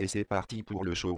Et 0.00 0.08
c'est 0.08 0.24
parti 0.24 0.64
pour 0.64 0.84
le 0.84 0.92
show. 0.92 1.16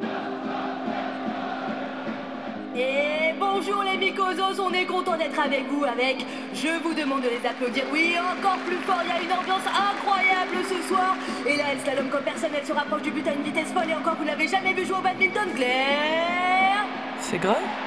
Et 2.76 3.33
bonjour 3.41 3.83
les 3.83 3.96
mycosos, 3.96 4.60
on 4.60 4.71
est 4.72 4.84
content 4.84 5.17
d'être 5.17 5.41
avec 5.41 5.67
vous 5.71 5.84
avec 5.84 6.26
Je 6.52 6.82
vous 6.82 6.92
demande 6.92 7.22
de 7.22 7.28
les 7.30 7.48
applaudir, 7.48 7.84
oui, 7.90 8.16
encore 8.18 8.58
plus 8.66 8.76
fort, 8.76 9.00
il 9.02 9.08
y 9.08 9.12
a 9.12 9.22
une 9.22 9.32
ambiance 9.32 9.64
incroyable 9.66 10.56
ce 10.68 10.88
soir. 10.88 11.16
Et 11.46 11.56
là, 11.56 11.64
elle 11.72 11.80
slalom 11.80 12.10
comme 12.10 12.22
personne, 12.22 12.50
elle 12.54 12.66
se 12.66 12.72
rapproche 12.74 13.00
du 13.00 13.12
but 13.12 13.26
à 13.26 13.32
une 13.32 13.44
vitesse 13.44 13.72
folle. 13.72 13.88
Et 13.88 13.94
encore, 13.94 14.16
vous 14.16 14.26
n'avez 14.26 14.46
jamais 14.46 14.75
vu 14.75 14.84
jouer 14.84 14.98
au 14.98 15.02
badminton, 15.02 15.48
Claire? 15.54 16.84
C'est 17.20 17.38
grave 17.38 17.86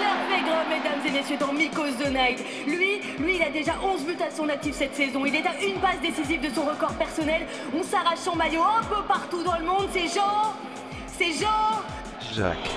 Claire 0.00 0.16
Fégre, 0.30 0.64
mesdames 0.68 1.06
et 1.06 1.10
messieurs, 1.10 1.36
dans 1.38 1.52
Mycos 1.52 1.92
the 2.02 2.08
Night. 2.10 2.42
Lui, 2.66 3.00
lui, 3.18 3.36
il 3.36 3.42
a 3.42 3.50
déjà 3.50 3.74
11 3.82 4.06
buts 4.06 4.16
à 4.26 4.30
son 4.30 4.48
actif 4.48 4.74
cette 4.74 4.94
saison. 4.94 5.26
Il 5.26 5.34
est 5.34 5.46
à 5.46 5.62
une 5.62 5.78
passe 5.78 6.00
décisive 6.00 6.40
de 6.40 6.48
son 6.54 6.62
record 6.62 6.94
personnel. 6.94 7.42
On 7.78 7.82
s'arrache 7.82 8.20
son 8.20 8.34
maillot 8.34 8.62
un 8.62 8.82
peu 8.84 9.02
partout 9.06 9.42
dans 9.42 9.58
le 9.58 9.64
monde. 9.66 9.88
C'est 9.92 10.08
Jean 10.08 10.54
C'est 11.06 11.32
Jean 11.32 11.82
Jacques. 12.34 12.70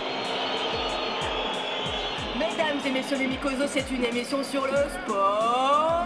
Mesdames 2.38 2.80
et 2.86 2.92
messieurs 2.92 3.18
les 3.18 3.28
Mycosos, 3.28 3.68
c'est 3.68 3.90
une 3.92 4.04
émission 4.04 4.44
sur 4.44 4.66
le 4.66 4.80
sport. 5.04 6.04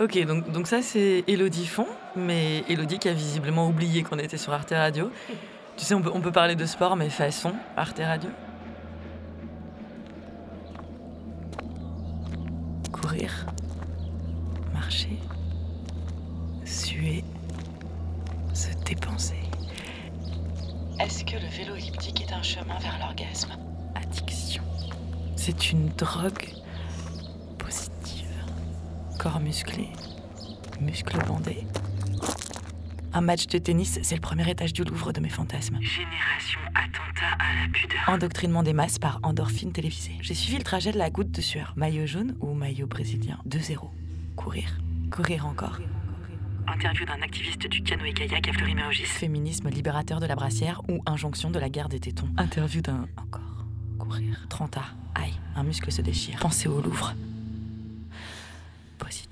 Ok, 0.00 0.26
donc, 0.26 0.50
donc 0.50 0.66
ça 0.66 0.82
c'est 0.82 1.22
Elodie 1.28 1.66
Font, 1.66 1.86
mais 2.16 2.64
Elodie 2.68 2.98
qui 2.98 3.08
a 3.08 3.12
visiblement 3.12 3.68
oublié 3.68 4.02
qu'on 4.02 4.18
était 4.18 4.36
sur 4.36 4.52
Arte 4.52 4.70
Radio. 4.70 5.10
Tu 5.82 5.88
sais, 5.88 5.94
on 5.96 6.00
peut, 6.00 6.12
on 6.14 6.20
peut 6.20 6.30
parler 6.30 6.54
de 6.54 6.64
sport, 6.64 6.94
mais 6.94 7.10
façon 7.10 7.54
Arte 7.76 7.98
Radio. 7.98 8.30
Courir, 12.92 13.46
marcher, 14.72 15.18
suer, 16.64 17.24
se 18.54 18.68
dépenser. 18.84 19.42
Est-ce 21.00 21.24
que 21.24 21.32
le 21.32 21.48
vélo 21.48 21.74
elliptique 21.74 22.20
est 22.20 22.32
un 22.32 22.42
chemin 22.42 22.78
vers 22.78 23.00
l'orgasme? 23.00 23.50
Addiction. 23.96 24.62
C'est 25.34 25.72
une 25.72 25.88
drogue 25.88 26.48
positive. 27.58 28.30
Corps 29.18 29.40
musclé, 29.40 29.88
muscles 30.80 31.18
bandés. 31.26 31.66
Un 33.14 33.20
match 33.20 33.46
de 33.46 33.58
tennis, 33.58 33.98
c'est 34.02 34.14
le 34.14 34.20
premier 34.20 34.48
étage 34.50 34.72
du 34.72 34.84
Louvre 34.84 35.12
de 35.12 35.20
mes 35.20 35.28
fantasmes. 35.28 35.78
Génération 35.80 36.60
attentat 36.74 37.36
à 37.38 37.62
la 37.62 37.72
pudeur. 37.72 38.00
Endoctrinement 38.08 38.62
des 38.62 38.72
masses 38.72 38.98
par 38.98 39.20
endorphine 39.22 39.70
télévisée. 39.72 40.16
J'ai 40.22 40.34
suivi 40.34 40.56
le 40.56 40.64
trajet 40.64 40.92
de 40.92 40.98
la 40.98 41.10
goutte 41.10 41.30
de 41.30 41.40
sueur. 41.42 41.74
Maillot 41.76 42.06
jaune 42.06 42.34
ou 42.40 42.54
maillot 42.54 42.86
brésilien? 42.86 43.38
2-0. 43.46 43.90
Courir. 44.36 44.78
Courir 45.10 45.46
encore. 45.46 45.78
Interview 46.66 47.04
d'un 47.04 47.20
activiste 47.20 47.66
du 47.66 47.82
canoë-kayak 47.82 48.48
à 48.48 48.52
Fleury-Mérogis. 48.54 49.04
Féminisme 49.04 49.68
libérateur 49.68 50.18
de 50.20 50.26
la 50.26 50.34
brassière 50.34 50.80
ou 50.88 51.02
injonction 51.04 51.50
de 51.50 51.58
la 51.58 51.68
guerre 51.68 51.90
des 51.90 52.00
tétons? 52.00 52.28
Interview 52.38 52.80
d'un. 52.80 53.06
Encore. 53.18 53.66
Courir. 53.98 54.46
30 54.48 54.78
A. 54.78 54.84
Aïe, 55.16 55.34
un 55.54 55.64
muscle 55.64 55.92
se 55.92 56.00
déchire. 56.00 56.38
Pensez 56.40 56.68
au 56.68 56.80
Louvre. 56.80 57.14
Positive. 58.98 59.31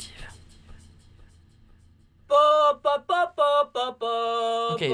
Ok. 4.72 4.84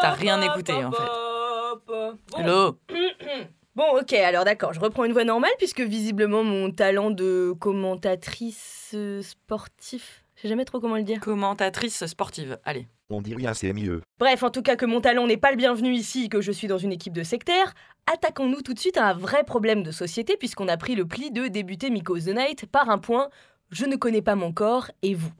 T'as 0.00 0.12
rien 0.12 0.40
écouté, 0.42 0.72
en 0.72 0.92
fait. 0.92 2.38
Hello 2.38 2.78
Bon, 3.74 3.98
ok, 3.98 4.12
alors 4.12 4.44
d'accord, 4.44 4.74
je 4.74 4.80
reprends 4.80 5.04
une 5.04 5.14
voix 5.14 5.24
normale 5.24 5.50
puisque 5.56 5.80
visiblement 5.80 6.44
mon 6.44 6.70
talent 6.70 7.10
de 7.10 7.54
commentatrice 7.58 8.94
sportif, 9.22 10.24
je 10.36 10.42
sais 10.42 10.48
jamais 10.48 10.66
trop 10.66 10.78
comment 10.78 10.96
le 10.96 11.04
dire. 11.04 11.20
Commentatrice 11.20 12.04
sportive. 12.04 12.58
Allez. 12.64 12.86
On 13.08 13.22
dit 13.22 13.34
rien, 13.34 13.54
c'est 13.54 13.72
mieux. 13.72 14.02
Bref, 14.18 14.42
en 14.42 14.50
tout 14.50 14.62
cas 14.62 14.76
que 14.76 14.84
mon 14.84 15.00
talent 15.00 15.26
n'est 15.26 15.36
pas 15.38 15.50
le 15.50 15.56
bienvenu 15.56 15.92
ici, 15.94 16.28
que 16.28 16.40
je 16.40 16.52
suis 16.52 16.66
dans 16.66 16.78
une 16.78 16.92
équipe 16.92 17.12
de 17.14 17.22
sectaires, 17.22 17.74
attaquons-nous 18.12 18.60
tout 18.62 18.74
de 18.74 18.78
suite 18.78 18.98
à 18.98 19.08
un 19.08 19.12
vrai 19.14 19.44
problème 19.44 19.82
de 19.82 19.90
société 19.90 20.36
puisqu'on 20.36 20.68
a 20.68 20.76
pris 20.76 20.94
le 20.94 21.06
pli 21.06 21.30
de 21.30 21.46
débuter 21.48 21.88
Mycos 21.90 22.20
the 22.20 22.34
Night 22.34 22.66
par 22.66 22.90
un 22.90 22.98
point 22.98 23.28
je 23.72 23.86
ne 23.86 23.96
connais 23.96 24.22
pas 24.22 24.36
mon 24.36 24.52
corps 24.52 24.90
et 25.02 25.14
vous. 25.14 25.32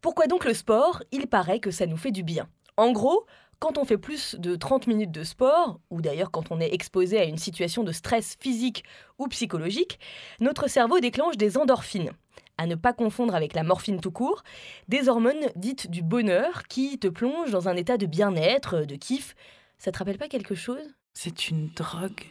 Pourquoi 0.00 0.26
donc 0.26 0.44
le 0.44 0.54
sport? 0.54 1.02
Il 1.10 1.26
paraît 1.26 1.58
que 1.58 1.70
ça 1.70 1.86
nous 1.86 1.96
fait 1.96 2.12
du 2.12 2.22
bien. 2.22 2.48
En 2.76 2.92
gros, 2.92 3.26
quand 3.58 3.78
on 3.78 3.84
fait 3.84 3.98
plus 3.98 4.36
de 4.38 4.56
30 4.56 4.86
minutes 4.86 5.10
de 5.10 5.24
sport, 5.24 5.80
ou 5.90 6.02
d'ailleurs 6.02 6.30
quand 6.30 6.50
on 6.50 6.60
est 6.60 6.74
exposé 6.74 7.18
à 7.18 7.24
une 7.24 7.38
situation 7.38 7.82
de 7.82 7.92
stress 7.92 8.36
physique 8.38 8.84
ou 9.18 9.26
psychologique, 9.28 9.98
notre 10.40 10.68
cerveau 10.68 11.00
déclenche 11.00 11.36
des 11.36 11.56
endorphines. 11.56 12.10
À 12.58 12.66
ne 12.66 12.74
pas 12.74 12.92
confondre 12.92 13.34
avec 13.34 13.54
la 13.54 13.62
morphine 13.62 14.00
tout 14.00 14.10
court, 14.10 14.42
des 14.88 15.08
hormones 15.08 15.48
dites 15.56 15.90
du 15.90 16.02
bonheur 16.02 16.64
qui 16.68 16.98
te 16.98 17.08
plongent 17.08 17.50
dans 17.50 17.68
un 17.68 17.76
état 17.76 17.96
de 17.96 18.06
bien-être, 18.06 18.80
de 18.80 18.96
kiff. 18.96 19.34
Ça 19.78 19.90
te 19.90 19.98
rappelle 19.98 20.18
pas 20.18 20.28
quelque 20.28 20.54
chose? 20.54 20.94
C'est 21.14 21.48
une 21.48 21.68
drogue 21.68 22.24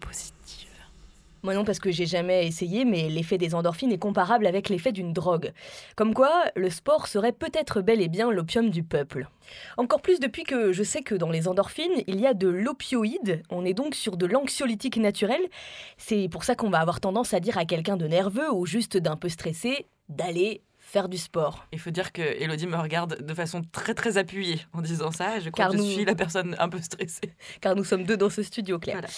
positive. 0.00 0.39
Moi 1.42 1.54
non, 1.54 1.64
parce 1.64 1.78
que 1.78 1.90
j'ai 1.90 2.06
jamais 2.06 2.46
essayé, 2.46 2.84
mais 2.84 3.08
l'effet 3.08 3.38
des 3.38 3.54
endorphines 3.54 3.92
est 3.92 3.98
comparable 3.98 4.46
avec 4.46 4.68
l'effet 4.68 4.92
d'une 4.92 5.12
drogue. 5.12 5.52
Comme 5.96 6.12
quoi, 6.14 6.44
le 6.56 6.68
sport 6.70 7.06
serait 7.06 7.32
peut-être 7.32 7.80
bel 7.80 8.00
et 8.00 8.08
bien 8.08 8.30
l'opium 8.30 8.70
du 8.70 8.82
peuple. 8.82 9.28
Encore 9.76 10.02
plus 10.02 10.20
depuis 10.20 10.44
que 10.44 10.72
je 10.72 10.82
sais 10.82 11.02
que 11.02 11.14
dans 11.14 11.30
les 11.30 11.48
endorphines, 11.48 12.02
il 12.06 12.20
y 12.20 12.26
a 12.26 12.34
de 12.34 12.48
l'opioïde, 12.48 13.42
on 13.50 13.64
est 13.64 13.74
donc 13.74 13.94
sur 13.94 14.16
de 14.16 14.26
l'anxiolytique 14.26 14.96
naturel. 14.98 15.40
C'est 15.96 16.28
pour 16.30 16.44
ça 16.44 16.54
qu'on 16.54 16.70
va 16.70 16.78
avoir 16.80 17.00
tendance 17.00 17.34
à 17.34 17.40
dire 17.40 17.58
à 17.58 17.64
quelqu'un 17.64 17.96
de 17.96 18.06
nerveux 18.06 18.52
ou 18.52 18.66
juste 18.66 18.96
d'un 18.96 19.16
peu 19.16 19.28
stressé 19.28 19.86
d'aller 20.08 20.62
faire 20.78 21.08
du 21.08 21.18
sport. 21.18 21.66
Il 21.72 21.78
faut 21.78 21.90
dire 21.90 22.10
que 22.12 22.20
Elodie 22.20 22.66
me 22.66 22.76
regarde 22.76 23.22
de 23.24 23.34
façon 23.34 23.62
très 23.70 23.94
très 23.94 24.16
appuyée 24.18 24.58
en 24.72 24.80
disant 24.82 25.12
ça. 25.12 25.38
Je 25.38 25.50
crois 25.50 25.66
Car 25.66 25.70
que 25.70 25.76
je 25.78 25.82
nous- 25.82 25.88
suis 25.88 26.04
la 26.04 26.16
personne 26.16 26.56
un 26.58 26.68
peu 26.68 26.80
stressée. 26.80 27.32
Car 27.60 27.76
nous 27.76 27.84
sommes 27.84 28.02
deux 28.04 28.16
dans 28.16 28.30
ce 28.30 28.42
studio, 28.42 28.78
Claire. 28.80 28.96
Voilà. 28.96 29.08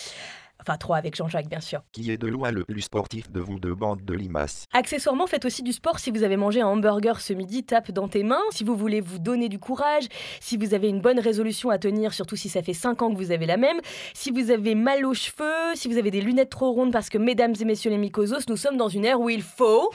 Enfin, 0.63 0.77
trois 0.77 0.97
avec 0.97 1.17
Jean-Jacques, 1.17 1.49
bien 1.49 1.61
sûr. 1.61 1.83
Qui 1.91 2.11
est 2.13 2.17
de 2.17 2.29
loin 2.29 2.53
le 2.53 2.65
plus 2.65 2.83
sportif 2.83 3.31
de 3.31 3.41
vous 3.41 3.59
deux 3.59 3.75
bandes 3.75 4.05
de 4.05 4.15
limaces 4.15 4.67
Accessoirement, 4.73 5.27
faites 5.27 5.45
aussi 5.45 5.63
du 5.63 5.73
sport 5.73 5.99
si 5.99 6.13
vous 6.13 6.23
avez 6.23 6.37
mangé 6.37 6.61
un 6.61 6.69
hamburger 6.69 7.21
ce 7.21 7.33
midi, 7.33 7.65
tape 7.65 7.91
dans 7.91 8.07
tes 8.07 8.23
mains. 8.23 8.43
Si 8.51 8.63
vous 8.63 8.77
voulez 8.77 9.01
vous 9.01 9.19
donner 9.19 9.49
du 9.49 9.59
courage, 9.59 10.05
si 10.41 10.57
vous 10.57 10.73
avez 10.73 10.89
une 10.89 11.01
bonne 11.01 11.19
résolution 11.19 11.71
à 11.71 11.79
tenir, 11.79 12.15
surtout 12.15 12.37
si 12.37 12.49
ça 12.49 12.63
fait 12.63 12.75
5 12.75 13.03
ans 13.03 13.13
que 13.13 13.17
vous 13.17 13.33
avez 13.33 13.47
la 13.47 13.57
même, 13.57 13.81
si 14.15 14.31
vous 14.31 14.51
avez 14.53 14.77
mal 14.77 15.05
aux 15.05 15.15
cheveux, 15.15 15.75
si 15.75 15.89
vous 15.89 15.99
avez 15.99 16.11
des 16.13 16.21
lunettes 16.21 16.51
trop 16.51 16.71
rondes 16.73 16.93
parce 16.93 17.09
que, 17.09 17.19
mesdames 17.19 17.55
et 17.61 17.65
messieurs 17.65 17.91
les 17.91 17.99
mycosos, 17.99 18.49
nous 18.49 18.57
sommes 18.57 18.77
dans 18.77 18.89
une 18.89 19.05
ère 19.05 19.21
où 19.21 19.29
il 19.29 19.43
faut... 19.43 19.91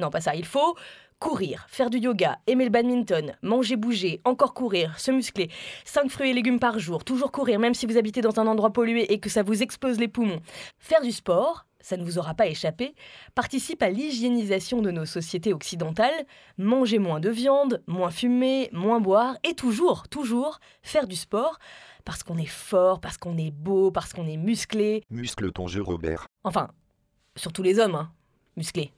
Non, 0.00 0.10
pas 0.10 0.20
ça, 0.20 0.34
il 0.34 0.44
faut 0.44 0.76
courir, 1.18 1.66
faire 1.68 1.90
du 1.90 1.98
yoga, 1.98 2.38
aimer 2.46 2.64
le 2.64 2.70
badminton, 2.70 3.34
manger, 3.42 3.76
bouger, 3.76 4.20
encore 4.24 4.54
courir, 4.54 4.98
se 4.98 5.10
muscler, 5.10 5.50
5 5.84 6.10
fruits 6.10 6.30
et 6.30 6.34
légumes 6.34 6.60
par 6.60 6.78
jour, 6.78 7.04
toujours 7.04 7.32
courir 7.32 7.58
même 7.58 7.74
si 7.74 7.86
vous 7.86 7.96
habitez 7.96 8.20
dans 8.20 8.38
un 8.38 8.46
endroit 8.46 8.72
pollué 8.72 9.12
et 9.12 9.20
que 9.20 9.30
ça 9.30 9.42
vous 9.42 9.62
explose 9.62 9.98
les 9.98 10.08
poumons. 10.08 10.40
Faire 10.78 11.00
du 11.00 11.12
sport, 11.12 11.66
ça 11.80 11.96
ne 11.96 12.04
vous 12.04 12.18
aura 12.18 12.34
pas 12.34 12.48
échappé, 12.48 12.94
participe 13.34 13.82
à 13.82 13.90
l'hygiénisation 13.90 14.82
de 14.82 14.90
nos 14.90 15.06
sociétés 15.06 15.54
occidentales, 15.54 16.26
manger 16.58 16.98
moins 16.98 17.20
de 17.20 17.30
viande, 17.30 17.82
moins 17.86 18.10
fumer, 18.10 18.68
moins 18.72 19.00
boire 19.00 19.36
et 19.44 19.54
toujours, 19.54 20.08
toujours 20.08 20.58
faire 20.82 21.06
du 21.06 21.16
sport 21.16 21.58
parce 22.04 22.22
qu'on 22.22 22.38
est 22.38 22.46
fort, 22.46 23.00
parce 23.00 23.18
qu'on 23.18 23.36
est 23.36 23.50
beau, 23.50 23.90
parce 23.90 24.12
qu'on 24.12 24.26
est 24.26 24.36
musclé, 24.36 25.02
Muscle 25.10 25.50
ton 25.50 25.66
jeu, 25.66 25.82
Robert. 25.82 26.26
Enfin, 26.44 26.68
surtout 27.36 27.62
les 27.62 27.78
hommes, 27.78 27.96
hein, 27.96 28.12
musclés. 28.56 28.92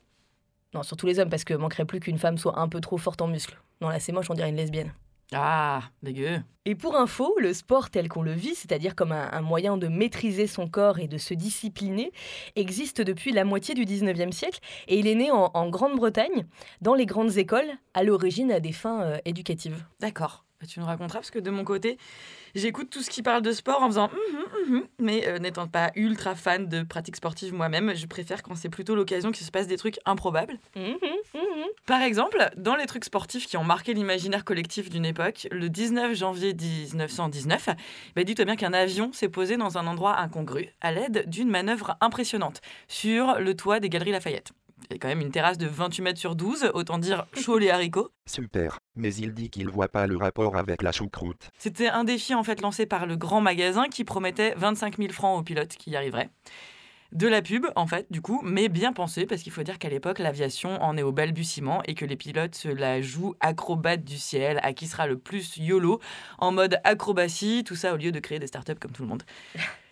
Non, 0.75 0.83
surtout 0.83 1.07
les 1.07 1.19
hommes, 1.19 1.31
parce 1.31 1.45
que 1.45 1.55
manquerait 1.55 1.85
plus 1.85 2.01
qu'une 2.01 2.19
femme 2.19 2.39
soit 2.39 2.59
un 2.59 2.69
peu 2.69 2.81
trop 2.81 2.99
forte 2.99 3.23
en 3.23 3.29
muscles. 3.29 3.59
Non, 3.81 3.89
là, 3.89 4.01
c'est 4.01 4.13
moche, 4.13 4.31
on 4.31 4.35
dirait 4.35 4.51
une 4.51 4.57
lesbienne. 4.57 4.93
Ah, 5.33 5.83
dégueu. 6.03 6.41
Et 6.65 6.75
pour 6.75 6.97
info, 6.97 7.35
le 7.39 7.53
sport 7.53 7.91
tel 7.91 8.09
qu'on 8.09 8.23
le 8.23 8.33
vit, 8.33 8.55
c'est-à-dire 8.55 8.95
comme 8.95 9.13
un, 9.13 9.29
un 9.31 9.43
moyen 9.43 9.77
de 9.77 9.87
maîtriser 9.89 10.47
son 10.47 10.69
corps 10.69 10.99
et 10.99 11.09
de 11.09 11.19
se 11.19 11.35
discipliner, 11.35 12.13
existe 12.57 13.03
depuis 13.03 13.33
la 13.33 13.45
moitié 13.45 13.75
du 13.75 13.85
19e 13.85 14.33
siècle 14.33 14.61
et 14.87 14.99
il 14.99 15.07
est 15.07 15.15
né 15.15 15.31
en, 15.31 15.51
en 15.53 15.69
Grande-Bretagne, 15.69 16.47
dans 16.81 16.95
les 16.95 17.07
grandes 17.07 17.37
écoles, 17.37 17.71
à 17.93 18.03
l'origine 18.05 18.51
à 18.51 18.61
des 18.61 18.73
fins 18.73 19.03
euh, 19.03 19.19
éducatives. 19.27 19.85
D'accord. 20.01 20.45
Bah, 20.61 20.67
tu 20.67 20.81
nous 20.81 20.87
raconteras 20.87 21.21
parce 21.21 21.31
que 21.31 21.39
de 21.39 21.51
mon 21.51 21.63
côté, 21.63 21.99
j'écoute 22.57 22.91
tout 22.91 23.01
ce 23.01 23.11
qui 23.11 23.23
parle 23.23 23.43
de 23.43 23.53
sport 23.53 23.81
en 23.81 23.87
faisant 23.87 24.11
Mhm, 24.11 24.75
mhm 24.75 24.89
mais 24.99 25.29
euh, 25.29 25.39
n'étant 25.39 25.69
pas 25.69 25.93
ultra 25.95 26.35
fan 26.35 26.69
de 26.69 26.83
pratiques 26.83 27.15
sportives 27.15 27.55
moi-même, 27.55 27.95
je 27.95 28.07
préfère 28.07 28.43
quand 28.43 28.57
c'est 28.57 28.69
plutôt 28.69 28.97
l'occasion 28.97 29.31
qu'il 29.31 29.47
se 29.47 29.53
passe 29.53 29.69
des 29.69 29.77
trucs 29.77 30.01
improbables. 30.05 30.59
Par 31.87 32.03
exemple, 32.03 32.51
dans 32.57 32.75
les 32.75 32.87
trucs 32.87 33.05
sportifs 33.05 33.47
qui 33.47 33.57
ont 33.57 33.63
marqué 33.65 33.95
l'imaginaire 33.95 34.45
collectif 34.45 34.91
d'une 34.91 35.05
époque, 35.05 35.47
le 35.53 35.69
19 35.71 36.15
janvier 36.17 36.53
1919, 36.55 37.69
bah, 38.17 38.25
dis-toi 38.25 38.45
bien 38.45 38.57
qu'un 38.57 38.73
avion 38.73 39.13
s'est 39.13 39.29
posé 39.29 39.57
dans 39.57 39.79
un 39.79 39.87
endroit 39.87 40.19
incongru 40.19 40.69
à 40.81 40.91
l'aide 40.91 41.29
d'une 41.29 41.49
manœuvre 41.51 41.97
impressionnante 42.01 42.61
sur 42.89 43.39
le 43.39 43.55
toit 43.55 43.79
des 43.79 43.89
Galeries 43.89 44.11
Lafayette. 44.13 44.51
Il 44.91 44.95
y 44.95 44.97
a 44.97 44.99
quand 44.99 45.09
même 45.09 45.21
une 45.21 45.31
terrasse 45.31 45.59
de 45.59 45.67
28 45.67 46.03
mètres 46.03 46.21
sur 46.21 46.37
12, 46.37 46.71
autant 46.75 46.99
dire 46.99 47.27
chaud 47.41 47.59
les 47.59 47.71
haricots. 47.71 48.11
Super. 48.27 48.79
Mais 48.97 49.15
il 49.15 49.35
dit 49.35 49.51
qu'il 49.51 49.69
voit 49.69 49.89
pas 49.89 50.07
le 50.07 50.17
rapport 50.17 50.57
avec 50.57 50.83
la 50.83 50.93
choucroute. 50.93 51.51
C'était 51.59 51.89
un 51.89 52.05
défi 52.05 52.35
en 52.35 52.43
fait 52.43 52.61
lancé 52.61 52.87
par 52.87 53.07
le 53.07 53.17
grand 53.17 53.41
magasin 53.41 53.89
qui 53.89 54.05
promettait 54.05 54.55
25 54.57 54.99
000 54.99 55.13
francs 55.13 55.39
aux 55.39 55.43
pilotes 55.43 55.77
qui 55.77 55.91
y 55.91 55.97
arriveraient. 55.97 56.31
De 57.13 57.27
la 57.27 57.41
pub, 57.41 57.67
en 57.75 57.87
fait, 57.87 58.07
du 58.13 58.21
coup, 58.21 58.43
mais 58.45 58.69
bien 58.69 58.93
pensé, 58.93 59.25
parce 59.25 59.43
qu'il 59.43 59.51
faut 59.51 59.63
dire 59.63 59.79
qu'à 59.79 59.89
l'époque, 59.89 60.19
l'aviation 60.19 60.83
en 60.83 60.95
est 60.99 61.03
au 61.03 61.11
balbutiement 61.11 61.83
et 61.87 61.95
que 61.95 62.05
les 62.05 62.17
pilotes 62.17 62.55
se 62.55 62.69
la 62.69 63.01
jouent 63.01 63.35
acrobate 63.41 64.05
du 64.05 64.19
ciel, 64.19 64.61
à 64.63 64.75
qui 64.75 64.87
sera 64.87 65.07
le 65.07 65.19
plus 65.19 65.57
YOLO, 65.57 66.01
en 66.37 66.53
mode 66.53 66.79
acrobatie, 66.85 67.65
tout 67.65 67.77
ça 67.77 67.95
au 67.95 67.97
lieu 67.97 68.13
de 68.13 68.21
créer 68.21 68.39
des 68.39 68.47
startups 68.47 68.75
comme 68.75 68.93
tout 68.93 69.03
le 69.03 69.09
monde. 69.09 69.23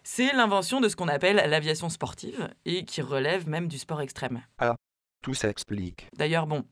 C'est 0.09 0.33
l'invention 0.33 0.81
de 0.81 0.89
ce 0.89 0.95
qu'on 0.95 1.09
appelle 1.09 1.35
l'aviation 1.35 1.89
sportive 1.89 2.49
et 2.65 2.85
qui 2.85 3.03
relève 3.03 3.49
même 3.49 3.67
du 3.67 3.77
sport 3.77 4.01
extrême. 4.01 4.41
Tout 5.21 5.35
s'explique. 5.35 6.07
D'ailleurs, 6.17 6.47
bon, 6.47 6.65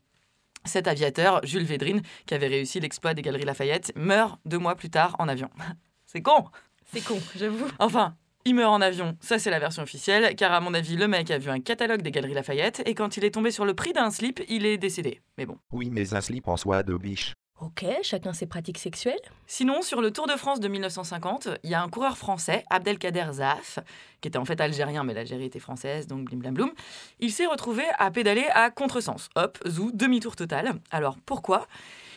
cet 0.64 0.86
aviateur, 0.86 1.44
Jules 1.44 1.64
Védrine, 1.64 2.00
qui 2.26 2.34
avait 2.34 2.46
réussi 2.46 2.78
l'exploit 2.78 3.12
des 3.12 3.22
Galeries 3.22 3.44
Lafayette, 3.44 3.92
meurt 3.96 4.38
deux 4.44 4.58
mois 4.58 4.76
plus 4.76 4.88
tard 4.88 5.16
en 5.18 5.26
avion. 5.26 5.50
C'est 6.06 6.22
con 6.22 6.44
C'est 6.92 7.04
con, 7.04 7.18
j'avoue. 7.34 7.66
Enfin, 7.80 8.16
il 8.44 8.54
meurt 8.54 8.72
en 8.72 8.80
avion, 8.80 9.16
ça 9.18 9.40
c'est 9.40 9.50
la 9.50 9.58
version 9.58 9.82
officielle, 9.82 10.36
car 10.36 10.52
à 10.52 10.60
mon 10.60 10.72
avis, 10.72 10.96
le 10.96 11.08
mec 11.08 11.28
a 11.32 11.38
vu 11.38 11.50
un 11.50 11.58
catalogue 11.58 12.02
des 12.02 12.12
Galeries 12.12 12.34
Lafayette 12.34 12.82
et 12.86 12.94
quand 12.94 13.16
il 13.16 13.24
est 13.24 13.32
tombé 13.32 13.50
sur 13.50 13.64
le 13.64 13.74
prix 13.74 13.92
d'un 13.92 14.10
slip, 14.10 14.42
il 14.48 14.64
est 14.64 14.78
décédé. 14.78 15.22
Mais 15.38 15.46
bon. 15.46 15.58
Oui, 15.72 15.90
mais 15.90 16.14
un 16.14 16.20
slip 16.20 16.46
en 16.46 16.56
soie 16.56 16.84
de 16.84 16.96
biche. 16.96 17.32
Ok, 17.60 17.86
chacun 18.02 18.32
ses 18.32 18.46
pratiques 18.46 18.78
sexuelles. 18.78 19.20
Sinon, 19.46 19.80
sur 19.82 20.00
le 20.00 20.10
Tour 20.10 20.26
de 20.26 20.32
France 20.32 20.58
de 20.58 20.66
1950, 20.66 21.48
il 21.62 21.70
y 21.70 21.74
a 21.74 21.82
un 21.82 21.88
coureur 21.88 22.18
français, 22.18 22.64
Abdelkader 22.68 23.26
Zaf, 23.34 23.78
qui 24.20 24.26
était 24.26 24.38
en 24.38 24.44
fait 24.44 24.60
algérien, 24.60 25.04
mais 25.04 25.14
l'Algérie 25.14 25.44
était 25.44 25.60
française, 25.60 26.08
donc 26.08 26.24
blim 26.24 26.40
blam 26.40 26.54
bloum. 26.54 26.72
Il 27.20 27.30
s'est 27.30 27.46
retrouvé 27.46 27.84
à 27.98 28.10
pédaler 28.10 28.44
à 28.52 28.70
contresens. 28.70 29.28
Hop, 29.36 29.58
zou, 29.68 29.92
demi-tour 29.92 30.34
total. 30.34 30.80
Alors 30.90 31.16
pourquoi? 31.24 31.68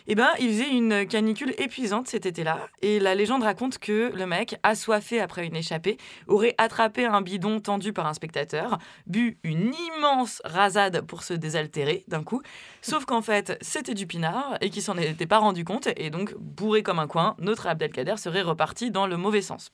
Eh 0.08 0.16
ben, 0.16 0.30
il 0.40 0.50
faisait 0.50 0.70
une 0.70 1.06
canicule 1.06 1.54
épuisante 1.58 2.08
cet 2.08 2.26
été-là, 2.26 2.60
et 2.82 3.00
la 3.00 3.14
légende 3.14 3.44
raconte 3.44 3.78
que 3.78 4.12
le 4.14 4.26
mec, 4.26 4.58
assoiffé 4.64 5.20
après 5.20 5.46
une 5.46 5.56
échappée, 5.56 5.98
aurait 6.28 6.56
attrapé 6.58 7.06
un 7.06 7.22
bidon 7.22 7.60
tendu 7.60 7.94
par 7.94 8.08
un 8.08 8.14
spectateur, 8.14 8.80
bu 9.06 9.38
une 9.44 9.74
immense 9.98 10.42
rasade 10.46 11.02
pour 11.02 11.24
se 11.24 11.34
désaltérer 11.34 12.06
d'un 12.08 12.24
coup, 12.24 12.42
sauf 12.82 13.06
qu'en 13.06 13.22
fait, 13.22 13.58
c'était 13.62 13.94
du 13.94 14.08
pinard, 14.08 14.58
et 14.62 14.70
qu'il 14.70 14.82
s'en 14.82 14.98
était 14.98 15.28
pas 15.28 15.40
rendu 15.40 15.64
compte, 15.64 15.90
et 15.98 16.10
donc, 16.10 16.34
bourré 16.38 16.84
comme 16.84 17.00
un 17.00 17.08
coin, 17.08 17.36
notre 17.40 17.68
Abdelkader 17.68 18.18
serait 18.18 18.42
reparti 18.42 18.92
dans 18.92 19.08
le 19.08 19.18
mauvais 19.18 19.42
sens. 19.42 19.72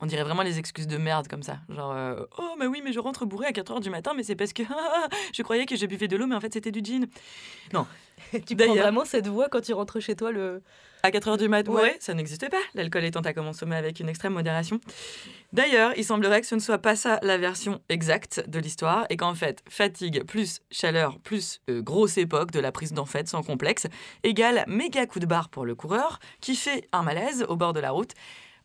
On 0.00 0.06
dirait 0.06 0.24
vraiment 0.24 0.42
les 0.42 0.58
excuses 0.58 0.86
de 0.88 0.96
merde 0.96 1.28
comme 1.28 1.42
ça. 1.42 1.58
Genre, 1.68 1.92
euh, 1.92 2.24
oh, 2.38 2.54
mais 2.58 2.66
oui, 2.66 2.82
mais 2.84 2.92
je 2.92 2.98
rentre 2.98 3.26
bourré 3.26 3.46
à 3.46 3.52
4h 3.52 3.80
du 3.80 3.90
matin, 3.90 4.12
mais 4.16 4.22
c'est 4.24 4.34
parce 4.36 4.52
que 4.52 4.62
je 5.32 5.42
croyais 5.42 5.66
que 5.66 5.76
je 5.76 5.86
buvais 5.86 6.08
de 6.08 6.16
l'eau, 6.16 6.26
mais 6.26 6.34
en 6.34 6.40
fait 6.40 6.52
c'était 6.52 6.72
du 6.72 6.80
gin. 6.84 7.06
Non. 7.72 7.86
tu 8.46 8.56
prends 8.56 8.74
vraiment 8.74 9.04
cette 9.04 9.26
voix 9.26 9.48
quand 9.48 9.60
tu 9.60 9.72
rentres 9.72 10.00
chez 10.00 10.16
toi 10.16 10.30
le. 10.32 10.62
À 11.02 11.10
4h 11.10 11.36
du 11.36 11.48
mat, 11.48 11.68
Ouais. 11.68 11.82
ouais, 11.82 11.96
ça 12.00 12.14
n'existait 12.14 12.48
pas, 12.48 12.56
l'alcool 12.74 13.04
étant 13.04 13.20
à 13.20 13.34
consommer 13.34 13.76
avec 13.76 14.00
une 14.00 14.08
extrême 14.08 14.32
modération. 14.32 14.80
D'ailleurs, 15.52 15.92
il 15.98 16.04
semblerait 16.04 16.40
que 16.40 16.46
ce 16.46 16.54
ne 16.54 16.60
soit 16.60 16.78
pas 16.78 16.96
ça 16.96 17.18
la 17.22 17.36
version 17.36 17.82
exacte 17.90 18.42
de 18.48 18.58
l'histoire, 18.58 19.04
et 19.10 19.18
qu'en 19.18 19.34
fait, 19.34 19.62
fatigue 19.68 20.24
plus 20.24 20.60
chaleur 20.70 21.18
plus 21.18 21.60
euh, 21.68 21.82
grosse 21.82 22.16
époque 22.16 22.52
de 22.52 22.60
la 22.60 22.72
prise 22.72 22.94
d'en 22.94 23.04
fait 23.04 23.28
sans 23.28 23.42
complexe, 23.42 23.86
égale 24.22 24.64
méga 24.66 25.04
coup 25.06 25.20
de 25.20 25.26
barre 25.26 25.50
pour 25.50 25.66
le 25.66 25.74
coureur, 25.74 26.20
qui 26.40 26.56
fait 26.56 26.88
un 26.92 27.02
malaise 27.02 27.44
au 27.50 27.56
bord 27.56 27.74
de 27.74 27.80
la 27.80 27.90
route. 27.90 28.12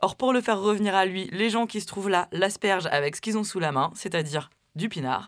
Or, 0.02 0.16
pour 0.16 0.32
le 0.32 0.40
faire 0.40 0.60
revenir 0.60 0.96
à 0.96 1.06
lui, 1.06 1.30
les 1.34 1.50
gens 1.50 1.66
qui 1.66 1.82
se 1.82 1.86
trouvent 1.86 2.10
là 2.10 2.30
l'aspergent 2.32 2.88
avec 2.92 3.18
ce 3.18 3.22
qu'ils 3.22 3.38
ont 3.38 3.44
sous 3.44 3.60
la 3.60 3.72
main, 3.74 3.92
c'est-à-dire 3.96 4.50
du 4.76 4.88
pinard. 4.88 5.28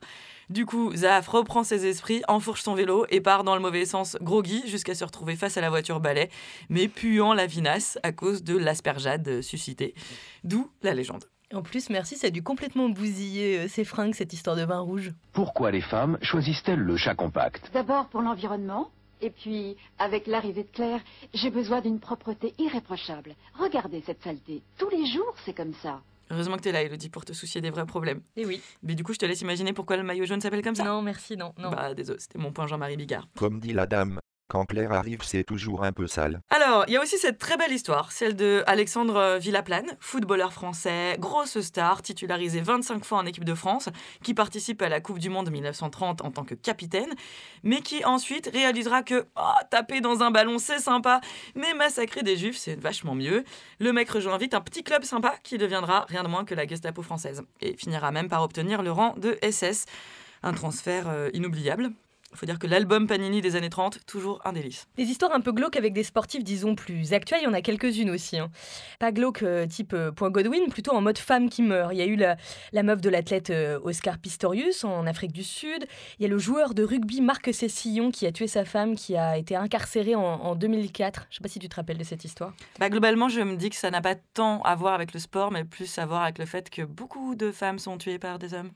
Du 0.50 0.66
coup, 0.66 0.96
Zaf 0.96 1.28
reprend 1.28 1.64
ses 1.64 1.86
esprits, 1.86 2.24
enfourche 2.28 2.62
son 2.62 2.74
vélo 2.74 3.06
et 3.10 3.22
part 3.22 3.44
dans 3.44 3.56
le 3.56 3.62
mauvais 3.62 3.86
sens 3.86 4.18
groggy 4.22 4.64
jusqu'à 4.68 4.96
se 4.96 5.04
retrouver 5.04 5.36
face 5.36 5.58
à 5.58 5.62
la 5.62 5.70
voiture 5.70 6.00
balai, 6.00 6.30
mais 6.70 6.88
puant 6.88 7.34
la 7.34 7.48
vinasse 7.48 7.98
à 8.04 8.12
cause 8.12 8.44
de 8.44 8.58
l'aspergeade 8.58 9.42
suscitée. 9.42 9.94
D'où 10.44 10.70
la 10.84 10.94
légende. 10.94 11.26
En 11.54 11.62
plus, 11.62 11.90
merci, 11.90 12.16
ça 12.16 12.28
a 12.28 12.30
dû 12.30 12.44
complètement 12.44 12.88
bousiller 12.88 13.60
euh, 13.60 13.68
ses 13.68 13.84
fringues, 13.84 14.14
cette 14.14 14.32
histoire 14.32 14.56
de 14.56 14.64
vin 14.64 14.80
rouge. 14.80 15.12
Pourquoi 15.34 15.72
les 15.72 15.82
femmes 15.82 16.18
choisissent-elles 16.22 16.80
le 16.80 16.96
chat 16.96 17.14
compact? 17.14 17.70
D'abord 17.74 18.08
pour 18.08 18.22
l'environnement, 18.22 18.90
et 19.22 19.30
puis, 19.30 19.78
avec 20.00 20.28
l'arrivée 20.28 20.64
de 20.64 20.70
Claire, 20.70 21.02
j'ai 21.34 21.50
besoin 21.50 21.82
d'une 21.82 22.00
propreté 22.00 22.54
irréprochable. 22.58 23.36
Regardez 23.60 24.02
cette 24.06 24.22
saleté. 24.24 24.62
Tous 24.78 24.90
les 24.90 25.06
jours, 25.06 25.36
c'est 25.46 25.54
comme 25.54 25.74
ça. 25.82 26.02
Heureusement 26.32 26.56
que 26.56 26.62
t'es 26.62 26.72
là, 26.72 26.82
Elodie, 26.82 27.10
pour 27.10 27.26
te 27.26 27.34
soucier 27.34 27.60
des 27.60 27.70
vrais 27.70 27.86
problèmes. 27.86 28.22
Et 28.38 28.46
oui. 28.46 28.62
Mais 28.84 28.96
du 28.96 29.04
coup, 29.04 29.14
je 29.14 29.20
te 29.20 29.26
laisse 29.26 29.42
imaginer 29.42 29.74
pourquoi 29.74 29.98
le 29.98 30.04
maillot 30.04 30.26
jaune 30.26 30.40
s'appelle 30.40 30.64
comme 30.64 30.76
ça. 30.76 30.86
Non, 30.86 31.02
merci, 31.02 31.36
non, 31.36 31.54
non. 31.58 31.72
Bah, 31.72 31.94
désolé, 31.94 32.20
c'était 32.20 32.40
mon 32.40 32.54
point 32.54 32.68
Jean-Marie 32.68 32.96
Bigard. 32.96 33.28
Comme 33.38 33.60
dit 33.60 33.74
la 33.74 33.86
dame, 33.86 34.21
quand 34.52 34.66
Claire 34.66 34.92
arrive, 34.92 35.20
c'est 35.24 35.46
toujours 35.46 35.86
un 35.86 35.94
peu 35.94 36.08
sale. 36.08 36.42
Alors, 36.50 36.84
il 36.90 36.94
y 36.94 36.98
a 36.98 37.02
aussi 37.02 37.18
cette 37.18 37.38
très 37.38 37.56
belle 37.56 37.72
histoire, 37.72 38.12
celle 38.12 38.36
de 38.36 38.64
Alexandre 38.68 39.38
Villaplane, 39.40 39.96
footballeur 40.02 40.52
français, 40.52 41.16
grosse 41.20 41.62
star, 41.62 42.02
titularisé 42.02 42.60
25 42.60 43.06
fois 43.06 43.20
en 43.20 43.26
équipe 43.26 43.46
de 43.46 43.56
France, 43.56 43.88
qui 44.22 44.34
participe 44.34 44.82
à 44.82 44.90
la 44.90 45.00
Coupe 45.00 45.20
du 45.20 45.30
Monde 45.30 45.50
1930 45.50 46.22
en 46.26 46.32
tant 46.32 46.44
que 46.44 46.54
capitaine, 46.54 47.14
mais 47.64 47.80
qui 47.80 48.04
ensuite 48.04 48.50
réalisera 48.52 49.04
que 49.04 49.26
oh, 49.38 49.64
taper 49.70 50.02
dans 50.02 50.22
un 50.22 50.32
ballon 50.32 50.58
c'est 50.58 50.80
sympa, 50.80 51.22
mais 51.56 51.74
massacrer 51.74 52.22
des 52.22 52.36
juifs 52.36 52.58
c'est 52.58 52.76
vachement 52.76 53.16
mieux. 53.16 53.46
Le 53.80 53.94
mec 53.94 54.10
rejoint 54.10 54.38
vite 54.38 54.54
un 54.54 54.62
petit 54.62 54.84
club 54.84 55.06
sympa 55.06 55.34
qui 55.44 55.60
deviendra 55.60 56.06
rien 56.10 56.24
de 56.24 56.28
moins 56.28 56.44
que 56.44 56.56
la 56.56 56.68
Gestapo 56.68 57.04
française, 57.04 57.44
et 57.62 57.78
finira 57.78 58.12
même 58.12 58.28
par 58.28 58.44
obtenir 58.44 58.84
le 58.84 58.92
rang 58.92 59.16
de 59.16 59.38
SS. 59.50 59.86
Un 60.44 60.54
transfert 60.54 61.08
euh, 61.08 61.30
inoubliable. 61.34 61.92
Il 62.34 62.38
faut 62.38 62.46
dire 62.46 62.60
que 62.60 62.68
l'album 62.68 63.08
Panini 63.08 63.42
des 63.42 63.56
années 63.58 63.70
30, 63.70 64.06
toujours 64.06 64.40
un 64.46 64.54
délice. 64.54 64.88
Des 64.96 65.04
histoires 65.04 65.34
un 65.34 65.42
peu 65.42 65.52
glauques 65.52 65.76
avec 65.76 65.94
des 65.94 66.04
sportifs, 66.04 66.44
disons, 66.44 66.76
plus 66.76 67.12
actuels, 67.14 67.42
il 67.42 67.46
y 67.46 67.48
en 67.48 67.54
a 67.54 67.62
quelques-unes 67.62 68.10
aussi. 68.10 68.38
hein. 68.40 68.50
Pas 69.00 69.12
glauques 69.12 69.44
euh, 69.44 69.68
type 69.68 69.94
euh, 69.94 70.12
point 70.12 70.30
Godwin, 70.30 70.70
plutôt 70.70 70.94
en 70.94 71.02
mode 71.02 71.18
femme 71.18 71.50
qui 71.50 71.62
meurt. 71.62 71.92
Il 71.94 71.98
y 71.98 72.02
a 72.02 72.06
eu 72.06 72.16
la, 72.16 72.38
la 72.72 72.84
meuf 72.84 73.02
de 73.02 73.10
l'athlète 73.10 73.50
euh, 73.50 73.80
Oscar 73.84 74.18
Pistorius 74.18 74.86
en 74.86 75.06
Afrique 75.08 75.34
du 75.34 75.44
Sud. 75.44 75.86
Il 76.20 76.24
y 76.24 76.26
a 76.26 76.30
le 76.30 76.38
joueur 76.38 76.74
de 76.74 76.84
rugby 76.84 77.20
Marc 77.22 77.54
Cessillon 77.54 78.12
qui 78.12 78.26
a 78.26 78.32
tué 78.32 78.48
sa 78.48 78.64
femme, 78.64 78.96
qui 78.96 79.18
a 79.18 79.38
été 79.38 79.56
incarcéré 79.58 80.16
en, 80.16 80.22
en 80.22 80.56
2004. 80.56 81.28
Je 81.30 81.36
sais 81.36 81.42
pas 81.42 81.50
si 81.50 81.60
tu 81.60 81.68
te 81.68 81.76
rappelles 81.76 81.98
de 81.98 82.04
cette 82.06 82.24
histoire. 82.24 82.54
Bah, 82.80 82.90
globalement, 82.90 83.28
je 83.28 83.42
me 83.42 83.58
dis 83.58 83.70
que 83.70 83.76
ça 83.76 83.92
n'a 83.92 84.02
pas 84.02 84.16
tant 84.16 84.62
à 84.62 84.74
voir 84.76 84.94
avec 84.94 85.14
le 85.14 85.20
sport, 85.20 85.52
mais 85.52 85.66
plus 85.66 85.98
à 85.98 86.06
voir 86.06 86.24
avec 86.24 86.38
le 86.40 86.46
fait 86.46 86.70
que 86.70 86.82
beaucoup 86.84 87.36
de 87.36 87.52
femmes 87.52 87.78
sont 87.80 87.98
tuées 87.98 88.20
par 88.20 88.40
des 88.40 88.54
hommes. 88.54 88.72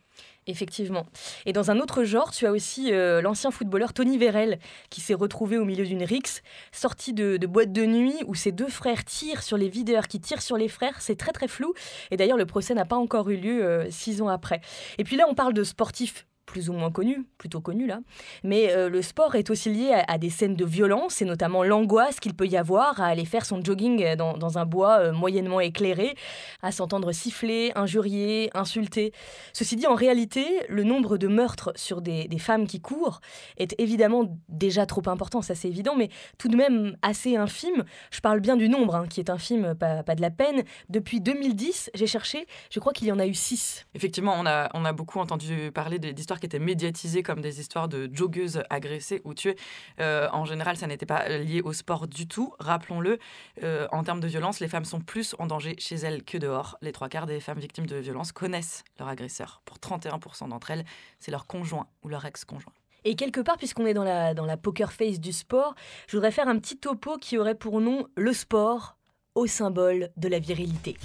Effectivement. 0.47 1.07
Et 1.47 1.53
dans 1.53 1.71
un 1.71 1.79
autre 1.79 2.03
genre, 2.03 2.29
tu 2.29 2.45
as 2.45 2.51
aussi 2.51 2.93
euh, 2.93 3.19
l'ancien 3.19 3.49
footballeur 3.49 3.93
Tony 3.93 4.19
Vérel, 4.19 4.59
qui 4.91 5.01
s'est 5.01 5.15
retrouvé 5.15 5.57
au 5.57 5.65
milieu 5.65 5.85
d'une 5.85 6.03
rixe, 6.03 6.43
sorti 6.71 7.13
de, 7.13 7.43
boîte 7.47 7.71
de 7.71 7.83
nuit, 7.85 8.15
où 8.27 8.35
ses 8.35 8.51
deux 8.51 8.67
frères 8.67 9.03
tirent 9.05 9.41
sur 9.41 9.57
les 9.57 9.69
videurs 9.69 10.07
qui 10.07 10.19
tirent 10.19 10.43
sur 10.43 10.57
les 10.57 10.67
frères. 10.67 11.01
C'est 11.01 11.15
très 11.15 11.31
très 11.31 11.47
flou. 11.47 11.73
Et 12.11 12.17
d'ailleurs, 12.17 12.37
le 12.37 12.45
procès 12.45 12.75
n'a 12.75 12.85
pas 12.85 12.95
encore 12.95 13.29
eu 13.31 13.37
lieu 13.37 13.65
euh, 13.65 13.89
six 13.89 14.21
ans 14.21 14.27
après. 14.27 14.61
Et 14.99 15.03
puis 15.03 15.15
là, 15.15 15.25
on 15.27 15.33
parle 15.33 15.53
de 15.53 15.63
sportifs 15.63 16.27
plus 16.45 16.69
ou 16.69 16.73
moins 16.73 16.91
connus, 16.91 17.25
plutôt 17.37 17.59
connus 17.59 17.87
là. 17.87 17.99
Mais 18.43 18.71
euh, 18.71 18.89
le 18.89 19.01
sport 19.01 19.35
est 19.35 19.49
aussi 19.49 19.69
lié 19.71 20.03
à, 20.07 20.17
des 20.17 20.29
scènes 20.29 20.55
de 20.55 20.65
violence, 20.65 21.21
et 21.21 21.25
notamment 21.25 21.63
l'angoisse 21.63 22.19
qu'il 22.19 22.33
peut 22.33 22.47
y 22.47 22.57
avoir 22.57 23.01
à 23.01 23.07
aller 23.07 23.25
faire 23.25 23.45
son 23.45 23.63
jogging 23.63 24.15
dans, 24.15 24.57
un 24.57 24.65
bois 24.65 24.99
euh, 24.99 25.11
moyennement 25.11 25.59
éclairé, 25.59 26.15
à 26.61 26.71
s'entendre 26.71 27.11
siffler, 27.11 27.71
injurier, 27.75 28.49
insulter. 28.53 29.11
Ceci 29.53 29.75
dit, 29.75 29.87
en 29.87 29.95
réalité, 29.95 30.45
le 30.69 30.83
nombre 30.83 31.17
de 31.17 31.27
meurtres 31.27 31.71
sur 31.75 32.01
des, 32.01 32.29
femmes 32.37 32.67
qui 32.67 32.81
courent 32.81 33.21
est 33.57 33.73
évidemment 33.79 34.37
déjà 34.49 34.85
trop 34.85 35.01
important, 35.07 35.41
ça 35.41 35.55
c'est 35.55 35.69
évident, 35.69 35.95
mais 35.95 36.09
tout 36.37 36.49
de 36.49 36.57
même 36.57 36.97
assez 37.01 37.37
infime. 37.37 37.85
Je 38.11 38.19
parle 38.19 38.41
bien 38.41 38.57
du 38.57 38.67
nombre, 38.67 38.95
hein, 38.95 39.07
qui 39.09 39.21
est 39.21 39.29
infime, 39.29 39.73
pas, 39.73 40.03
pas 40.03 40.15
de 40.15 40.21
la 40.21 40.31
peine. 40.31 40.63
Depuis 40.89 41.21
2010, 41.21 41.91
j'ai 41.93 42.07
cherché, 42.07 42.45
je 42.69 42.79
crois 42.79 42.91
qu'il 42.91 43.07
y 43.07 43.11
en 43.11 43.19
a 43.19 43.25
eu 43.25 43.33
6. 43.33 43.87
Effectivement, 43.95 44.35
on 44.37 44.45
a, 44.45 44.69
on 44.73 44.83
a 44.83 44.91
beaucoup 44.91 45.19
entendu 45.19 45.71
parler 45.73 45.97
des- 45.97 46.13
qui 46.39 46.45
étaient 46.45 46.59
médiatisées 46.59 47.23
comme 47.23 47.41
des 47.41 47.59
histoires 47.59 47.87
de 47.87 48.09
joggeuses 48.13 48.63
agressées 48.69 49.21
ou 49.23 49.33
tuées. 49.33 49.55
Euh, 49.99 50.27
en 50.31 50.45
général, 50.45 50.77
ça 50.77 50.87
n'était 50.87 51.05
pas 51.05 51.27
lié 51.29 51.61
au 51.61 51.73
sport 51.73 52.07
du 52.07 52.27
tout. 52.27 52.53
Rappelons-le, 52.59 53.19
euh, 53.63 53.87
en 53.91 54.03
termes 54.03 54.19
de 54.19 54.27
violence, 54.27 54.59
les 54.59 54.67
femmes 54.67 54.85
sont 54.85 54.99
plus 54.99 55.35
en 55.39 55.47
danger 55.47 55.75
chez 55.77 55.95
elles 55.95 56.23
que 56.23 56.37
dehors. 56.37 56.77
Les 56.81 56.91
trois 56.91 57.09
quarts 57.09 57.25
des 57.25 57.39
femmes 57.39 57.59
victimes 57.59 57.87
de 57.87 57.97
violence 57.97 58.31
connaissent 58.31 58.83
leur 58.99 59.07
agresseur. 59.07 59.61
Pour 59.65 59.77
31% 59.77 60.49
d'entre 60.49 60.71
elles, 60.71 60.85
c'est 61.19 61.31
leur 61.31 61.47
conjoint 61.47 61.87
ou 62.03 62.09
leur 62.09 62.25
ex-conjoint. 62.25 62.73
Et 63.03 63.15
quelque 63.15 63.39
part, 63.39 63.57
puisqu'on 63.57 63.85
est 63.85 63.93
dans 63.93 64.03
la, 64.03 64.33
dans 64.33 64.45
la 64.45 64.57
poker 64.57 64.91
face 64.91 65.19
du 65.19 65.31
sport, 65.31 65.75
je 66.07 66.17
voudrais 66.17 66.31
faire 66.31 66.47
un 66.47 66.57
petit 66.57 66.77
topo 66.77 67.17
qui 67.17 67.37
aurait 67.37 67.55
pour 67.55 67.79
nom 67.79 68.07
le 68.15 68.33
sport 68.33 68.97
au 69.35 69.45
symbole 69.45 70.09
de 70.17 70.27
la 70.27 70.39
virilité. 70.39 70.97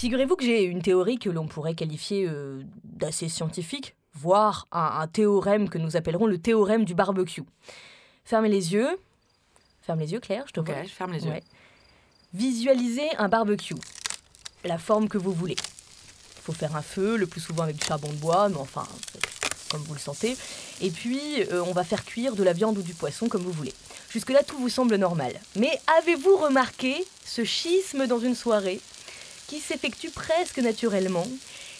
Figurez-vous 0.00 0.34
que 0.34 0.46
j'ai 0.46 0.62
une 0.62 0.80
théorie 0.80 1.18
que 1.18 1.28
l'on 1.28 1.46
pourrait 1.46 1.74
qualifier 1.74 2.24
euh, 2.26 2.62
d'assez 2.84 3.28
scientifique, 3.28 3.94
voire 4.14 4.66
un, 4.72 4.98
un 5.02 5.06
théorème 5.06 5.68
que 5.68 5.76
nous 5.76 5.94
appellerons 5.94 6.24
le 6.24 6.38
théorème 6.38 6.86
du 6.86 6.94
barbecue. 6.94 7.42
Fermez 8.24 8.48
les 8.48 8.72
yeux. 8.72 8.88
Ferme 9.82 10.00
les 10.00 10.10
yeux, 10.12 10.20
Claire, 10.20 10.44
je 10.46 10.52
te 10.52 10.60
vois. 10.60 10.84
je 10.84 10.88
ferme 10.88 11.12
les 11.12 11.26
yeux. 11.26 11.32
Ouais. 11.32 11.42
Visualisez 12.32 13.14
un 13.18 13.28
barbecue. 13.28 13.74
La 14.64 14.78
forme 14.78 15.06
que 15.06 15.18
vous 15.18 15.32
voulez. 15.32 15.56
Il 15.58 16.42
faut 16.44 16.52
faire 16.52 16.76
un 16.76 16.82
feu, 16.82 17.18
le 17.18 17.26
plus 17.26 17.42
souvent 17.42 17.64
avec 17.64 17.76
du 17.76 17.84
charbon 17.84 18.08
de 18.08 18.16
bois, 18.16 18.48
mais 18.48 18.56
enfin, 18.56 18.86
comme 19.70 19.82
vous 19.82 19.92
le 19.92 20.00
sentez. 20.00 20.34
Et 20.80 20.90
puis, 20.90 21.42
euh, 21.52 21.62
on 21.66 21.72
va 21.72 21.84
faire 21.84 22.06
cuire 22.06 22.36
de 22.36 22.42
la 22.42 22.54
viande 22.54 22.78
ou 22.78 22.82
du 22.82 22.94
poisson, 22.94 23.28
comme 23.28 23.42
vous 23.42 23.52
voulez. 23.52 23.74
Jusque-là, 24.08 24.44
tout 24.44 24.56
vous 24.56 24.70
semble 24.70 24.96
normal. 24.96 25.38
Mais 25.56 25.78
avez-vous 25.98 26.36
remarqué 26.36 27.04
ce 27.26 27.44
schisme 27.44 28.06
dans 28.06 28.18
une 28.18 28.34
soirée? 28.34 28.80
Qui 29.50 29.58
s'effectue 29.58 30.10
presque 30.10 30.58
naturellement 30.58 31.26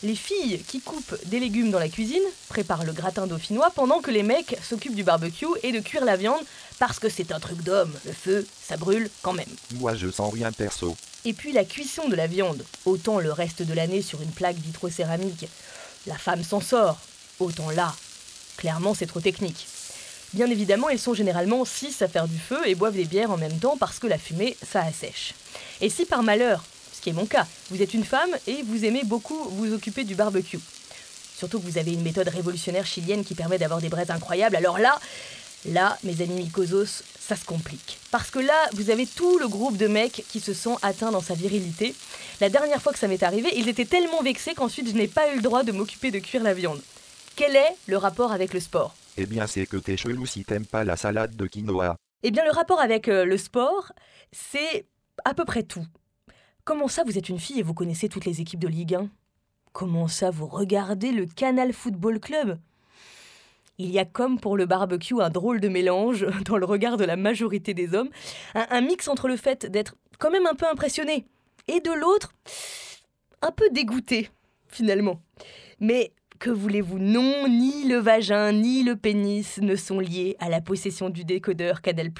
les 0.02 0.16
filles 0.16 0.60
qui 0.66 0.80
coupent 0.80 1.14
des 1.26 1.38
légumes 1.38 1.70
dans 1.70 1.78
la 1.78 1.88
cuisine 1.88 2.22
préparent 2.48 2.82
le 2.82 2.92
gratin 2.92 3.28
dauphinois 3.28 3.70
pendant 3.70 4.00
que 4.00 4.10
les 4.10 4.24
mecs 4.24 4.56
s'occupent 4.60 4.96
du 4.96 5.04
barbecue 5.04 5.46
et 5.62 5.70
de 5.70 5.78
cuire 5.78 6.04
la 6.04 6.16
viande 6.16 6.40
parce 6.80 6.98
que 6.98 7.08
c'est 7.08 7.30
un 7.30 7.38
truc 7.38 7.62
d'homme. 7.62 7.94
Le 8.04 8.12
feu, 8.12 8.44
ça 8.60 8.76
brûle 8.76 9.08
quand 9.22 9.34
même. 9.34 9.54
Moi 9.76 9.94
je 9.94 10.10
sens 10.10 10.34
rien 10.34 10.50
perso. 10.50 10.96
Et 11.24 11.32
puis 11.32 11.52
la 11.52 11.64
cuisson 11.64 12.08
de 12.08 12.16
la 12.16 12.26
viande, 12.26 12.64
autant 12.86 13.20
le 13.20 13.30
reste 13.30 13.62
de 13.62 13.72
l'année 13.72 14.02
sur 14.02 14.20
une 14.20 14.32
plaque 14.32 14.56
vitrocéramique, 14.56 15.46
la 16.08 16.18
femme 16.18 16.42
s'en 16.42 16.60
sort, 16.60 16.98
autant 17.38 17.70
là, 17.70 17.94
clairement 18.56 18.94
c'est 18.94 19.06
trop 19.06 19.20
technique. 19.20 19.68
Bien 20.32 20.50
évidemment, 20.50 20.88
ils 20.88 20.98
sont 20.98 21.14
généralement 21.14 21.64
six 21.64 22.02
à 22.02 22.08
faire 22.08 22.26
du 22.26 22.38
feu 22.38 22.60
et 22.66 22.74
boivent 22.74 22.96
des 22.96 23.04
bières 23.04 23.30
en 23.30 23.36
même 23.36 23.60
temps 23.60 23.76
parce 23.78 24.00
que 24.00 24.08
la 24.08 24.18
fumée, 24.18 24.56
ça 24.68 24.82
assèche. 24.82 25.34
Et 25.80 25.88
si 25.88 26.04
par 26.04 26.24
malheur, 26.24 26.64
ce 27.00 27.04
qui 27.04 27.10
est 27.10 27.14
mon 27.14 27.24
cas, 27.24 27.46
vous 27.70 27.80
êtes 27.80 27.94
une 27.94 28.04
femme 28.04 28.30
et 28.46 28.62
vous 28.62 28.84
aimez 28.84 29.04
beaucoup 29.04 29.48
vous 29.52 29.72
occuper 29.72 30.04
du 30.04 30.14
barbecue, 30.14 30.60
surtout 31.34 31.58
que 31.58 31.64
vous 31.64 31.78
avez 31.78 31.94
une 31.94 32.02
méthode 32.02 32.28
révolutionnaire 32.28 32.84
chilienne 32.84 33.24
qui 33.24 33.34
permet 33.34 33.56
d'avoir 33.56 33.80
des 33.80 33.88
braises 33.88 34.10
incroyables, 34.10 34.56
alors 34.56 34.78
là, 34.78 34.98
Là, 35.66 35.98
mes 36.04 36.22
amis 36.22 36.44
mycosos, 36.44 37.02
ça 37.18 37.36
se 37.36 37.44
complique. 37.44 37.98
Parce 38.10 38.30
que 38.30 38.38
là, 38.38 38.54
vous 38.72 38.88
avez 38.88 39.04
tout 39.04 39.38
le 39.38 39.46
groupe 39.46 39.76
de 39.76 39.88
mecs 39.88 40.24
qui 40.30 40.40
se 40.40 40.54
sent 40.54 40.74
atteints 40.80 41.10
dans 41.10 41.20
sa 41.20 41.34
virilité. 41.34 41.94
La 42.40 42.48
dernière 42.48 42.80
fois 42.80 42.94
que 42.94 42.98
ça 42.98 43.08
m'est 43.08 43.22
arrivé, 43.22 43.50
ils 43.54 43.68
étaient 43.68 43.84
tellement 43.84 44.22
vexés 44.22 44.54
qu'ensuite 44.54 44.88
je 44.88 44.94
n'ai 44.94 45.06
pas 45.06 45.30
eu 45.30 45.36
le 45.36 45.42
droit 45.42 45.62
de 45.62 45.72
m'occuper 45.72 46.10
de 46.10 46.18
cuire 46.18 46.42
la 46.42 46.54
viande. 46.54 46.80
Quel 47.36 47.56
est 47.56 47.76
le 47.88 47.98
rapport 47.98 48.32
avec 48.32 48.54
le 48.54 48.60
sport? 48.60 48.94
Eh 49.18 49.26
bien 49.26 49.46
c'est 49.46 49.66
que 49.66 49.76
t'es 49.76 49.98
chelou 49.98 50.24
si 50.24 50.44
t'aimes 50.46 50.64
pas 50.64 50.82
la 50.82 50.96
salade 50.96 51.36
de 51.36 51.46
quinoa. 51.46 51.94
Eh 52.22 52.30
bien, 52.30 52.44
le 52.44 52.52
rapport 52.52 52.80
avec 52.80 53.08
euh, 53.08 53.26
le 53.26 53.36
sport, 53.36 53.92
c'est 54.32 54.86
à 55.26 55.34
peu 55.34 55.44
près 55.44 55.62
tout. 55.62 55.86
Comment 56.70 56.86
ça, 56.86 57.02
vous 57.04 57.18
êtes 57.18 57.28
une 57.28 57.40
fille 57.40 57.58
et 57.58 57.64
vous 57.64 57.74
connaissez 57.74 58.08
toutes 58.08 58.26
les 58.26 58.40
équipes 58.40 58.60
de 58.60 58.68
Ligue 58.68 58.94
1 58.94 59.10
Comment 59.72 60.06
ça, 60.06 60.30
vous 60.30 60.46
regardez 60.46 61.10
le 61.10 61.26
Canal 61.26 61.72
Football 61.72 62.20
Club? 62.20 62.60
Il 63.78 63.90
y 63.90 63.98
a 63.98 64.04
comme 64.04 64.38
pour 64.38 64.56
le 64.56 64.66
barbecue 64.66 65.20
un 65.20 65.30
drôle 65.30 65.58
de 65.58 65.66
mélange 65.66 66.28
dans 66.44 66.56
le 66.56 66.64
regard 66.64 66.96
de 66.96 67.04
la 67.04 67.16
majorité 67.16 67.74
des 67.74 67.92
hommes, 67.92 68.08
un, 68.54 68.68
un 68.70 68.80
mix 68.82 69.08
entre 69.08 69.26
le 69.26 69.36
fait 69.36 69.66
d'être 69.66 69.96
quand 70.20 70.30
même 70.30 70.46
un 70.46 70.54
peu 70.54 70.64
impressionné 70.68 71.26
et 71.66 71.80
de 71.80 71.90
l'autre 71.90 72.34
un 73.42 73.50
peu 73.50 73.68
dégoûté 73.70 74.30
finalement. 74.68 75.20
Mais 75.80 76.12
que 76.40 76.50
voulez-vous? 76.50 76.98
Non, 76.98 77.46
ni 77.48 77.86
le 77.86 77.98
vagin 77.98 78.50
ni 78.52 78.82
le 78.82 78.96
pénis 78.96 79.58
ne 79.58 79.76
sont 79.76 80.00
liés 80.00 80.36
à 80.40 80.48
la 80.48 80.60
possession 80.60 81.10
du 81.10 81.24
décodeur 81.24 81.82
Canal+. 81.82 82.10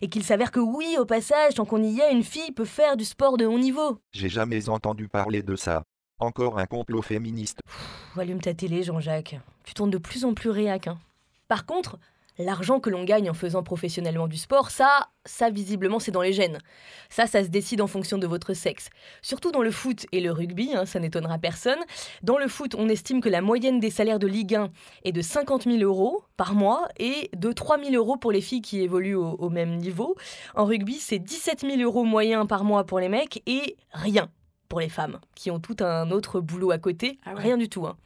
Et 0.00 0.08
qu'il 0.08 0.22
s'avère 0.24 0.52
que 0.52 0.60
oui, 0.60 0.96
au 0.98 1.04
passage, 1.04 1.54
tant 1.54 1.64
qu'on 1.66 1.82
y 1.82 1.98
est, 2.00 2.12
une 2.12 2.22
fille 2.22 2.52
peut 2.52 2.64
faire 2.64 2.96
du 2.96 3.04
sport 3.04 3.36
de 3.36 3.44
haut 3.44 3.58
niveau. 3.58 3.98
J'ai 4.12 4.28
jamais 4.28 4.68
entendu 4.68 5.08
parler 5.08 5.42
de 5.42 5.56
ça. 5.56 5.82
Encore 6.20 6.58
un 6.58 6.66
complot 6.66 7.02
féministe. 7.02 7.58
Pff, 7.66 8.18
allume 8.18 8.40
ta 8.40 8.54
télé, 8.54 8.82
Jean-Jacques. 8.82 9.38
Tu 9.64 9.74
tournes 9.74 9.90
de 9.90 9.98
plus 9.98 10.24
en 10.24 10.34
plus 10.34 10.50
réac. 10.50 10.86
hein. 10.86 10.98
Par 11.48 11.66
contre, 11.66 11.98
l'argent 12.38 12.80
que 12.80 12.90
l'on 12.90 13.04
gagne 13.04 13.28
en 13.30 13.34
faisant 13.34 13.62
professionnellement 13.62 14.28
du 14.28 14.36
sport, 14.36 14.70
ça, 14.70 15.08
ça 15.24 15.50
visiblement, 15.50 15.98
c'est 15.98 16.10
dans 16.12 16.22
les 16.22 16.32
gènes. 16.32 16.58
Ça, 17.10 17.26
ça 17.26 17.42
se 17.42 17.48
décide 17.48 17.80
en 17.80 17.86
fonction 17.86 18.18
de 18.18 18.26
votre 18.26 18.54
sexe. 18.54 18.88
Surtout 19.22 19.50
dans 19.50 19.62
le 19.62 19.70
foot 19.70 20.06
et 20.12 20.20
le 20.20 20.30
rugby, 20.30 20.72
hein, 20.74 20.86
ça 20.86 21.00
n'étonnera 21.00 21.38
personne. 21.38 21.78
Dans 22.22 22.38
le 22.38 22.48
foot, 22.48 22.74
on 22.78 22.88
estime 22.88 23.20
que 23.20 23.28
la 23.28 23.40
moyenne 23.42 23.80
des 23.80 23.90
salaires 23.90 24.18
de 24.18 24.26
Ligue 24.26 24.54
1 24.54 24.70
est 25.04 25.12
de 25.12 25.22
50 25.22 25.64
000 25.64 25.78
euros 25.78 26.22
par 26.36 26.54
mois 26.54 26.88
et 26.98 27.30
de 27.36 27.52
3 27.52 27.78
000 27.78 27.94
euros 27.94 28.16
pour 28.16 28.32
les 28.32 28.40
filles 28.40 28.62
qui 28.62 28.80
évoluent 28.82 29.14
au, 29.16 29.32
au 29.38 29.50
même 29.50 29.76
niveau. 29.76 30.16
En 30.54 30.64
rugby, 30.64 30.94
c'est 30.94 31.18
17 31.18 31.60
000 31.60 31.80
euros 31.82 32.04
moyens 32.04 32.46
par 32.46 32.64
mois 32.64 32.84
pour 32.84 33.00
les 33.00 33.08
mecs 33.08 33.42
et 33.46 33.76
rien 33.92 34.28
pour 34.68 34.80
les 34.80 34.90
femmes, 34.90 35.18
qui 35.34 35.50
ont 35.50 35.60
tout 35.60 35.76
un 35.80 36.10
autre 36.10 36.40
boulot 36.40 36.70
à 36.70 36.78
côté. 36.78 37.18
Ah 37.24 37.34
ouais. 37.34 37.42
Rien 37.42 37.56
du 37.56 37.70
tout. 37.70 37.86
hein. 37.86 37.96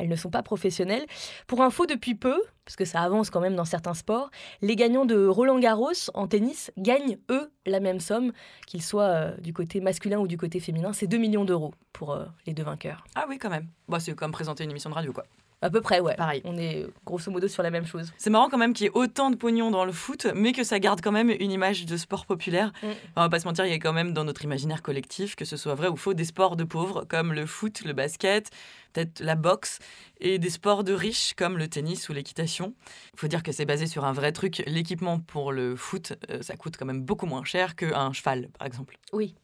Elles 0.00 0.08
ne 0.08 0.16
sont 0.16 0.30
pas 0.30 0.42
professionnelles. 0.42 1.04
Pour 1.46 1.62
info, 1.62 1.86
depuis 1.86 2.14
peu, 2.14 2.40
parce 2.64 2.76
que 2.76 2.84
ça 2.84 3.02
avance 3.02 3.30
quand 3.30 3.40
même 3.40 3.54
dans 3.54 3.64
certains 3.64 3.94
sports, 3.94 4.30
les 4.62 4.76
gagnants 4.76 5.04
de 5.04 5.26
Roland 5.26 5.58
Garros 5.58 5.92
en 6.14 6.26
tennis 6.26 6.70
gagnent, 6.78 7.18
eux, 7.30 7.52
la 7.66 7.80
même 7.80 8.00
somme, 8.00 8.32
qu'ils 8.66 8.82
soient 8.82 9.02
euh, 9.02 9.36
du 9.38 9.52
côté 9.52 9.80
masculin 9.80 10.18
ou 10.18 10.26
du 10.26 10.38
côté 10.38 10.58
féminin. 10.58 10.92
C'est 10.92 11.06
2 11.06 11.18
millions 11.18 11.44
d'euros 11.44 11.74
pour 11.92 12.12
euh, 12.12 12.24
les 12.46 12.54
deux 12.54 12.62
vainqueurs. 12.62 13.04
Ah 13.14 13.26
oui, 13.28 13.38
quand 13.38 13.50
même. 13.50 13.68
C'est 13.98 14.14
comme 14.14 14.32
présenter 14.32 14.64
une 14.64 14.70
émission 14.70 14.88
de 14.88 14.94
radio, 14.94 15.12
quoi. 15.12 15.24
À 15.62 15.68
peu 15.68 15.82
près, 15.82 16.00
ouais. 16.00 16.14
Pareil. 16.14 16.40
On 16.44 16.56
est 16.56 16.86
grosso 17.04 17.30
modo 17.30 17.46
sur 17.46 17.62
la 17.62 17.70
même 17.70 17.84
chose. 17.84 18.12
C'est 18.16 18.30
marrant 18.30 18.48
quand 18.48 18.56
même 18.56 18.72
qu'il 18.72 18.84
y 18.84 18.86
ait 18.86 18.92
autant 18.94 19.30
de 19.30 19.36
pognon 19.36 19.70
dans 19.70 19.84
le 19.84 19.92
foot, 19.92 20.26
mais 20.34 20.52
que 20.52 20.64
ça 20.64 20.78
garde 20.78 21.02
quand 21.02 21.12
même 21.12 21.30
une 21.38 21.52
image 21.52 21.84
de 21.84 21.96
sport 21.98 22.24
populaire. 22.24 22.72
Mm. 22.82 22.86
On 23.16 23.20
va 23.20 23.28
pas 23.28 23.40
se 23.40 23.46
mentir, 23.46 23.66
il 23.66 23.70
y 23.70 23.74
a 23.74 23.78
quand 23.78 23.92
même 23.92 24.14
dans 24.14 24.24
notre 24.24 24.42
imaginaire 24.44 24.82
collectif, 24.82 25.36
que 25.36 25.44
ce 25.44 25.58
soit 25.58 25.74
vrai 25.74 25.88
ou 25.88 25.96
faux, 25.96 26.14
des 26.14 26.24
sports 26.24 26.56
de 26.56 26.64
pauvres 26.64 27.04
comme 27.04 27.34
le 27.34 27.44
foot, 27.44 27.82
le 27.84 27.92
basket, 27.92 28.50
peut-être 28.92 29.20
la 29.20 29.34
boxe, 29.34 29.80
et 30.18 30.38
des 30.38 30.50
sports 30.50 30.82
de 30.82 30.94
riches 30.94 31.34
comme 31.34 31.58
le 31.58 31.68
tennis 31.68 32.08
ou 32.08 32.14
l'équitation. 32.14 32.74
Il 33.12 33.20
faut 33.20 33.28
dire 33.28 33.42
que 33.42 33.52
c'est 33.52 33.66
basé 33.66 33.86
sur 33.86 34.06
un 34.06 34.12
vrai 34.12 34.32
truc. 34.32 34.62
L'équipement 34.66 35.20
pour 35.20 35.52
le 35.52 35.76
foot, 35.76 36.14
euh, 36.30 36.40
ça 36.40 36.56
coûte 36.56 36.78
quand 36.78 36.86
même 36.86 37.02
beaucoup 37.02 37.26
moins 37.26 37.44
cher 37.44 37.76
qu'un 37.76 38.14
cheval, 38.14 38.48
par 38.58 38.66
exemple. 38.66 38.96
Oui. 39.12 39.34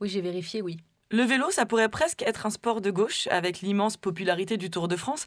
Oui, 0.00 0.08
j'ai 0.08 0.20
vérifié, 0.20 0.62
oui. 0.62 0.78
Le 1.12 1.22
vélo, 1.24 1.50
ça 1.50 1.66
pourrait 1.66 1.90
presque 1.90 2.22
être 2.22 2.46
un 2.46 2.50
sport 2.50 2.80
de 2.80 2.90
gauche 2.90 3.28
avec 3.30 3.60
l'immense 3.60 3.98
popularité 3.98 4.56
du 4.56 4.70
Tour 4.70 4.88
de 4.88 4.96
France, 4.96 5.26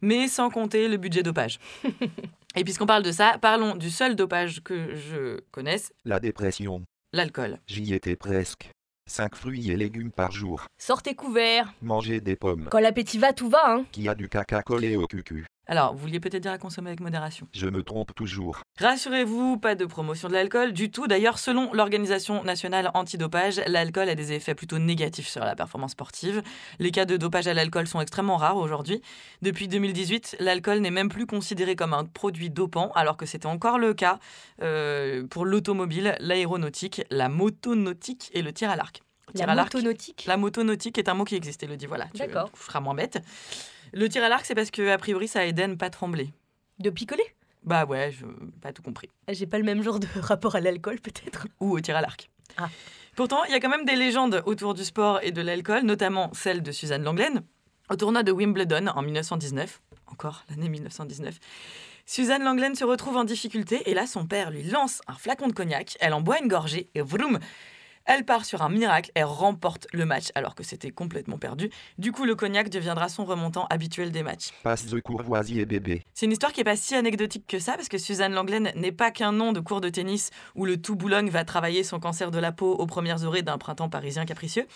mais 0.00 0.28
sans 0.28 0.48
compter 0.48 0.86
le 0.86 0.96
budget 0.96 1.24
dopage. 1.24 1.58
Et 2.56 2.62
puisqu'on 2.62 2.86
parle 2.86 3.02
de 3.02 3.10
ça, 3.10 3.36
parlons 3.42 3.74
du 3.74 3.90
seul 3.90 4.14
dopage 4.14 4.62
que 4.62 4.94
je 4.94 5.40
connaisse, 5.50 5.92
La 6.04 6.20
dépression. 6.20 6.84
l'alcool. 7.12 7.58
J'y 7.66 7.92
étais 7.94 8.14
presque. 8.14 8.70
5 9.10 9.34
fruits 9.34 9.70
et 9.70 9.76
légumes 9.76 10.12
par 10.12 10.30
jour. 10.32 10.64
Sortez 10.78 11.14
couverts. 11.14 11.74
Manger 11.82 12.20
des 12.20 12.36
pommes. 12.36 12.68
Quand 12.70 12.78
l'appétit 12.80 13.18
va, 13.18 13.32
tout 13.34 13.50
va, 13.50 13.72
hein. 13.72 13.84
Qui 13.92 14.08
a 14.08 14.14
du 14.14 14.28
caca 14.30 14.62
collé 14.62 14.96
au 14.96 15.06
cucu. 15.06 15.44
Alors, 15.66 15.92
vous 15.94 15.98
vouliez 16.00 16.20
peut-être 16.20 16.42
dire 16.42 16.52
à 16.52 16.58
consommer 16.58 16.88
avec 16.90 17.00
modération? 17.00 17.48
Je 17.54 17.66
me 17.68 17.82
trompe 17.82 18.14
toujours. 18.14 18.60
Rassurez-vous, 18.78 19.56
pas 19.56 19.74
de 19.74 19.86
promotion 19.86 20.28
de 20.28 20.34
l'alcool 20.34 20.72
du 20.72 20.90
tout. 20.90 21.06
D'ailleurs, 21.06 21.38
selon 21.38 21.72
l'Organisation 21.72 22.44
nationale 22.44 22.90
antidopage, 22.92 23.62
l'alcool 23.66 24.08
a 24.10 24.14
des 24.14 24.32
effets 24.32 24.54
plutôt 24.54 24.78
négatifs 24.78 25.26
sur 25.28 25.40
la 25.42 25.56
performance 25.56 25.92
sportive. 25.92 26.42
Les 26.80 26.90
cas 26.90 27.06
de 27.06 27.16
dopage 27.16 27.46
à 27.48 27.54
l'alcool 27.54 27.86
sont 27.86 28.00
extrêmement 28.00 28.36
rares 28.36 28.58
aujourd'hui. 28.58 29.00
Depuis 29.40 29.66
2018, 29.68 30.36
l'alcool 30.40 30.80
n'est 30.80 30.90
même 30.90 31.08
plus 31.08 31.26
considéré 31.26 31.76
comme 31.76 31.94
un 31.94 32.04
produit 32.04 32.50
dopant, 32.50 32.92
alors 32.94 33.16
que 33.16 33.24
c'était 33.24 33.46
encore 33.46 33.78
le 33.78 33.94
cas 33.94 34.18
euh, 34.62 35.26
pour 35.26 35.46
l'automobile, 35.46 36.14
l'aéronautique, 36.20 37.02
la 37.10 37.30
motonautique 37.30 38.30
et 38.34 38.42
le 38.42 38.52
tir 38.52 38.68
à 38.70 38.76
l'arc. 38.76 39.00
Tir 39.34 39.46
La 39.46 39.52
à 39.52 39.56
l'arc- 39.56 39.72
motonautique? 39.74 40.24
La 40.26 40.36
motonautique 40.36 40.98
est 40.98 41.08
un 41.08 41.14
mot 41.14 41.24
qui 41.24 41.34
existe, 41.34 41.62
Elodie, 41.62 41.86
voilà. 41.86 42.04
Tu 42.12 42.18
D'accord. 42.18 42.50
tu 42.52 42.60
feras 42.60 42.80
moins 42.80 42.94
bête. 42.94 43.18
Le 43.94 44.08
tir 44.08 44.24
à 44.24 44.28
l'arc, 44.28 44.44
c'est 44.44 44.56
parce 44.56 44.72
que, 44.72 44.90
a 44.90 44.98
priori, 44.98 45.28
ça 45.28 45.46
aide 45.46 45.60
à 45.60 45.68
ne 45.68 45.76
pas 45.76 45.88
trembler. 45.88 46.32
De 46.80 46.90
picoler? 46.90 47.22
Bah 47.62 47.84
ouais, 47.84 48.10
je 48.10 48.26
pas 48.60 48.72
tout 48.72 48.82
compris. 48.82 49.08
J'ai 49.28 49.46
pas 49.46 49.58
le 49.58 49.64
même 49.64 49.82
genre 49.82 50.00
de 50.00 50.08
rapport 50.20 50.56
à 50.56 50.60
l'alcool, 50.60 51.00
peut-être. 51.00 51.46
Ou 51.60 51.76
au 51.76 51.80
tir 51.80 51.96
à 51.96 52.00
l'arc. 52.00 52.28
Ah. 52.56 52.68
Pourtant, 53.14 53.44
il 53.44 53.52
y 53.52 53.54
a 53.54 53.60
quand 53.60 53.68
même 53.68 53.84
des 53.84 53.94
légendes 53.94 54.42
autour 54.46 54.74
du 54.74 54.84
sport 54.84 55.20
et 55.22 55.30
de 55.30 55.40
l'alcool, 55.40 55.82
notamment 55.84 56.30
celle 56.34 56.60
de 56.60 56.72
Suzanne 56.72 57.04
Langlaine. 57.04 57.44
Au 57.88 57.94
tournoi 57.94 58.24
de 58.24 58.32
Wimbledon 58.32 58.88
en 58.88 59.02
1919, 59.02 59.80
encore 60.08 60.44
l'année 60.50 60.68
1919, 60.68 61.38
Suzanne 62.04 62.42
Langlaine 62.42 62.74
se 62.74 62.84
retrouve 62.84 63.16
en 63.16 63.24
difficulté 63.24 63.88
et 63.88 63.94
là, 63.94 64.08
son 64.08 64.26
père 64.26 64.50
lui 64.50 64.64
lance 64.64 65.02
un 65.06 65.14
flacon 65.14 65.46
de 65.46 65.52
cognac, 65.52 65.96
elle 66.00 66.14
en 66.14 66.20
boit 66.20 66.40
une 66.40 66.48
gorgée 66.48 66.90
et 66.94 67.00
vroom 67.00 67.38
elle 68.06 68.24
part 68.24 68.44
sur 68.44 68.62
un 68.62 68.68
miracle, 68.68 69.10
elle 69.14 69.24
remporte 69.24 69.86
le 69.92 70.04
match 70.04 70.28
alors 70.34 70.54
que 70.54 70.62
c'était 70.62 70.90
complètement 70.90 71.38
perdu. 71.38 71.70
Du 71.98 72.12
coup, 72.12 72.24
le 72.24 72.34
cognac 72.34 72.68
deviendra 72.68 73.08
son 73.08 73.24
remontant 73.24 73.66
habituel 73.70 74.12
des 74.12 74.22
matchs. 74.22 74.50
Passe 74.62 74.86
de 74.86 75.00
Courvoisier 75.00 75.64
bébé. 75.64 76.02
C'est 76.12 76.26
une 76.26 76.32
histoire 76.32 76.52
qui 76.52 76.60
est 76.60 76.64
pas 76.64 76.76
si 76.76 76.94
anecdotique 76.94 77.46
que 77.46 77.58
ça, 77.58 77.72
parce 77.72 77.88
que 77.88 77.98
Suzanne 77.98 78.32
Langlaine 78.32 78.72
n'est 78.76 78.92
pas 78.92 79.10
qu'un 79.10 79.32
nom 79.32 79.52
de 79.52 79.60
cours 79.60 79.80
de 79.80 79.88
tennis 79.88 80.30
où 80.54 80.64
le 80.66 80.80
tout 80.80 80.96
Boulogne 80.96 81.30
va 81.30 81.44
travailler 81.44 81.82
son 81.82 81.98
cancer 81.98 82.30
de 82.30 82.38
la 82.38 82.52
peau 82.52 82.72
aux 82.72 82.86
premières 82.86 83.24
orées 83.24 83.42
d'un 83.42 83.58
printemps 83.58 83.88
parisien 83.88 84.24
capricieux. 84.26 84.66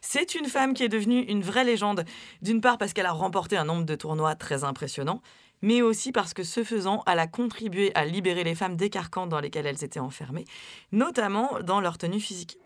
C'est 0.00 0.34
une 0.34 0.46
femme 0.46 0.74
qui 0.74 0.84
est 0.84 0.88
devenue 0.88 1.22
une 1.22 1.42
vraie 1.42 1.64
légende, 1.64 2.04
d'une 2.42 2.60
part 2.60 2.78
parce 2.78 2.92
qu'elle 2.92 3.06
a 3.06 3.12
remporté 3.12 3.56
un 3.56 3.64
nombre 3.64 3.84
de 3.84 3.94
tournois 3.94 4.36
très 4.36 4.62
impressionnant, 4.62 5.20
mais 5.62 5.82
aussi 5.82 6.12
parce 6.12 6.34
que 6.34 6.42
ce 6.42 6.62
faisant, 6.62 7.02
elle 7.06 7.18
a 7.18 7.26
contribué 7.26 7.90
à 7.94 8.04
libérer 8.04 8.44
les 8.44 8.54
femmes 8.54 8.76
des 8.76 8.90
carcans 8.90 9.26
dans 9.26 9.40
lesquels 9.40 9.66
elles 9.66 9.84
étaient 9.84 10.00
enfermées, 10.00 10.44
notamment 10.92 11.58
dans 11.62 11.80
leur 11.80 11.98
tenue 11.98 12.20
physique. 12.20 12.58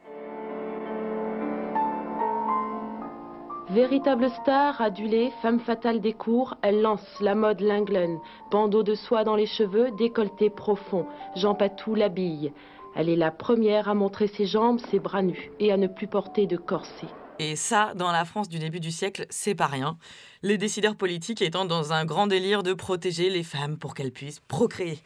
Véritable 3.73 4.31
star, 4.43 4.81
adulée, 4.81 5.31
femme 5.43 5.61
fatale 5.61 6.01
des 6.01 6.13
cours, 6.13 6.57
elle 6.61 6.83
lance 6.83 7.07
la 7.21 7.37
mode 7.37 7.61
Langlen. 7.61 8.19
Bandeau 8.51 8.83
de 8.83 8.97
soie 8.97 9.23
dans 9.23 9.37
les 9.37 9.47
cheveux, 9.47 9.93
décolleté 9.93 10.51
profond. 10.51 11.07
Jean 11.37 11.55
Patou 11.55 11.95
l'habille. 11.95 12.53
Elle 12.97 13.09
est 13.09 13.15
la 13.15 13.31
première 13.31 13.89
à 13.89 13.95
montrer 13.95 14.27
ses 14.27 14.47
jambes, 14.47 14.81
ses 14.91 14.99
bras 14.99 15.23
nus 15.23 15.53
et 15.61 15.71
à 15.71 15.77
ne 15.77 15.87
plus 15.87 16.09
porter 16.09 16.49
de 16.49 16.57
corset. 16.57 17.07
Et 17.39 17.55
ça, 17.55 17.93
dans 17.95 18.11
la 18.11 18.25
France 18.25 18.49
du 18.49 18.59
début 18.59 18.81
du 18.81 18.91
siècle, 18.91 19.27
c'est 19.31 19.55
pas 19.55 19.69
rien. 19.69 19.97
Les 20.43 20.59
décideurs 20.59 20.97
politiques 20.97 21.41
étant 21.41 21.65
dans 21.65 21.93
un 21.93 22.05
grand 22.05 22.27
délire 22.27 22.65
de 22.65 22.75
protéger 22.75 23.31
les 23.31 23.45
femmes 23.45 23.79
pour 23.79 23.95
qu'elles 23.95 24.11
puissent 24.11 24.41
procréer. 24.41 24.99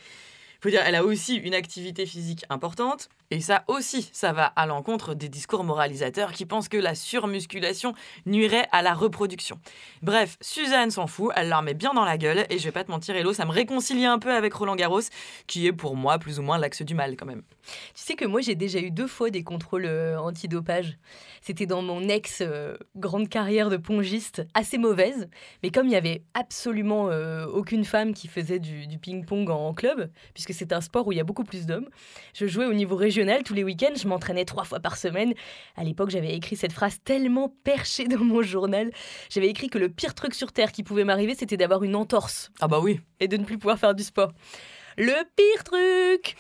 Elle 0.73 0.95
a 0.95 1.05
aussi 1.05 1.37
une 1.37 1.55
activité 1.55 2.07
physique 2.07 2.45
importante, 2.49 3.09
et 3.31 3.41
ça 3.41 3.65
aussi, 3.69 4.09
ça 4.13 4.33
va 4.33 4.45
à 4.45 4.67
l'encontre 4.67 5.15
des 5.15 5.29
discours 5.29 5.65
moralisateurs 5.65 6.33
qui 6.33 6.47
pensent 6.47 6.69
que 6.69 6.77
la 6.77 6.95
surmusculation 6.95 7.95
nuirait 8.27 8.69
à 8.73 8.83
la 8.83 8.95
reproduction. 8.95 9.59
Bref, 10.03 10.37
Suzanne 10.41 10.91
s'en 10.91 11.07
fout, 11.07 11.33
elle 11.37 11.49
leur 11.49 11.63
met 11.63 11.75
bien 11.75 11.93
dans 11.93 12.05
la 12.05 12.17
gueule, 12.17 12.47
et 12.49 12.59
je 12.59 12.65
vais 12.65 12.73
pas 12.73 12.85
te 12.85 12.91
mentir, 12.91 13.15
Hello, 13.17 13.33
ça 13.33 13.45
me 13.45 13.51
réconcilie 13.51 14.07
un 14.07 14.19
peu 14.19 14.33
avec 14.33 14.55
Roland 14.55 14.77
Garros, 14.77 15.01
qui 15.47 15.67
est 15.67 15.73
pour 15.73 15.97
moi 15.97 16.19
plus 16.19 16.39
ou 16.39 16.43
moins 16.43 16.59
l'axe 16.59 16.83
du 16.83 16.95
mal 16.95 17.17
quand 17.17 17.27
même. 17.27 17.43
Tu 17.95 18.03
sais 18.03 18.15
que 18.15 18.25
moi, 18.25 18.41
j'ai 18.41 18.55
déjà 18.55 18.79
eu 18.79 18.91
deux 18.91 19.07
fois 19.07 19.31
des 19.31 19.43
contrôles 19.43 19.87
euh, 19.87 20.19
antidopage. 20.19 20.99
C'était 21.47 21.67
dans 21.67 21.83
mon 21.83 22.09
ex 22.09 22.39
euh, 22.41 22.75
grande 22.97 23.29
carrière 23.29 23.69
de 23.69 23.77
pongiste, 23.77 24.47
assez 24.55 24.79
mauvaise. 24.79 25.29
Mais 25.63 25.69
comme 25.69 25.85
il 25.85 25.91
n'y 25.91 25.97
avait 25.97 26.23
absolument 26.33 27.11
euh, 27.11 27.45
aucune 27.45 27.85
femme 27.85 28.15
qui 28.15 28.29
faisait 28.29 28.59
du, 28.59 28.87
du 28.87 28.99
ping-pong 28.99 29.51
en, 29.51 29.67
en 29.67 29.75
club, 29.75 30.11
puisque 30.33 30.55
c'est 30.55 30.73
un 30.73 30.81
sport 30.81 31.07
où 31.07 31.13
il 31.13 31.17
y 31.17 31.21
a 31.21 31.25
beaucoup 31.25 31.45
plus 31.45 31.67
d'hommes, 31.67 31.91
je 32.33 32.47
jouais 32.47 32.65
au 32.65 32.73
niveau 32.73 32.97
régional 32.97 33.43
tous 33.43 33.53
les 33.53 33.63
week-ends. 33.63 33.93
Je 33.95 34.09
m'entraînais 34.09 34.47
trois 34.47 34.65
fois 34.65 34.81
par 34.81 34.97
semaine. 34.97 35.35
À 35.77 35.85
l'époque, 35.85 36.09
j'avais 36.09 36.33
écrit 36.33 36.57
cette 36.57 36.73
phrase 36.73 36.97
tellement 37.05 37.55
perchée 37.63 38.09
dans 38.09 38.25
mon 38.25 38.41
journal. 38.41 38.91
J'avais 39.29 39.49
écrit 39.49 39.69
que 39.69 39.77
le 39.77 39.91
pire 39.91 40.15
truc 40.15 40.35
sur 40.35 40.51
Terre 40.51 40.73
qui 40.73 40.83
pouvait 40.83 41.05
m'arriver, 41.05 41.35
c'était 41.35 41.59
d'avoir 41.59 41.85
une 41.85 41.95
entorse 41.95 42.53
Ah 42.63 42.69
bah 42.69 42.81
oui, 42.81 43.01
et 43.21 43.29
de 43.29 43.37
ne 43.37 43.45
plus 43.45 43.59
pouvoir 43.59 43.79
faire 43.79 43.95
du 43.95 44.03
sport. 44.03 44.33
Le 44.97 45.13
pire 45.37 45.65
truc 45.65 46.37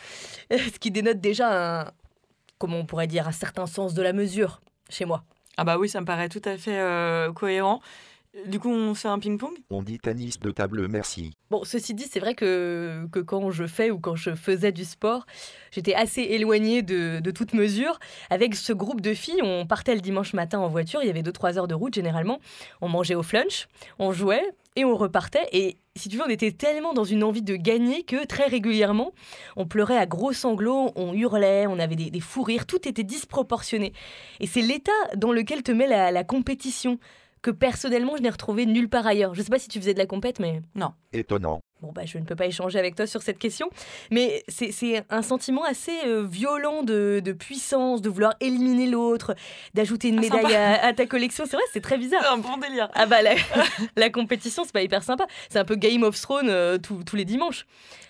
Ce 0.73 0.78
qui 0.78 0.90
dénote 0.90 1.20
déjà 1.20 1.82
un, 1.82 1.90
comment 2.56 2.78
on 2.78 2.87
pourrait 2.87 3.06
dire, 3.06 3.28
un 3.28 3.32
certain 3.32 3.66
sens 3.66 3.92
de 3.92 4.00
la 4.00 4.14
mesure 4.14 4.62
chez 4.94 5.04
moi. 5.04 5.24
ah 5.56 5.64
bah 5.64 5.78
oui, 5.78 5.88
ça 5.88 6.00
me 6.00 6.06
paraît 6.06 6.28
tout 6.28 6.42
à 6.44 6.56
fait 6.56 6.78
euh, 6.78 7.32
cohérent. 7.32 7.80
Du 8.46 8.58
coup, 8.58 8.68
on 8.68 8.94
fait 8.94 9.06
un 9.06 9.20
ping-pong? 9.20 9.52
On 9.70 9.82
dit 9.82 10.00
tennis 10.00 10.40
de 10.40 10.50
table 10.50 10.88
merci. 10.88 11.30
Bon, 11.50 11.62
ceci 11.62 11.94
dit, 11.94 12.08
c'est 12.10 12.18
vrai 12.18 12.34
que, 12.34 13.06
que 13.12 13.20
quand 13.20 13.52
je 13.52 13.64
fais 13.64 13.92
ou 13.92 14.00
quand 14.00 14.16
je 14.16 14.34
faisais 14.34 14.72
du 14.72 14.84
sport, 14.84 15.24
j'étais 15.70 15.94
assez 15.94 16.22
éloignée 16.22 16.82
de, 16.82 17.20
de 17.20 17.30
toute 17.30 17.54
mesure. 17.54 18.00
Avec 18.30 18.56
ce 18.56 18.72
groupe 18.72 19.00
de 19.00 19.14
filles, 19.14 19.40
on 19.44 19.66
partait 19.66 19.94
le 19.94 20.00
dimanche 20.00 20.32
matin 20.32 20.58
en 20.58 20.68
voiture, 20.68 21.00
il 21.02 21.06
y 21.06 21.10
avait 21.10 21.22
2-3 21.22 21.58
heures 21.58 21.68
de 21.68 21.76
route 21.76 21.94
généralement. 21.94 22.40
On 22.80 22.88
mangeait 22.88 23.14
au 23.14 23.22
flunch, 23.22 23.68
on 24.00 24.10
jouait 24.12 24.42
et 24.74 24.84
on 24.84 24.96
repartait. 24.96 25.46
Et 25.52 25.76
si 25.96 26.08
tu 26.08 26.16
veux, 26.16 26.24
on 26.24 26.28
était 26.28 26.50
tellement 26.50 26.92
dans 26.92 27.04
une 27.04 27.22
envie 27.22 27.42
de 27.42 27.54
gagner 27.54 28.02
que 28.02 28.24
très 28.26 28.46
régulièrement, 28.46 29.12
on 29.56 29.66
pleurait 29.66 29.96
à 29.96 30.06
gros 30.06 30.32
sanglots, 30.32 30.90
on 30.96 31.14
hurlait, 31.14 31.66
on 31.68 31.78
avait 31.78 31.94
des, 31.94 32.10
des 32.10 32.20
fous 32.20 32.42
rires, 32.42 32.66
tout 32.66 32.88
était 32.88 33.04
disproportionné. 33.04 33.92
Et 34.40 34.46
c'est 34.48 34.60
l'état 34.60 34.92
dans 35.16 35.32
lequel 35.32 35.62
te 35.62 35.70
met 35.70 35.86
la, 35.86 36.10
la 36.10 36.24
compétition 36.24 36.98
que 37.42 37.52
personnellement 37.52 38.16
je 38.16 38.22
n'ai 38.22 38.30
retrouvé 38.30 38.66
nulle 38.66 38.88
part 38.88 39.06
ailleurs. 39.06 39.34
Je 39.34 39.42
sais 39.42 39.50
pas 39.50 39.58
si 39.58 39.68
tu 39.68 39.78
faisais 39.78 39.94
de 39.94 39.98
la 39.98 40.06
compète, 40.06 40.40
mais 40.40 40.62
Étonnant. 41.12 41.60
Bon, 41.83 41.93
bah, 41.93 42.02
je 42.07 42.16
ne 42.16 42.25
peux 42.25 42.37
pas 42.37 42.47
échanger 42.47 42.78
avec 42.78 42.95
toi 42.97 43.07
sur 43.07 43.21
cette 43.21 43.38
question, 43.38 43.69
mais 44.11 44.43
c'est- 44.49 44.73
c'est 44.73 45.04
un 45.11 45.21
sentiment 45.23 45.64
assez 45.64 45.93
euh, 46.07 46.23
violent 46.26 46.83
de, 46.83 47.21
de 47.23 47.33
puissance, 47.33 48.00
de 48.00 48.09
vouloir 48.09 48.35
éliminer 48.40 48.87
l'autre, 48.87 49.35
d'ajouter 49.75 50.09
une 50.09 50.19
Ah, 50.19 50.21
médaille 50.23 50.54
à, 50.54 50.83
à 50.87 50.93
ta 50.95 51.04
collection. 51.04 51.45
C'est 51.47 51.57
vrai, 51.57 51.64
c'est 51.73 51.83
très 51.83 51.99
bizarre. 51.99 52.25
un 52.33 52.38
bon 52.38 52.57
délire. 52.57 52.88
Ah 52.95 53.04
bah 53.07 53.21
la, 53.21 53.35
la 53.97 54.09
compétition, 54.09 54.62
c'est 54.64 54.73
pas 54.73 54.83
hyper 54.83 55.02
sympa. 55.02 55.26
C'est 55.50 55.59
un 55.59 55.64
peu 55.66 55.75
Game 55.76 56.04
of 56.04 56.19
Thrones 56.19 56.49
euh, 56.49 56.78
tous- 56.78 57.04
tous 57.04 57.16
les 57.16 57.26
dimanches. 57.26 57.66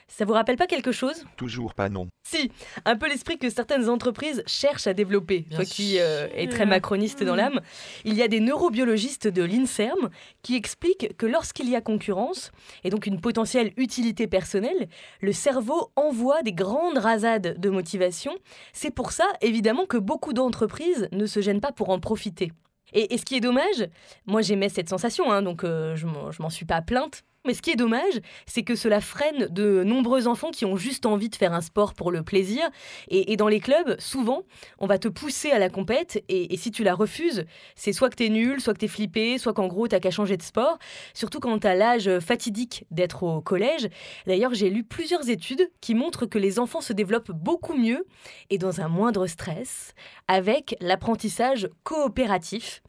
Ça 0.09 0.25
vous 0.25 0.33
rappelle 0.33 0.57
pas 0.57 0.67
quelque 0.67 0.93
chose? 0.93 1.25
Toujours 1.37 1.75
pas 1.75 1.89
non. 1.89 2.09
Si, 2.27 2.51
un 2.85 2.97
peu 2.97 3.09
l'esprit 3.09 3.39
que 3.39 3.51
certaines 3.51 3.89
entreprises 3.89 4.43
cherchent 4.47 4.87
à 4.87 4.95
développer. 4.95 5.41
Bien 5.41 5.59
Toi 5.59 5.65
qui 5.65 5.99
euh, 5.99 6.29
es 6.35 6.47
très 6.47 6.67
macroniste 6.67 7.23
dans 7.23 7.35
Mm. 7.35 7.37
l'âme, 7.37 7.61
il 8.05 8.15
y 8.15 8.23
a 8.23 8.29
des 8.29 8.41
neurobiologistes 8.41 9.29
de 9.29 9.43
l'INSERM 9.43 10.11
qui 10.43 10.57
expliquent 10.57 11.17
que 11.17 11.27
lorsqu'il 11.27 11.69
y 11.69 11.77
a 11.77 11.81
concurrence, 11.81 12.53
et 12.85 12.91
donc 12.91 13.07
une 13.07 13.21
potentielle 13.21 13.73
utilité 13.77 14.27
personnelle, 14.27 14.89
le 15.21 15.33
cerveau 15.33 15.91
envoie 15.97 16.43
des 16.43 16.53
grandes 16.53 16.99
rasades 16.99 17.59
de 17.59 17.71
motivation. 17.71 18.33
C'est 18.73 18.91
pour 18.91 19.13
ça, 19.13 19.27
évidemment, 19.41 19.87
que 19.87 19.97
beaucoup 19.99 20.33
d'entreprises 20.33 21.09
ne 21.13 21.27
se 21.27 21.41
gênent 21.41 21.61
pas 21.61 21.73
pour 21.73 21.91
en 21.91 21.99
profiter. 22.01 22.53
Et, 22.93 23.15
et 23.15 23.19
ce 23.19 23.25
qui 23.25 23.35
est 23.37 23.41
dommage, 23.41 23.89
moi 24.27 24.41
j'aimais 24.43 24.69
cette 24.69 24.89
sensation, 24.89 25.33
hein, 25.33 25.43
donc 25.43 25.65
euh, 25.65 25.97
je 25.97 26.07
m'en 26.07 26.51
suis 26.51 26.67
pas 26.67 26.81
plainte. 26.83 27.25
Mais 27.47 27.53
ce 27.53 27.61
qui 27.61 27.71
est 27.71 27.77
dommage, 27.77 28.21
c'est 28.47 28.63
que 28.63 28.75
cela 28.75 29.03
freine 29.03 29.49
de 29.51 29.85
nombreux 29.85 30.27
enfants 30.29 30.51
qui 30.51 30.65
ont 30.65 30.77
juste 30.77 31.05
envie 31.05 31.29
de 31.29 31.37
faire 31.37 31.53
un 31.53 31.61
sport 31.61 31.93
pour 31.93 32.11
le 32.11 32.23
plaisir. 32.23 32.63
Et, 33.09 33.37
dans 33.37 33.49
les 33.49 33.61
clubs, 33.61 33.97
souvent, 33.99 34.45
on 34.79 34.87
va 34.87 34.99
te 34.99 35.09
pousser 35.09 35.51
à 35.51 35.59
la 35.59 35.69
compète. 35.69 36.25
Et, 36.29 36.55
et 36.55 36.57
si 36.57 36.71
tu 36.71 36.85
la 36.85 36.95
refuses, 36.95 37.45
c'est 37.75 37.93
soit 37.93 38.09
que 38.09 38.17
t'es 38.17 38.31
nul, 38.31 38.61
soit 38.61 38.73
que 38.73 38.79
t'es 38.79 38.89
flippé, 38.89 39.37
soit 39.37 39.53
qu'en 39.53 39.67
gros 39.67 39.89
t'as 39.89 40.01
qu'à 40.01 40.11
changer 40.11 40.39
de 40.39 40.43
sport. 40.43 40.79
Surtout 41.13 41.41
quand 41.41 41.59
t'as 41.59 41.75
l'âge 41.75 42.19
fatidique 42.21 42.87
d'être 42.91 43.23
au 43.25 43.41
collège. 43.43 43.89
D'ailleurs, 44.27 44.55
j'ai 44.55 44.71
lu 44.71 44.83
plusieurs 44.83 45.29
études 45.29 45.71
qui 45.81 45.95
montrent 45.95 46.27
que 46.27 46.39
les 46.39 46.59
enfants 46.59 46.81
se 46.81 46.93
développent 46.93 47.33
beaucoup 47.33 47.75
mieux 47.75 48.07
et 48.49 48.57
dans 48.57 48.81
un 48.81 48.89
moindre 48.89 49.27
stress 49.27 49.95
avec 50.29 50.77
l'apprentissage 50.81 51.69
coopératif 51.83 52.83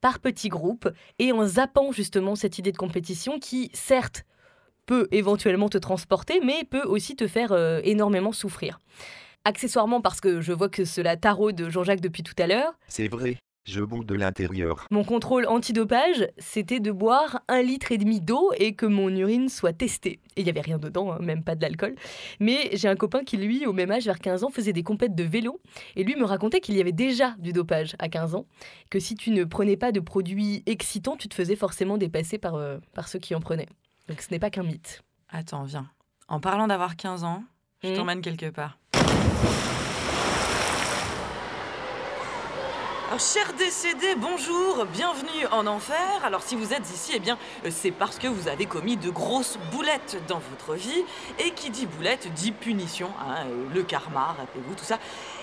par 0.00 0.18
petits 0.20 0.48
groupes 0.48 0.88
et 1.18 1.32
en 1.32 1.46
zappant 1.46 1.92
justement 1.92 2.34
cette 2.34 2.58
idée 2.58 2.72
de 2.72 2.76
compétition 2.76 3.38
qui, 3.38 3.70
certes, 3.74 4.24
peut 4.86 5.08
éventuellement 5.12 5.68
te 5.68 5.78
transporter, 5.78 6.40
mais 6.44 6.64
peut 6.64 6.82
aussi 6.82 7.16
te 7.16 7.26
faire 7.26 7.52
euh, 7.52 7.80
énormément 7.84 8.32
souffrir. 8.32 8.80
Accessoirement, 9.44 10.00
parce 10.00 10.20
que 10.20 10.40
je 10.40 10.52
vois 10.52 10.68
que 10.68 10.84
cela 10.84 11.16
taraude 11.16 11.68
Jean-Jacques 11.70 12.00
depuis 12.00 12.22
tout 12.22 12.34
à 12.38 12.46
l'heure, 12.46 12.74
C'est 12.88 13.08
vrai. 13.08 13.36
Je 13.64 13.82
boue 13.82 14.04
de 14.04 14.14
l'intérieur. 14.14 14.86
mon 14.90 15.04
contrôle 15.04 15.46
antidopage, 15.46 16.26
c'était 16.38 16.80
de 16.80 16.90
boire 16.90 17.42
un 17.46 17.60
litre 17.62 17.92
et 17.92 17.98
demi 17.98 18.20
d'eau 18.20 18.50
et 18.56 18.74
que 18.74 18.86
mon 18.86 19.10
urine 19.10 19.48
soit 19.50 19.74
testée. 19.74 20.18
Et 20.36 20.40
il 20.40 20.44
n'y 20.44 20.50
avait 20.50 20.62
rien 20.62 20.78
dedans, 20.78 21.12
hein, 21.12 21.18
même 21.20 21.44
pas 21.44 21.54
de 21.54 21.62
l'alcool. 21.62 21.94
Mais 22.40 22.70
j'ai 22.72 22.88
un 22.88 22.96
copain 22.96 23.22
qui, 23.22 23.36
lui, 23.36 23.66
au 23.66 23.72
même 23.74 23.90
âge, 23.90 24.06
vers 24.06 24.18
15 24.18 24.44
ans, 24.44 24.50
faisait 24.50 24.72
des 24.72 24.82
compètes 24.82 25.14
de 25.14 25.24
vélo. 25.24 25.60
Et 25.94 26.04
lui 26.04 26.16
me 26.16 26.24
racontait 26.24 26.60
qu'il 26.60 26.74
y 26.74 26.80
avait 26.80 26.90
déjà 26.92 27.34
du 27.38 27.52
dopage 27.52 27.96
à 27.98 28.08
15 28.08 28.34
ans. 28.34 28.46
Que 28.90 28.98
si 28.98 29.14
tu 29.14 29.30
ne 29.30 29.44
prenais 29.44 29.76
pas 29.76 29.92
de 29.92 30.00
produits 30.00 30.62
excitants, 30.66 31.16
tu 31.16 31.28
te 31.28 31.34
faisais 31.34 31.56
forcément 31.56 31.98
dépasser 31.98 32.38
par, 32.38 32.54
euh, 32.54 32.78
par 32.94 33.08
ceux 33.08 33.18
qui 33.18 33.34
en 33.34 33.40
prenaient. 33.40 33.68
Donc 34.08 34.22
ce 34.22 34.30
n'est 34.30 34.38
pas 34.40 34.50
qu'un 34.50 34.62
mythe. 34.64 35.02
Attends, 35.28 35.64
viens. 35.64 35.86
En 36.28 36.40
parlant 36.40 36.66
d'avoir 36.66 36.96
15 36.96 37.24
ans, 37.24 37.44
je 37.84 37.90
Mhm. 37.90 37.94
t'emmène 37.96 38.20
quelque 38.22 38.50
part. 38.50 38.78
Alors, 43.10 43.18
cher 43.18 43.52
décédé, 43.58 44.14
bonjour, 44.16 44.86
bienvenue 44.86 45.44
en 45.50 45.66
enfer. 45.66 45.96
Alors, 46.22 46.42
si 46.42 46.54
vous 46.54 46.72
êtes 46.72 46.88
ici, 46.90 47.10
eh 47.16 47.18
bien, 47.18 47.38
euh, 47.66 47.70
c'est 47.72 47.90
parce 47.90 48.20
que 48.20 48.28
vous 48.28 48.46
avez 48.46 48.66
commis 48.66 48.96
de 48.96 49.10
grosses 49.10 49.58
boulettes 49.72 50.22
dans 50.28 50.40
votre 50.48 50.78
vie. 50.78 51.04
Et 51.40 51.50
qui 51.50 51.70
dit 51.70 51.86
boulette 51.86 52.32
dit 52.34 52.52
punition, 52.52 53.10
hein, 53.20 53.46
euh, 53.46 53.64
le 53.74 53.82
karma, 53.82 54.36
rappelez-vous, 54.38 54.76
tout 54.76 54.84
ça. 54.84 55.00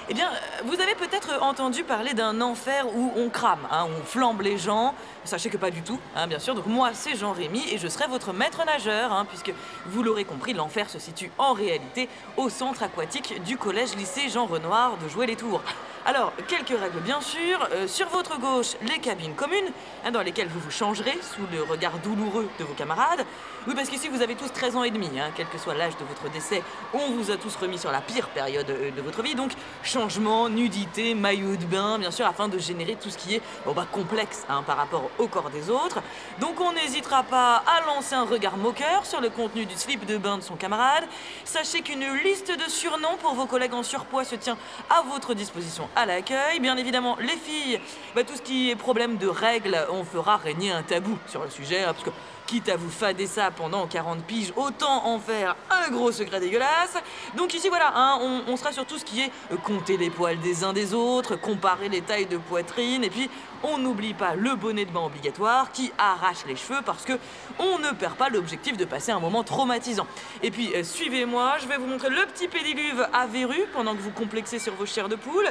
Eh 0.08 0.14
bien, 0.14 0.30
euh, 0.30 0.62
vous 0.64 0.80
avez 0.80 0.96
peut-être 0.96 1.44
entendu 1.44 1.84
parler 1.84 2.14
d'un 2.14 2.40
enfer 2.40 2.88
où 2.96 3.12
on 3.18 3.28
crame, 3.28 3.68
hein, 3.70 3.86
on 4.00 4.06
flambe 4.06 4.40
les 4.40 4.58
gens. 4.58 4.96
Sachez 5.28 5.50
que 5.50 5.58
pas 5.58 5.72
du 5.72 5.82
tout, 5.82 6.00
hein, 6.16 6.26
bien 6.26 6.40
sûr. 6.40 6.56
Donc, 6.56 6.68
moi, 6.68 6.92
c'est 6.94 7.18
Jean-Rémy 7.18 7.66
et 7.70 7.78
je 7.78 7.90
serai 7.90 8.08
votre 8.08 8.32
maître 8.32 8.64
nageur, 8.66 9.12
hein, 9.12 9.26
puisque 9.26 9.54
vous 9.88 10.02
l'aurez 10.02 10.24
compris, 10.24 10.54
l'enfer 10.54 10.90
se 10.90 11.00
situe 11.00 11.30
en 11.38 11.52
réalité 11.52 12.08
au 12.38 12.48
centre 12.48 12.82
aquatique 12.82 13.44
du 13.44 13.58
collège-lycée 13.58 14.30
Jean 14.30 14.46
Renoir 14.46 14.98
de 14.98 15.10
Jouer 15.10 15.28
les 15.28 15.36
Tours. 15.36 15.62
Alors, 16.08 16.32
quelques 16.48 16.80
règles 16.80 17.02
bien 17.02 17.20
sûr. 17.20 17.68
Euh, 17.74 17.86
sur 17.86 18.08
votre 18.08 18.40
gauche, 18.40 18.78
les 18.82 19.00
cabines 19.00 19.36
communes, 19.36 19.74
hein, 20.06 20.12
dans 20.12 20.22
lesquelles 20.22 20.48
vous 20.48 20.62
vous 20.62 20.72
changerez 20.72 21.20
sous 21.22 21.46
le 21.52 21.62
regard 21.64 22.00
douloureux 22.00 22.48
de 22.58 22.64
vos 22.64 22.74
camarades. 22.76 23.26
Oui, 23.68 23.76
parce 23.76 23.90
qu'ici, 23.90 24.08
vous 24.08 24.22
avez 24.22 24.36
tous 24.36 24.48
13 24.48 24.78
ans 24.78 24.84
et 24.86 24.92
demi, 24.92 25.10
quel 25.36 25.48
que 25.48 25.58
soit 25.58 25.74
l'âge 25.74 25.98
de 25.98 26.06
votre 26.06 26.32
décès. 26.32 26.64
On 26.94 27.12
vous 27.12 27.30
a 27.30 27.36
tous 27.36 27.54
remis 27.58 27.78
sur 27.78 27.92
la 27.92 28.00
pire 28.00 28.30
période 28.30 28.70
euh, 28.70 28.92
de 28.92 29.02
votre 29.02 29.22
vie. 29.22 29.36
Donc, 29.36 29.52
changement, 29.84 30.48
nudité, 30.48 31.14
maillot 31.14 31.58
de 31.58 31.66
bain, 31.66 32.00
bien 32.00 32.12
sûr, 32.12 32.26
afin 32.26 32.48
de 32.48 32.58
générer 32.58 32.96
tout 32.96 33.10
ce 33.10 33.18
qui 33.18 33.36
est 33.36 33.42
bon, 33.66 33.74
bah, 33.74 33.86
complexe 33.92 34.46
par 34.66 34.78
rapport 34.78 35.10
au 35.20 35.28
corps 35.28 35.50
des 35.50 35.70
autres. 35.70 36.02
Donc, 36.40 36.60
on 36.62 36.74
n'hésitera 36.74 37.24
pas 37.24 37.64
à 37.66 37.86
lancer 37.86 38.16
un 38.16 38.26
regard 38.26 38.58
moqueur 38.58 39.06
sur 39.06 39.22
le 39.22 39.30
contenu 39.30 39.66
du 39.66 39.76
slip 39.76 40.06
de 40.06 40.18
bain 40.18 40.38
de 40.38 40.44
son 40.44 40.56
camarade. 40.56 41.04
Sachez 41.46 41.82
qu'une 41.82 42.14
liste 42.24 42.52
de 42.52 42.70
surnoms 42.70 43.18
pour 43.22 43.34
vos 43.34 43.46
collègues 43.46 43.74
en 43.74 43.84
surpoids 43.84 44.24
se 44.24 44.36
tient 44.36 44.58
à 44.90 45.02
votre 45.02 45.34
disposition 45.34 45.90
à 45.96 46.06
l'accueil. 46.06 46.60
Bien 46.60 46.78
évidemment, 46.78 47.18
les 47.20 47.38
filles, 47.38 47.80
bah, 48.16 48.24
tout 48.24 48.36
ce 48.36 48.42
qui 48.42 48.70
est 48.70 48.76
problème 48.76 49.18
de 49.18 49.28
règles, 49.28 49.78
on 49.92 50.04
fera 50.04 50.38
régner 50.38 50.72
un 50.72 50.84
tabou 50.84 51.18
sur 51.28 51.44
le 51.44 51.50
sujet, 51.50 51.84
hein, 51.84 51.94
parce 51.94 52.04
que 52.04 52.12
quitte 52.48 52.70
à 52.70 52.78
vous 52.78 52.90
fader 52.90 53.28
ça 53.28 53.52
pendant 53.52 53.86
40 53.86 54.24
piges, 54.24 54.54
autant 54.56 55.06
en 55.06 55.20
faire 55.20 55.56
un 55.70 55.92
gros 55.92 56.12
secret 56.12 56.40
dégueulasse. 56.40 56.98
Donc 57.36 57.54
ici, 57.54 57.68
voilà, 57.68 57.92
hein, 57.94 58.20
on, 58.22 58.52
on 58.52 58.58
sera 58.58 58.72
sur 58.72 58.86
tout 58.86 58.98
ce 58.98 59.04
qui 59.06 59.20
est 59.22 59.32
euh, 59.52 59.58
compter 59.58 59.98
les 59.98 60.10
poils 60.10 60.40
des 60.40 60.64
uns 60.64 60.72
des 60.72 60.94
autres, 60.94 61.36
comparer 61.36 61.90
les 61.90 62.02
tailles 62.02 62.26
de 62.26 62.38
poitrine, 62.38 63.04
et 63.04 63.10
puis 63.10 63.30
on 63.64 63.78
n'oublie 63.78 64.14
pas 64.14 64.36
le 64.36 64.56
bonnet 64.56 64.86
de 64.86 64.92
bain 64.92 65.02
obligatoire 65.02 65.72
qui 65.72 65.92
arrache 65.98 66.46
les 66.48 66.56
cheveux 66.56 66.82
parce 66.86 67.04
que 67.04 67.14
on 67.60 67.80
ne 67.80 67.92
perd 67.92 68.16
pas 68.16 68.30
l'objectif 68.30 68.78
de 68.78 68.86
passer 68.86 69.12
un 69.12 69.20
moment 69.20 69.44
traumatisant. 69.44 70.08
Et 70.44 70.52
puis 70.52 70.72
euh, 70.76 70.84
suivez-moi, 70.84 71.56
je 71.62 71.68
vais 71.68 71.78
vous 71.78 71.88
montrer 71.88 72.10
le 72.10 72.26
petit 72.28 72.48
pédiluve 72.48 73.08
à 73.14 73.26
verrue 73.28 73.66
pendant 73.74 73.96
que 73.96 74.02
vous 74.02 74.12
complexez 74.12 74.60
sur 74.60 74.74
vos 74.76 74.86
chairs 74.86 75.10
de 75.10 75.16
poule. 75.16 75.48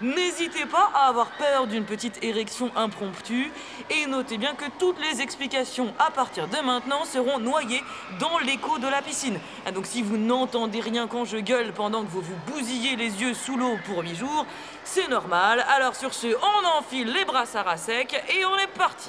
N'hésitez 0.00 0.64
pas 0.66 0.90
à 0.94 1.08
avoir 1.08 1.30
peur 1.32 1.66
d'une 1.66 1.84
petite 1.84 2.22
érection 2.24 2.70
impromptue 2.76 3.52
et 3.90 4.06
notez 4.06 4.38
bien 4.38 4.54
que 4.54 4.64
toutes 4.78 5.00
les 5.00 5.20
explications 5.20 5.92
à 5.98 6.10
partir 6.10 6.48
de 6.48 6.58
maintenant 6.64 7.04
seront 7.04 7.38
noyées 7.38 7.82
dans 8.18 8.38
l'écho 8.38 8.78
de 8.78 8.88
la 8.88 9.02
piscine. 9.02 9.38
Ah, 9.66 9.72
donc 9.72 9.86
si 9.86 10.02
vous 10.02 10.16
n'entendez 10.16 10.80
rien 10.80 11.06
quand 11.06 11.24
je 11.24 11.36
gueule 11.36 11.72
pendant 11.72 12.02
que 12.02 12.08
vous 12.08 12.22
vous 12.22 12.52
bousillez 12.52 12.96
les 12.96 13.20
yeux 13.20 13.34
sous 13.34 13.56
l'eau 13.56 13.76
pour 13.86 14.02
8 14.02 14.14
jours, 14.14 14.46
c'est 14.84 15.08
normal. 15.08 15.64
Alors 15.68 15.94
sur 15.94 16.14
ce, 16.14 16.28
on 16.28 16.78
enfile 16.78 17.12
les 17.12 17.24
brassards 17.24 17.49
à 17.56 17.76
sec 17.76 18.14
et 18.32 18.44
on 18.44 18.56
est 18.58 18.72
parti. 18.78 19.08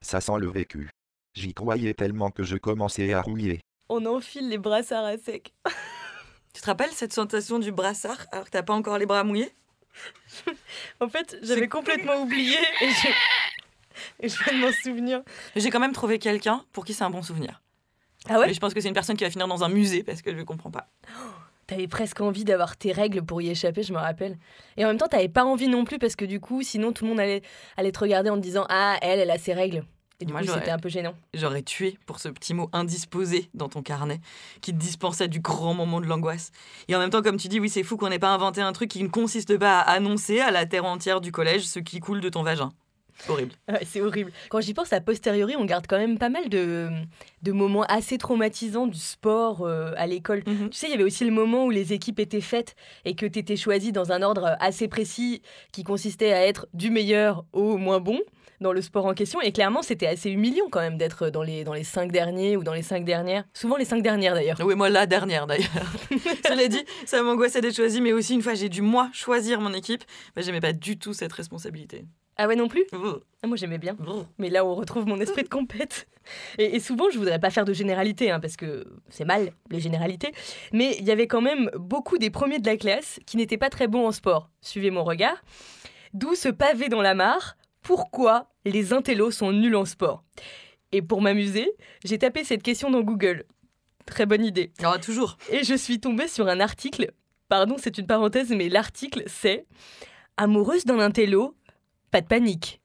Ça 0.00 0.20
sent 0.20 0.38
le 0.40 0.50
vécu. 0.50 0.90
J'y 1.34 1.54
croyais 1.54 1.94
tellement 1.94 2.30
que 2.30 2.42
je 2.42 2.56
commençais 2.56 3.12
à 3.12 3.20
rouiller. 3.22 3.60
On 3.88 4.04
enfile 4.06 4.48
les 4.48 4.58
brassards 4.58 5.04
à 5.04 5.16
sec. 5.16 5.54
Tu 6.54 6.60
te 6.60 6.66
rappelles 6.66 6.90
cette 6.92 7.12
sensation 7.12 7.58
du 7.58 7.70
brassard 7.70 8.26
alors 8.32 8.46
que 8.46 8.50
t'as 8.50 8.62
pas 8.62 8.72
encore 8.72 8.98
les 8.98 9.06
bras 9.06 9.24
mouillés? 9.24 9.52
En 11.00 11.08
fait, 11.08 11.38
j'avais 11.42 11.68
complètement 11.68 12.20
oublié 12.22 12.58
et 12.80 12.88
je... 12.90 13.08
et 14.20 14.28
je 14.28 14.44
viens 14.44 14.54
de 14.54 14.66
m'en 14.66 14.72
souvenir. 14.72 15.22
J'ai 15.54 15.70
quand 15.70 15.80
même 15.80 15.92
trouvé 15.92 16.18
quelqu'un 16.18 16.64
pour 16.72 16.84
qui 16.84 16.94
c'est 16.94 17.04
un 17.04 17.10
bon 17.10 17.22
souvenir. 17.22 17.62
Ah 18.28 18.38
ouais? 18.40 18.48
Mais 18.48 18.54
je 18.54 18.60
pense 18.60 18.74
que 18.74 18.80
c'est 18.80 18.88
une 18.88 18.94
personne 18.94 19.16
qui 19.16 19.24
va 19.24 19.30
finir 19.30 19.46
dans 19.46 19.62
un 19.62 19.68
musée 19.68 20.02
parce 20.02 20.20
que 20.20 20.36
je 20.36 20.42
comprends 20.42 20.70
pas. 20.70 20.88
T'avais 21.66 21.88
presque 21.88 22.20
envie 22.20 22.44
d'avoir 22.44 22.76
tes 22.76 22.92
règles 22.92 23.22
pour 23.22 23.42
y 23.42 23.50
échapper, 23.50 23.82
je 23.82 23.92
me 23.92 23.98
rappelle. 23.98 24.38
Et 24.76 24.84
en 24.84 24.88
même 24.88 24.98
temps, 24.98 25.08
t'avais 25.08 25.28
pas 25.28 25.44
envie 25.44 25.66
non 25.66 25.84
plus 25.84 25.98
parce 25.98 26.14
que 26.14 26.24
du 26.24 26.38
coup, 26.38 26.62
sinon 26.62 26.92
tout 26.92 27.04
le 27.04 27.10
monde 27.10 27.20
allait, 27.20 27.42
allait 27.76 27.92
te 27.92 27.98
regarder 27.98 28.30
en 28.30 28.36
te 28.36 28.40
disant 28.40 28.66
Ah, 28.68 28.96
elle, 29.02 29.18
elle 29.18 29.30
a 29.30 29.38
ses 29.38 29.52
règles. 29.52 29.84
Et 30.20 30.24
du 30.24 30.32
Moi, 30.32 30.42
coup, 30.42 30.48
c'était 30.48 30.70
un 30.70 30.78
peu 30.78 30.88
gênant. 30.88 31.14
J'aurais 31.34 31.62
tué 31.62 31.98
pour 32.06 32.20
ce 32.20 32.28
petit 32.28 32.54
mot 32.54 32.70
indisposé 32.72 33.50
dans 33.52 33.68
ton 33.68 33.82
carnet 33.82 34.20
qui 34.62 34.72
te 34.72 34.78
dispensait 34.78 35.28
du 35.28 35.40
grand 35.40 35.74
moment 35.74 36.00
de 36.00 36.06
l'angoisse. 36.06 36.52
Et 36.88 36.96
en 36.96 36.98
même 36.98 37.10
temps, 37.10 37.20
comme 37.20 37.36
tu 37.36 37.48
dis, 37.48 37.60
oui, 37.60 37.68
c'est 37.68 37.82
fou 37.82 37.98
qu'on 37.98 38.08
n'ait 38.08 38.18
pas 38.18 38.32
inventé 38.32 38.62
un 38.62 38.72
truc 38.72 38.90
qui 38.90 39.02
ne 39.02 39.08
consiste 39.08 39.58
pas 39.58 39.80
à 39.80 39.92
annoncer 39.92 40.40
à 40.40 40.50
la 40.50 40.64
terre 40.64 40.86
entière 40.86 41.20
du 41.20 41.32
collège 41.32 41.66
ce 41.66 41.80
qui 41.80 42.00
coule 42.00 42.20
de 42.20 42.30
ton 42.30 42.42
vagin. 42.42 42.70
Horrible. 43.28 43.52
Ouais, 43.68 43.82
c'est 43.84 44.00
horrible. 44.00 44.32
Quand 44.48 44.60
j'y 44.60 44.74
pense, 44.74 44.92
a 44.92 45.00
posteriori, 45.00 45.56
on 45.56 45.64
garde 45.64 45.86
quand 45.88 45.98
même 45.98 46.18
pas 46.18 46.28
mal 46.28 46.48
de, 46.48 46.88
de 47.42 47.52
moments 47.52 47.82
assez 47.84 48.16
traumatisants 48.16 48.86
du 48.86 48.98
sport 48.98 49.62
euh, 49.62 49.92
à 49.96 50.06
l'école. 50.06 50.42
Mhm. 50.46 50.70
Tu 50.70 50.78
sais, 50.78 50.86
il 50.86 50.90
y 50.90 50.94
avait 50.94 51.04
aussi 51.04 51.24
le 51.24 51.32
moment 51.32 51.64
où 51.66 51.70
les 51.70 51.92
équipes 51.92 52.20
étaient 52.20 52.40
faites 52.40 52.76
et 53.04 53.14
que 53.14 53.26
tu 53.26 53.38
étais 53.38 53.56
choisi 53.56 53.92
dans 53.92 54.12
un 54.12 54.22
ordre 54.22 54.56
assez 54.60 54.88
précis 54.88 55.42
qui 55.72 55.82
consistait 55.82 56.32
à 56.32 56.46
être 56.46 56.66
du 56.74 56.90
meilleur 56.90 57.44
au 57.52 57.76
moins 57.76 58.00
bon 58.00 58.20
dans 58.60 58.72
le 58.72 58.80
sport 58.80 59.06
en 59.06 59.14
question. 59.14 59.40
Et 59.40 59.52
clairement, 59.52 59.82
c'était 59.82 60.06
assez 60.06 60.30
humiliant 60.30 60.66
quand 60.70 60.80
même 60.80 60.96
d'être 60.96 61.30
dans 61.30 61.42
les, 61.42 61.64
dans 61.64 61.74
les 61.74 61.84
cinq 61.84 62.12
derniers 62.12 62.56
ou 62.56 62.62
dans 62.62 62.72
les 62.72 62.82
cinq 62.82 63.04
dernières. 63.04 63.44
Souvent 63.52 63.76
les 63.76 63.84
cinq 63.84 64.02
dernières 64.02 64.34
d'ailleurs. 64.34 64.58
Oui, 64.64 64.74
moi, 64.74 64.88
la 64.88 65.06
dernière 65.06 65.46
d'ailleurs. 65.46 65.92
Cela 66.46 66.68
dit, 66.68 66.84
ça 67.04 67.22
m'angoissait 67.22 67.60
d'être 67.60 67.76
choisi, 67.76 68.00
mais 68.00 68.12
aussi 68.12 68.34
une 68.34 68.42
fois 68.42 68.54
j'ai 68.54 68.68
dû 68.68 68.82
moi 68.82 69.10
choisir 69.12 69.60
mon 69.60 69.72
équipe, 69.72 70.04
bah, 70.34 70.42
j'aimais 70.42 70.60
pas 70.60 70.72
du 70.72 70.98
tout 70.98 71.12
cette 71.12 71.32
responsabilité. 71.32 72.06
Ah 72.36 72.46
ouais 72.46 72.56
non 72.56 72.68
plus 72.68 72.84
Ah, 72.92 73.46
Moi 73.46 73.56
j'aimais 73.56 73.78
bien. 73.78 73.96
Mais 74.38 74.50
là, 74.50 74.64
on 74.64 74.74
retrouve 74.74 75.06
mon 75.06 75.20
esprit 75.20 75.42
de 75.42 75.48
compète. 75.48 76.06
Et, 76.58 76.76
et 76.76 76.80
souvent, 76.80 77.08
je 77.10 77.18
voudrais 77.18 77.38
pas 77.38 77.50
faire 77.50 77.64
de 77.64 77.72
généralité, 77.72 78.30
hein, 78.30 78.40
parce 78.40 78.56
que 78.56 78.84
c'est 79.08 79.24
mal, 79.24 79.52
les 79.70 79.80
généralités. 79.80 80.32
Mais 80.72 80.96
il 80.98 81.04
y 81.04 81.10
avait 81.10 81.28
quand 81.28 81.40
même 81.40 81.70
beaucoup 81.76 82.18
des 82.18 82.30
premiers 82.30 82.58
de 82.58 82.66
la 82.66 82.76
classe 82.76 83.20
qui 83.26 83.36
n'étaient 83.36 83.56
pas 83.58 83.70
très 83.70 83.86
bons 83.88 84.06
en 84.06 84.12
sport. 84.12 84.50
Suivez 84.60 84.90
mon 84.90 85.04
regard. 85.04 85.42
D'où 86.12 86.34
ce 86.34 86.48
pavé 86.48 86.88
dans 86.88 87.02
la 87.02 87.14
mare. 87.14 87.56
Pourquoi 87.82 88.48
les 88.64 88.92
intellos 88.92 89.30
sont 89.30 89.52
nuls 89.52 89.76
en 89.76 89.84
sport? 89.84 90.24
Et 90.92 91.02
pour 91.02 91.22
m'amuser, 91.22 91.70
j'ai 92.04 92.18
tapé 92.18 92.42
cette 92.42 92.62
question 92.62 92.90
dans 92.90 93.02
Google. 93.02 93.44
Très 94.06 94.26
bonne 94.26 94.44
idée. 94.44 94.72
Toujours. 95.02 95.36
Et 95.50 95.62
je 95.64 95.74
suis 95.74 96.00
tombée 96.00 96.28
sur 96.28 96.48
un 96.48 96.60
article. 96.60 97.12
Pardon, 97.48 97.76
c'est 97.78 97.98
une 97.98 98.06
parenthèse, 98.06 98.50
mais 98.50 98.68
l'article, 98.68 99.22
c'est 99.26 99.66
Amoureuse 100.36 100.84
d'un 100.84 100.98
intello, 100.98 101.54
pas 102.10 102.20
de 102.20 102.26
panique. 102.26 102.80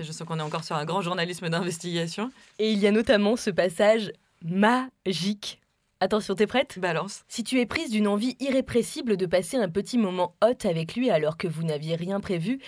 Je 0.00 0.10
sens 0.10 0.26
qu'on 0.26 0.38
est 0.38 0.42
encore 0.42 0.64
sur 0.64 0.76
un 0.76 0.84
grand 0.84 1.02
journalisme 1.02 1.48
d'investigation. 1.48 2.32
Et 2.58 2.72
il 2.72 2.78
y 2.78 2.86
a 2.86 2.90
notamment 2.90 3.36
ce 3.36 3.50
passage 3.50 4.12
magique. 4.44 5.60
Attention, 6.00 6.34
t'es 6.34 6.46
prête? 6.46 6.78
Balance. 6.78 7.24
Si 7.28 7.44
tu 7.44 7.60
es 7.60 7.66
prise 7.66 7.90
d'une 7.90 8.08
envie 8.08 8.36
irrépressible 8.40 9.16
de 9.16 9.26
passer 9.26 9.56
un 9.56 9.68
petit 9.68 9.96
moment 9.96 10.34
hot 10.42 10.66
avec 10.68 10.96
lui 10.96 11.10
alors 11.10 11.36
que 11.36 11.46
vous 11.46 11.62
n'aviez 11.62 11.94
rien 11.94 12.20
prévu, 12.20 12.58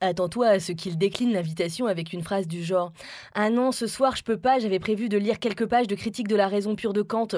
attends-toi 0.00 0.48
à 0.48 0.60
ce 0.60 0.72
qu'il 0.72 0.96
décline 0.96 1.32
l'invitation 1.32 1.86
avec 1.86 2.12
une 2.12 2.22
phrase 2.22 2.48
du 2.48 2.64
genre 2.64 2.92
Ah 3.34 3.50
non, 3.50 3.70
ce 3.70 3.86
soir 3.86 4.16
je 4.16 4.24
peux 4.24 4.38
pas, 4.38 4.58
j'avais 4.58 4.78
prévu 4.80 5.08
de 5.08 5.18
lire 5.18 5.38
quelques 5.38 5.66
pages 5.66 5.86
de 5.86 5.94
critique 5.94 6.26
de 6.26 6.36
la 6.36 6.48
raison 6.48 6.74
pure 6.74 6.94
de 6.94 7.02
Kant. 7.02 7.28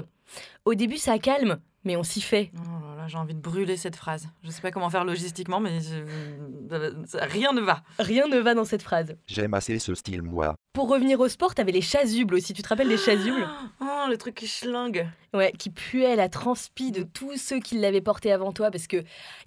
Au 0.64 0.74
début 0.74 0.96
ça 0.98 1.18
calme, 1.18 1.58
mais 1.84 1.96
on 1.96 2.02
s'y 2.02 2.20
fait. 2.20 2.50
Oh 2.56 2.60
là 2.90 2.96
là, 3.02 3.08
j'ai 3.08 3.18
envie 3.18 3.34
de 3.34 3.40
brûler 3.40 3.76
cette 3.76 3.96
phrase. 3.96 4.28
Je 4.44 4.50
sais 4.50 4.60
pas 4.62 4.70
comment 4.70 4.90
faire 4.90 5.04
logistiquement, 5.04 5.58
mais 5.60 5.80
je- 5.80 7.04
ça- 7.06 7.24
rien 7.24 7.52
ne 7.52 7.60
va. 7.60 7.82
Rien 7.98 8.26
ne 8.28 8.38
va 8.38 8.54
dans 8.54 8.64
cette 8.64 8.82
phrase. 8.82 9.16
J'aime 9.26 9.54
assez 9.54 9.78
ce 9.78 9.94
style, 9.94 10.22
moi. 10.22 10.54
Pour 10.72 10.88
revenir 10.88 11.20
au 11.20 11.28
sport, 11.28 11.54
t'avais 11.54 11.72
les 11.72 11.80
chasubles 11.82 12.34
aussi, 12.36 12.52
tu 12.54 12.62
te 12.62 12.68
rappelles 12.68 12.88
des 12.88 12.96
chasubles? 12.96 13.46
Oh, 13.80 14.06
le 14.08 14.16
truc 14.16 14.36
qui 14.36 14.46
schlingue. 14.46 15.08
Ouais, 15.34 15.52
qui 15.58 15.70
puait 15.70 16.16
la 16.16 16.28
transpi 16.28 16.92
de 16.92 17.02
tous 17.02 17.36
ceux 17.36 17.58
qui 17.58 17.78
l'avaient 17.78 18.00
porté 18.00 18.32
avant 18.32 18.52
toi, 18.52 18.70
parce 18.70 18.86
que 18.86 18.96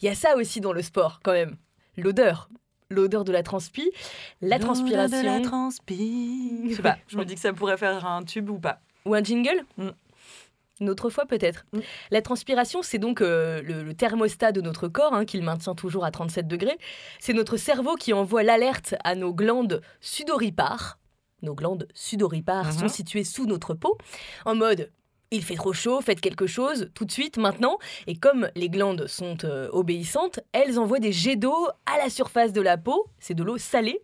il 0.01 0.05
y 0.05 0.09
a 0.09 0.15
ça 0.15 0.35
aussi 0.35 0.59
dans 0.61 0.73
le 0.73 0.81
sport, 0.81 1.19
quand 1.23 1.31
même. 1.33 1.55
L'odeur. 1.97 2.49
L'odeur 2.91 3.23
de 3.23 3.31
la 3.31 3.41
transpi, 3.41 3.89
la 4.41 4.59
transpiration. 4.59 5.19
De 5.21 5.25
la 5.25 5.39
transpi. 5.39 6.67
Je 6.69 6.75
sais 6.75 6.81
pas, 6.83 6.97
je 7.07 7.17
me 7.17 7.25
dis 7.25 7.33
que 7.33 7.39
ça 7.41 7.51
pourrait 7.51 7.77
faire 7.77 8.05
un 8.05 8.21
tube 8.23 8.49
ou 8.49 8.59
pas. 8.59 8.79
Ou 9.05 9.15
un 9.15 9.23
jingle? 9.23 9.65
Mm. 9.77 9.89
Une 10.81 10.89
autre 10.89 11.09
fois 11.09 11.25
peut-être. 11.25 11.65
Mm. 11.73 11.79
La 12.11 12.21
transpiration, 12.21 12.81
c'est 12.81 12.97
donc 12.97 13.21
euh, 13.21 13.61
le, 13.61 13.83
le 13.83 13.93
thermostat 13.93 14.51
de 14.51 14.61
notre 14.61 14.87
corps, 14.87 15.13
hein, 15.13 15.25
qui 15.25 15.37
le 15.37 15.43
maintient 15.43 15.75
toujours 15.75 16.03
à 16.05 16.11
37 16.11 16.47
degrés. 16.47 16.77
C'est 17.19 17.33
notre 17.33 17.57
cerveau 17.57 17.95
qui 17.95 18.11
envoie 18.13 18.43
l'alerte 18.43 18.95
à 19.03 19.15
nos 19.15 19.33
glandes 19.33 19.81
sudoripares. 20.01 20.99
Nos 21.41 21.53
glandes 21.55 21.87
sudoripares 21.93 22.65
Mhm. 22.67 22.79
sont 22.79 22.87
situées 22.87 23.23
sous 23.23 23.45
notre 23.45 23.73
peau, 23.73 23.97
en 24.45 24.55
mode 24.55 24.91
il 25.31 25.43
fait 25.43 25.55
trop 25.55 25.73
chaud, 25.73 26.01
faites 26.01 26.21
quelque 26.21 26.45
chose, 26.47 26.89
tout 26.93 27.03
de 27.03 27.11
suite, 27.11 27.37
maintenant. 27.37 27.77
Et 28.07 28.15
comme 28.15 28.49
les 28.55 28.69
glandes 28.69 29.07
sont 29.07 29.37
euh, 29.43 29.67
obéissantes, 29.73 30.39
elles 30.53 30.79
envoient 30.79 30.99
des 30.99 31.11
jets 31.11 31.35
d'eau 31.35 31.67
à 31.85 31.97
la 31.97 32.09
surface 32.09 32.53
de 32.53 32.61
la 32.61 32.77
peau. 32.77 33.07
C'est 33.19 33.33
de 33.33 33.43
l'eau 33.43 33.57
salée. 33.57 34.01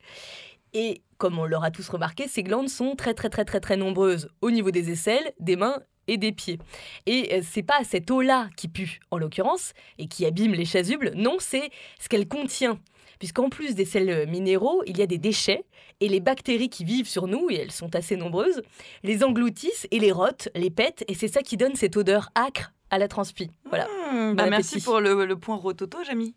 Et 0.73 1.03
comme 1.19 1.37
on 1.39 1.45
l'aura 1.45 1.69
tous 1.71 1.87
remarqué, 1.89 2.27
ces 2.27 2.43
glandes 2.43 2.69
sont 2.69 2.95
très 2.95 3.13
très 3.13 3.29
très 3.29 3.45
très 3.45 3.59
très 3.59 3.77
nombreuses 3.77 4.29
au 4.41 4.51
niveau 4.51 4.71
des 4.71 4.89
aisselles, 4.91 5.31
des 5.39 5.55
mains 5.55 5.79
et 6.07 6.17
des 6.17 6.31
pieds. 6.31 6.59
Et 7.05 7.33
euh, 7.35 7.41
c'est 7.43 7.63
pas 7.63 7.83
cette 7.83 8.09
eau-là 8.11 8.49
qui 8.57 8.67
pue, 8.67 8.99
en 9.11 9.17
l'occurrence, 9.17 9.73
et 9.97 10.07
qui 10.07 10.25
abîme 10.25 10.53
les 10.53 10.65
chasubles, 10.65 11.11
non, 11.15 11.37
c'est 11.39 11.69
ce 11.99 12.09
qu'elle 12.09 12.27
contient. 12.27 12.79
Puisqu'en 13.19 13.49
plus 13.49 13.75
des 13.75 13.85
sels 13.85 14.27
minéraux, 14.27 14.81
il 14.87 14.97
y 14.97 15.01
a 15.03 15.05
des 15.05 15.19
déchets, 15.19 15.63
et 15.99 16.09
les 16.09 16.19
bactéries 16.19 16.69
qui 16.69 16.83
vivent 16.83 17.07
sur 17.07 17.27
nous, 17.27 17.49
et 17.51 17.55
elles 17.55 17.71
sont 17.71 17.95
assez 17.95 18.15
nombreuses, 18.17 18.63
les 19.03 19.23
engloutissent 19.23 19.87
et 19.91 19.99
les 19.99 20.11
rotent, 20.11 20.49
les 20.55 20.71
pètent, 20.71 21.03
et 21.07 21.13
c'est 21.13 21.27
ça 21.27 21.43
qui 21.43 21.55
donne 21.55 21.75
cette 21.75 21.95
odeur 21.97 22.29
acre 22.33 22.73
à 22.89 22.97
la 22.97 23.07
transpi. 23.07 23.51
Voilà. 23.69 23.85
Hmm, 24.11 24.33
bah 24.33 24.45
Bon 24.45 24.49
merci 24.49 24.81
pour 24.81 24.99
le, 24.99 25.25
le 25.25 25.35
point 25.37 25.55
rototo, 25.55 26.03
Jamie. 26.03 26.35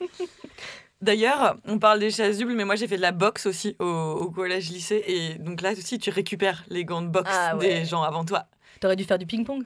D'ailleurs, 1.00 1.56
on 1.66 1.78
parle 1.78 1.98
des 1.98 2.10
chasubles, 2.10 2.54
mais 2.54 2.64
moi 2.64 2.76
j'ai 2.76 2.88
fait 2.88 2.96
de 2.96 3.02
la 3.02 3.12
boxe 3.12 3.46
aussi 3.46 3.76
au, 3.78 3.84
au 3.84 4.30
collège-lycée. 4.30 5.02
Et 5.06 5.34
donc 5.34 5.60
là 5.60 5.72
aussi, 5.72 5.98
tu 5.98 6.08
récupères 6.10 6.64
les 6.68 6.84
gants 6.84 7.02
de 7.02 7.08
boxe 7.08 7.30
Ah 7.30 7.56
ouais. 7.56 7.80
des 7.80 7.84
gens 7.84 8.02
avant 8.02 8.24
toi. 8.24 8.46
T'aurais 8.80 8.96
dû 8.96 9.04
faire 9.04 9.18
du 9.18 9.26
ping-pong 9.26 9.64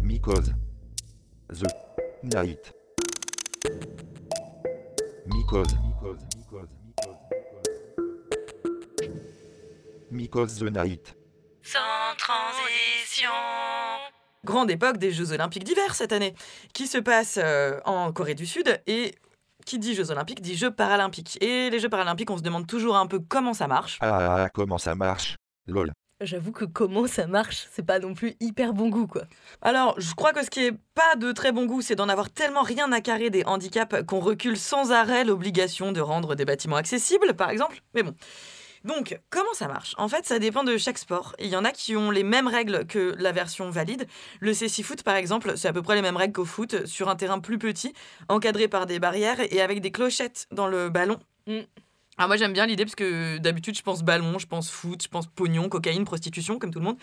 Mycose. 0.00 0.54
The 1.48 1.66
Night. 2.22 2.72
Mycose. 5.26 5.66
Mycose. 5.84 6.18
Mycose. 6.36 6.68
Mycose 10.10 10.58
the 10.58 10.70
Night. 10.70 11.16
Sans 11.62 11.78
transition. 12.18 13.30
Grande 14.44 14.70
époque 14.70 14.98
des 14.98 15.10
Jeux 15.10 15.32
Olympiques 15.32 15.64
d'hiver 15.64 15.94
cette 15.94 16.12
année, 16.12 16.34
qui 16.74 16.86
se 16.86 16.98
passe 16.98 17.38
euh, 17.42 17.80
en 17.84 18.12
Corée 18.12 18.34
du 18.34 18.46
Sud. 18.46 18.80
Et 18.86 19.14
qui 19.64 19.78
dit 19.78 19.94
Jeux 19.94 20.10
Olympiques 20.10 20.42
dit 20.42 20.56
Jeux 20.56 20.70
Paralympiques. 20.70 21.38
Et 21.42 21.70
les 21.70 21.80
Jeux 21.80 21.88
Paralympiques, 21.88 22.30
on 22.30 22.36
se 22.36 22.42
demande 22.42 22.66
toujours 22.66 22.96
un 22.96 23.06
peu 23.06 23.18
comment 23.18 23.54
ça 23.54 23.66
marche. 23.66 23.98
Ah, 24.00 24.18
ah, 24.18 24.42
ah, 24.44 24.50
comment 24.50 24.78
ça 24.78 24.94
marche? 24.94 25.36
Lol. 25.66 25.92
J'avoue 26.20 26.52
que 26.52 26.64
comment 26.64 27.08
ça 27.08 27.26
marche, 27.26 27.66
c'est 27.72 27.84
pas 27.84 27.98
non 27.98 28.14
plus 28.14 28.36
hyper 28.38 28.72
bon 28.72 28.88
goût, 28.88 29.08
quoi. 29.08 29.24
Alors, 29.62 29.98
je 29.98 30.14
crois 30.14 30.32
que 30.32 30.44
ce 30.44 30.50
qui 30.50 30.60
est 30.60 30.78
pas 30.94 31.16
de 31.16 31.32
très 31.32 31.50
bon 31.50 31.66
goût, 31.66 31.82
c'est 31.82 31.96
d'en 31.96 32.08
avoir 32.08 32.30
tellement 32.30 32.62
rien 32.62 32.92
à 32.92 33.00
carrer 33.00 33.30
des 33.30 33.44
handicaps 33.44 34.04
qu'on 34.06 34.20
recule 34.20 34.56
sans 34.56 34.92
arrêt 34.92 35.24
l'obligation 35.24 35.90
de 35.90 36.00
rendre 36.00 36.36
des 36.36 36.44
bâtiments 36.44 36.76
accessibles, 36.76 37.34
par 37.34 37.50
exemple. 37.50 37.82
Mais 37.94 38.04
bon. 38.04 38.14
Donc, 38.84 39.18
comment 39.30 39.52
ça 39.54 39.66
marche? 39.66 39.94
En 39.98 40.08
fait, 40.08 40.24
ça 40.24 40.38
dépend 40.38 40.62
de 40.62 40.76
chaque 40.76 40.98
sport. 40.98 41.34
Il 41.40 41.48
y 41.48 41.56
en 41.56 41.64
a 41.64 41.72
qui 41.72 41.96
ont 41.96 42.10
les 42.10 42.22
mêmes 42.22 42.48
règles 42.48 42.86
que 42.86 43.14
la 43.18 43.32
version 43.32 43.70
valide. 43.70 44.06
Le 44.40 44.54
CC-foot, 44.54 45.02
par 45.02 45.16
exemple, 45.16 45.56
c'est 45.56 45.68
à 45.68 45.72
peu 45.72 45.82
près 45.82 45.96
les 45.96 46.02
mêmes 46.02 46.16
règles 46.16 46.34
qu'au 46.34 46.44
foot, 46.44 46.86
sur 46.86 47.08
un 47.08 47.16
terrain 47.16 47.40
plus 47.40 47.58
petit, 47.58 47.92
encadré 48.28 48.68
par 48.68 48.86
des 48.86 49.00
barrières 49.00 49.40
et 49.40 49.60
avec 49.60 49.80
des 49.80 49.90
clochettes 49.90 50.46
dans 50.52 50.68
le 50.68 50.90
ballon. 50.90 51.18
Mm. 51.46 51.60
Alors 52.16 52.28
moi 52.28 52.36
j'aime 52.36 52.52
bien 52.52 52.66
l'idée 52.66 52.84
parce 52.84 52.94
que 52.94 53.38
d'habitude 53.38 53.76
je 53.76 53.82
pense 53.82 54.02
ballon, 54.02 54.38
je 54.38 54.46
pense 54.46 54.70
foot, 54.70 55.02
je 55.02 55.08
pense 55.08 55.26
pognon, 55.26 55.68
cocaïne, 55.68 56.04
prostitution 56.04 56.58
comme 56.58 56.70
tout 56.70 56.78
le 56.78 56.84
monde. 56.84 56.98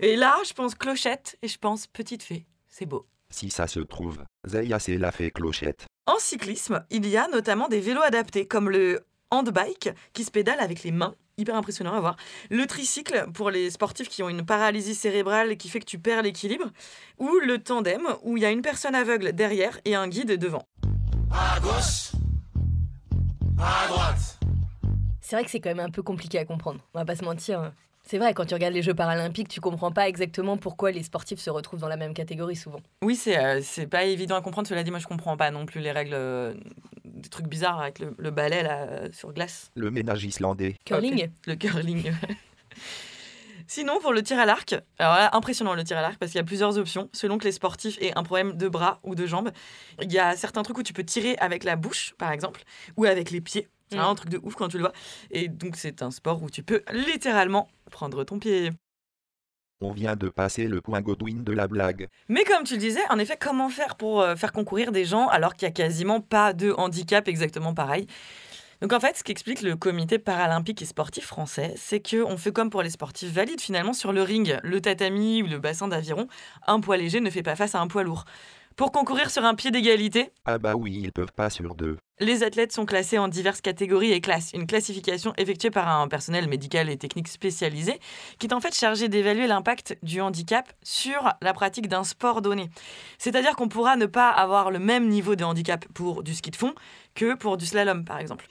Et 0.00 0.16
là 0.16 0.36
je 0.46 0.52
pense 0.52 0.74
clochette 0.74 1.36
et 1.42 1.48
je 1.48 1.58
pense 1.58 1.86
petite 1.86 2.22
fée. 2.22 2.46
C'est 2.68 2.86
beau. 2.86 3.06
Si 3.30 3.50
ça 3.50 3.66
se 3.66 3.80
trouve, 3.80 4.22
Zeya 4.46 4.78
c'est 4.78 4.98
la 4.98 5.10
fée 5.10 5.30
clochette. 5.30 5.86
En 6.06 6.18
cyclisme, 6.18 6.84
il 6.90 7.08
y 7.08 7.16
a 7.16 7.28
notamment 7.28 7.68
des 7.68 7.80
vélos 7.80 8.02
adaptés 8.02 8.46
comme 8.46 8.70
le 8.70 9.00
handbike 9.30 9.90
qui 10.12 10.24
se 10.24 10.30
pédale 10.30 10.60
avec 10.60 10.82
les 10.82 10.92
mains. 10.92 11.14
Hyper 11.38 11.56
impressionnant 11.56 11.94
à 11.94 12.00
voir. 12.00 12.16
Le 12.50 12.66
tricycle 12.66 13.26
pour 13.32 13.50
les 13.50 13.70
sportifs 13.70 14.08
qui 14.08 14.22
ont 14.22 14.28
une 14.28 14.44
paralysie 14.44 14.94
cérébrale 14.94 15.56
qui 15.56 15.70
fait 15.70 15.80
que 15.80 15.86
tu 15.86 15.98
perds 15.98 16.22
l'équilibre. 16.22 16.66
Ou 17.18 17.38
le 17.38 17.58
tandem 17.58 18.06
où 18.22 18.36
il 18.36 18.42
y 18.42 18.46
a 18.46 18.50
une 18.50 18.60
personne 18.60 18.94
aveugle 18.94 19.32
derrière 19.32 19.80
et 19.86 19.94
un 19.94 20.08
guide 20.08 20.36
devant. 20.36 20.66
À 21.30 21.58
gauche. 21.60 22.12
À 23.58 23.88
droite. 23.88 24.41
C'est 25.32 25.36
vrai 25.36 25.44
que 25.46 25.50
c'est 25.50 25.60
quand 25.60 25.70
même 25.70 25.80
un 25.80 25.88
peu 25.88 26.02
compliqué 26.02 26.38
à 26.38 26.44
comprendre, 26.44 26.80
on 26.92 26.98
va 26.98 27.06
pas 27.06 27.16
se 27.16 27.24
mentir. 27.24 27.72
C'est 28.02 28.18
vrai, 28.18 28.34
quand 28.34 28.44
tu 28.44 28.52
regardes 28.52 28.74
les 28.74 28.82
Jeux 28.82 28.92
paralympiques, 28.92 29.48
tu 29.48 29.62
comprends 29.62 29.90
pas 29.90 30.06
exactement 30.06 30.58
pourquoi 30.58 30.90
les 30.90 31.02
sportifs 31.02 31.40
se 31.40 31.48
retrouvent 31.48 31.80
dans 31.80 31.88
la 31.88 31.96
même 31.96 32.12
catégorie 32.12 32.54
souvent. 32.54 32.80
Oui, 33.00 33.16
c'est 33.16 33.38
euh, 33.38 33.60
c'est 33.62 33.86
pas 33.86 34.04
évident 34.04 34.36
à 34.36 34.42
comprendre. 34.42 34.68
Cela 34.68 34.82
dit, 34.82 34.90
moi 34.90 35.00
je 35.00 35.06
comprends 35.06 35.38
pas 35.38 35.50
non 35.50 35.64
plus 35.64 35.80
les 35.80 35.90
règles, 35.90 36.12
euh, 36.12 36.52
des 37.06 37.30
trucs 37.30 37.46
bizarres 37.46 37.80
avec 37.80 37.98
le, 38.00 38.14
le 38.18 38.30
balai 38.30 38.62
là 38.62 38.82
euh, 38.82 39.08
sur 39.10 39.32
glace. 39.32 39.70
Le 39.74 39.90
ménage 39.90 40.22
islandais. 40.22 40.76
Curling 40.84 41.30
Le 41.46 41.54
curling. 41.54 42.12
Sinon, 43.66 44.00
pour 44.02 44.12
le 44.12 44.22
tir 44.22 44.38
à 44.38 44.44
l'arc, 44.44 44.74
alors 44.98 45.14
là, 45.14 45.30
impressionnant 45.34 45.72
le 45.72 45.82
tir 45.82 45.96
à 45.96 46.02
l'arc 46.02 46.18
parce 46.18 46.32
qu'il 46.32 46.38
y 46.38 46.42
a 46.42 46.44
plusieurs 46.44 46.76
options 46.76 47.08
selon 47.14 47.38
que 47.38 47.44
les 47.44 47.52
sportifs 47.52 47.96
aient 48.02 48.12
un 48.18 48.22
problème 48.22 48.52
de 48.52 48.68
bras 48.68 49.00
ou 49.02 49.14
de 49.14 49.24
jambes. 49.24 49.50
Il 50.02 50.12
y 50.12 50.18
a 50.18 50.36
certains 50.36 50.62
trucs 50.62 50.76
où 50.76 50.82
tu 50.82 50.92
peux 50.92 51.04
tirer 51.04 51.36
avec 51.38 51.64
la 51.64 51.76
bouche, 51.76 52.12
par 52.18 52.32
exemple, 52.32 52.64
ou 52.98 53.06
avec 53.06 53.30
les 53.30 53.40
pieds. 53.40 53.68
C'est 53.92 53.96
Mm. 53.96 54.00
vraiment 54.00 54.12
un 54.12 54.14
truc 54.16 54.30
de 54.30 54.40
ouf 54.42 54.54
quand 54.54 54.68
tu 54.68 54.78
le 54.78 54.84
vois. 54.84 54.92
Et 55.30 55.48
donc, 55.48 55.76
c'est 55.76 56.00
un 56.02 56.10
sport 56.10 56.42
où 56.42 56.48
tu 56.48 56.62
peux 56.62 56.82
littéralement 56.92 57.68
prendre 57.90 58.24
ton 58.24 58.38
pied. 58.38 58.70
On 59.82 59.92
vient 59.92 60.14
de 60.16 60.28
passer 60.28 60.66
le 60.68 60.80
point 60.80 61.00
Godwin 61.00 61.42
de 61.44 61.52
la 61.52 61.66
blague. 61.68 62.08
Mais 62.28 62.44
comme 62.44 62.62
tu 62.64 62.74
le 62.74 62.78
disais, 62.80 63.00
en 63.10 63.18
effet, 63.18 63.36
comment 63.38 63.68
faire 63.68 63.96
pour 63.96 64.20
euh, 64.22 64.36
faire 64.36 64.52
concourir 64.52 64.92
des 64.92 65.04
gens 65.04 65.26
alors 65.28 65.54
qu'il 65.54 65.66
n'y 65.66 65.70
a 65.70 65.74
quasiment 65.74 66.20
pas 66.20 66.52
de 66.52 66.72
handicap 66.72 67.26
exactement 67.28 67.74
pareil? 67.74 68.06
Donc 68.80 68.92
en 68.92 69.00
fait, 69.00 69.16
ce 69.16 69.22
qu'explique 69.24 69.60
le 69.62 69.76
comité 69.76 70.18
paralympique 70.18 70.82
et 70.82 70.86
sportif 70.86 71.24
français, 71.26 71.74
c'est 71.76 72.00
qu'on 72.00 72.36
fait 72.36 72.52
comme 72.52 72.70
pour 72.70 72.82
les 72.82 72.90
sportifs 72.90 73.30
valides 73.32 73.60
finalement 73.60 73.92
sur 73.92 74.12
le 74.12 74.22
ring, 74.22 74.56
le 74.62 74.80
tatami 74.80 75.42
ou 75.42 75.46
le 75.48 75.58
bassin 75.58 75.86
d'aviron, 75.88 76.26
un 76.66 76.80
poids 76.80 76.96
léger 76.96 77.20
ne 77.20 77.30
fait 77.30 77.42
pas 77.44 77.54
face 77.56 77.74
à 77.74 77.80
un 77.80 77.86
poids 77.88 78.02
lourd. 78.04 78.24
Pour 78.76 78.90
concourir 78.90 79.30
sur 79.30 79.44
un 79.44 79.54
pied 79.54 79.70
d'égalité, 79.70 80.30
Ah 80.44 80.58
bah 80.58 80.74
oui, 80.74 80.98
ils 81.02 81.12
peuvent 81.12 81.32
pas 81.32 81.50
sur 81.50 81.74
deux. 81.74 81.98
les 82.20 82.42
athlètes 82.42 82.72
sont 82.72 82.86
classés 82.86 83.18
en 83.18 83.28
diverses 83.28 83.60
catégories 83.60 84.12
et 84.12 84.20
classes, 84.20 84.50
une 84.54 84.66
classification 84.66 85.32
effectuée 85.36 85.70
par 85.70 85.88
un 85.88 86.08
personnel 86.08 86.48
médical 86.48 86.88
et 86.88 86.96
technique 86.96 87.28
spécialisé 87.28 87.98
qui 88.38 88.46
est 88.46 88.52
en 88.54 88.60
fait 88.60 88.74
chargé 88.74 89.08
d'évaluer 89.08 89.46
l'impact 89.46 89.98
du 90.02 90.20
handicap 90.20 90.72
sur 90.82 91.32
la 91.42 91.52
pratique 91.52 91.88
d'un 91.88 92.04
sport 92.04 92.40
donné. 92.40 92.70
C'est-à-dire 93.18 93.56
qu'on 93.56 93.68
pourra 93.68 93.96
ne 93.96 94.06
pas 94.06 94.30
avoir 94.30 94.70
le 94.70 94.78
même 94.78 95.08
niveau 95.08 95.34
de 95.36 95.44
handicap 95.44 95.84
pour 95.94 96.22
du 96.22 96.34
ski 96.34 96.50
de 96.50 96.56
fond 96.56 96.74
que 97.14 97.34
pour 97.34 97.56
du 97.56 97.66
slalom 97.66 98.04
par 98.04 98.18
exemple. 98.20 98.46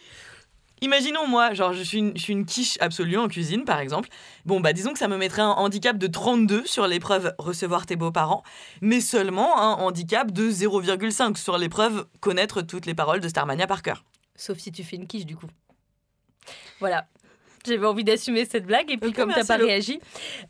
Imaginons 0.84 1.28
moi, 1.28 1.54
genre 1.54 1.74
je 1.74 1.84
suis, 1.84 2.00
une, 2.00 2.18
je 2.18 2.22
suis 2.24 2.34
une 2.34 2.46
quiche 2.46 2.78
absolue 2.80 3.18
en 3.18 3.28
cuisine 3.28 3.66
par 3.66 3.80
exemple. 3.80 4.10
Bon 4.46 4.60
bah 4.60 4.74
disons 4.74 4.94
que 4.94 5.00
ça 5.00 5.08
me 5.08 5.16
mettrait 5.16 5.44
un 5.44 5.52
handicap 5.52 5.96
de 5.96 6.08
32 6.08 6.66
sur 6.66 6.88
l'épreuve 6.88 7.36
recevoir 7.38 7.86
tes 7.86 7.96
beaux-parents, 7.96 8.42
mais 8.82 9.00
seulement 9.00 9.62
un 9.62 9.74
handicap 9.74 10.32
de 10.32 10.50
0,5 10.50 11.38
sur 11.38 11.60
l'épreuve 11.60 12.08
connaître 12.20 12.64
toutes 12.64 12.88
les 12.88 12.96
paroles 12.96 13.20
de 13.20 13.28
Starmania 13.28 13.68
par 13.68 13.84
cœur. 13.84 14.04
Sauf 14.36 14.58
si 14.58 14.72
tu 14.72 14.84
fais 14.84 14.96
une 14.96 15.06
quiche 15.06 15.28
du 15.28 15.36
coup. 15.36 15.48
Voilà. 16.80 17.06
J'avais 17.64 17.86
envie 17.86 18.04
d'assumer 18.04 18.46
cette 18.46 18.66
blague 18.66 18.90
et 18.90 18.98
puis 18.98 19.14
comme 19.14 19.32
t'as 19.32 19.46
pas 19.46 19.58
réagi, 19.58 20.00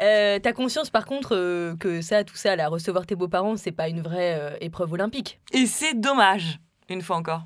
euh, 0.01 0.39
t'as 0.39 0.53
conscience 0.53 0.89
par 0.89 1.05
contre 1.05 1.35
euh, 1.35 1.75
que 1.75 2.01
ça, 2.01 2.23
tout 2.23 2.37
ça, 2.37 2.55
là, 2.55 2.69
recevoir 2.69 3.05
tes 3.05 3.15
beaux-parents, 3.15 3.57
c'est 3.57 3.73
pas 3.73 3.89
une 3.89 3.99
vraie 3.99 4.39
euh, 4.39 4.55
épreuve 4.61 4.93
olympique. 4.93 5.41
Et 5.51 5.65
c'est 5.65 5.93
dommage, 5.93 6.59
une 6.87 7.01
fois 7.01 7.17
encore. 7.17 7.43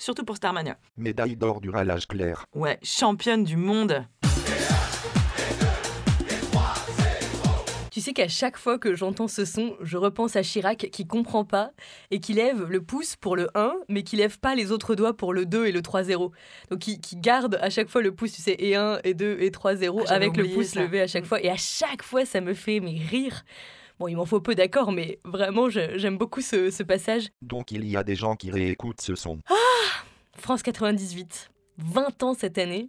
Surtout 0.00 0.24
pour 0.24 0.36
Starmania. 0.36 0.78
Médaille 0.96 1.36
d'or 1.36 1.60
du 1.60 1.68
ralage 1.68 2.06
clair. 2.08 2.46
Ouais, 2.54 2.78
championne 2.82 3.44
du 3.44 3.58
monde. 3.58 4.06
Tu 7.90 8.00
sais 8.00 8.14
qu'à 8.14 8.28
chaque 8.28 8.56
fois 8.56 8.78
que 8.78 8.94
j'entends 8.94 9.28
ce 9.28 9.44
son, 9.44 9.76
je 9.82 9.98
repense 9.98 10.36
à 10.36 10.42
Chirac 10.42 10.88
qui 10.90 11.06
comprend 11.06 11.44
pas 11.44 11.72
et 12.10 12.18
qui 12.18 12.32
lève 12.32 12.64
le 12.64 12.80
pouce 12.80 13.16
pour 13.16 13.36
le 13.36 13.50
1, 13.54 13.74
mais 13.90 14.02
qui 14.02 14.16
lève 14.16 14.38
pas 14.38 14.54
les 14.54 14.72
autres 14.72 14.94
doigts 14.94 15.14
pour 15.14 15.34
le 15.34 15.44
2 15.44 15.66
et 15.66 15.72
le 15.72 15.82
3-0. 15.82 16.30
Donc 16.70 16.78
qui, 16.78 16.98
qui 17.02 17.16
garde 17.16 17.58
à 17.60 17.68
chaque 17.68 17.90
fois 17.90 18.00
le 18.00 18.14
pouce, 18.14 18.32
tu 18.32 18.40
sais, 18.40 18.56
et 18.58 18.76
1, 18.76 19.00
et 19.04 19.12
2, 19.12 19.36
et 19.40 19.50
3-0 19.50 20.04
Ah, 20.08 20.14
avec 20.14 20.34
le 20.38 20.48
pouce 20.48 20.68
ça. 20.68 20.80
levé 20.80 21.02
à 21.02 21.08
chaque 21.08 21.26
fois. 21.26 21.42
Et 21.44 21.50
à 21.50 21.56
chaque 21.58 22.02
fois, 22.02 22.24
ça 22.24 22.40
me 22.40 22.54
fait 22.54 22.80
mais 22.80 22.96
rire. 23.10 23.44
Bon, 24.00 24.08
il 24.08 24.16
m'en 24.16 24.24
faut 24.24 24.40
peu 24.40 24.54
d'accord, 24.54 24.92
mais 24.92 25.20
vraiment, 25.26 25.68
j'aime 25.68 26.16
beaucoup 26.16 26.40
ce, 26.40 26.70
ce 26.70 26.82
passage. 26.82 27.28
Donc 27.42 27.70
il 27.70 27.86
y 27.86 27.98
a 27.98 28.02
des 28.02 28.16
gens 28.16 28.34
qui 28.34 28.50
réécoutent 28.50 29.02
ce 29.02 29.14
son. 29.14 29.40
France 30.38 30.62
98, 30.62 31.50
20 31.76 32.22
ans 32.22 32.32
cette 32.32 32.56
année. 32.56 32.88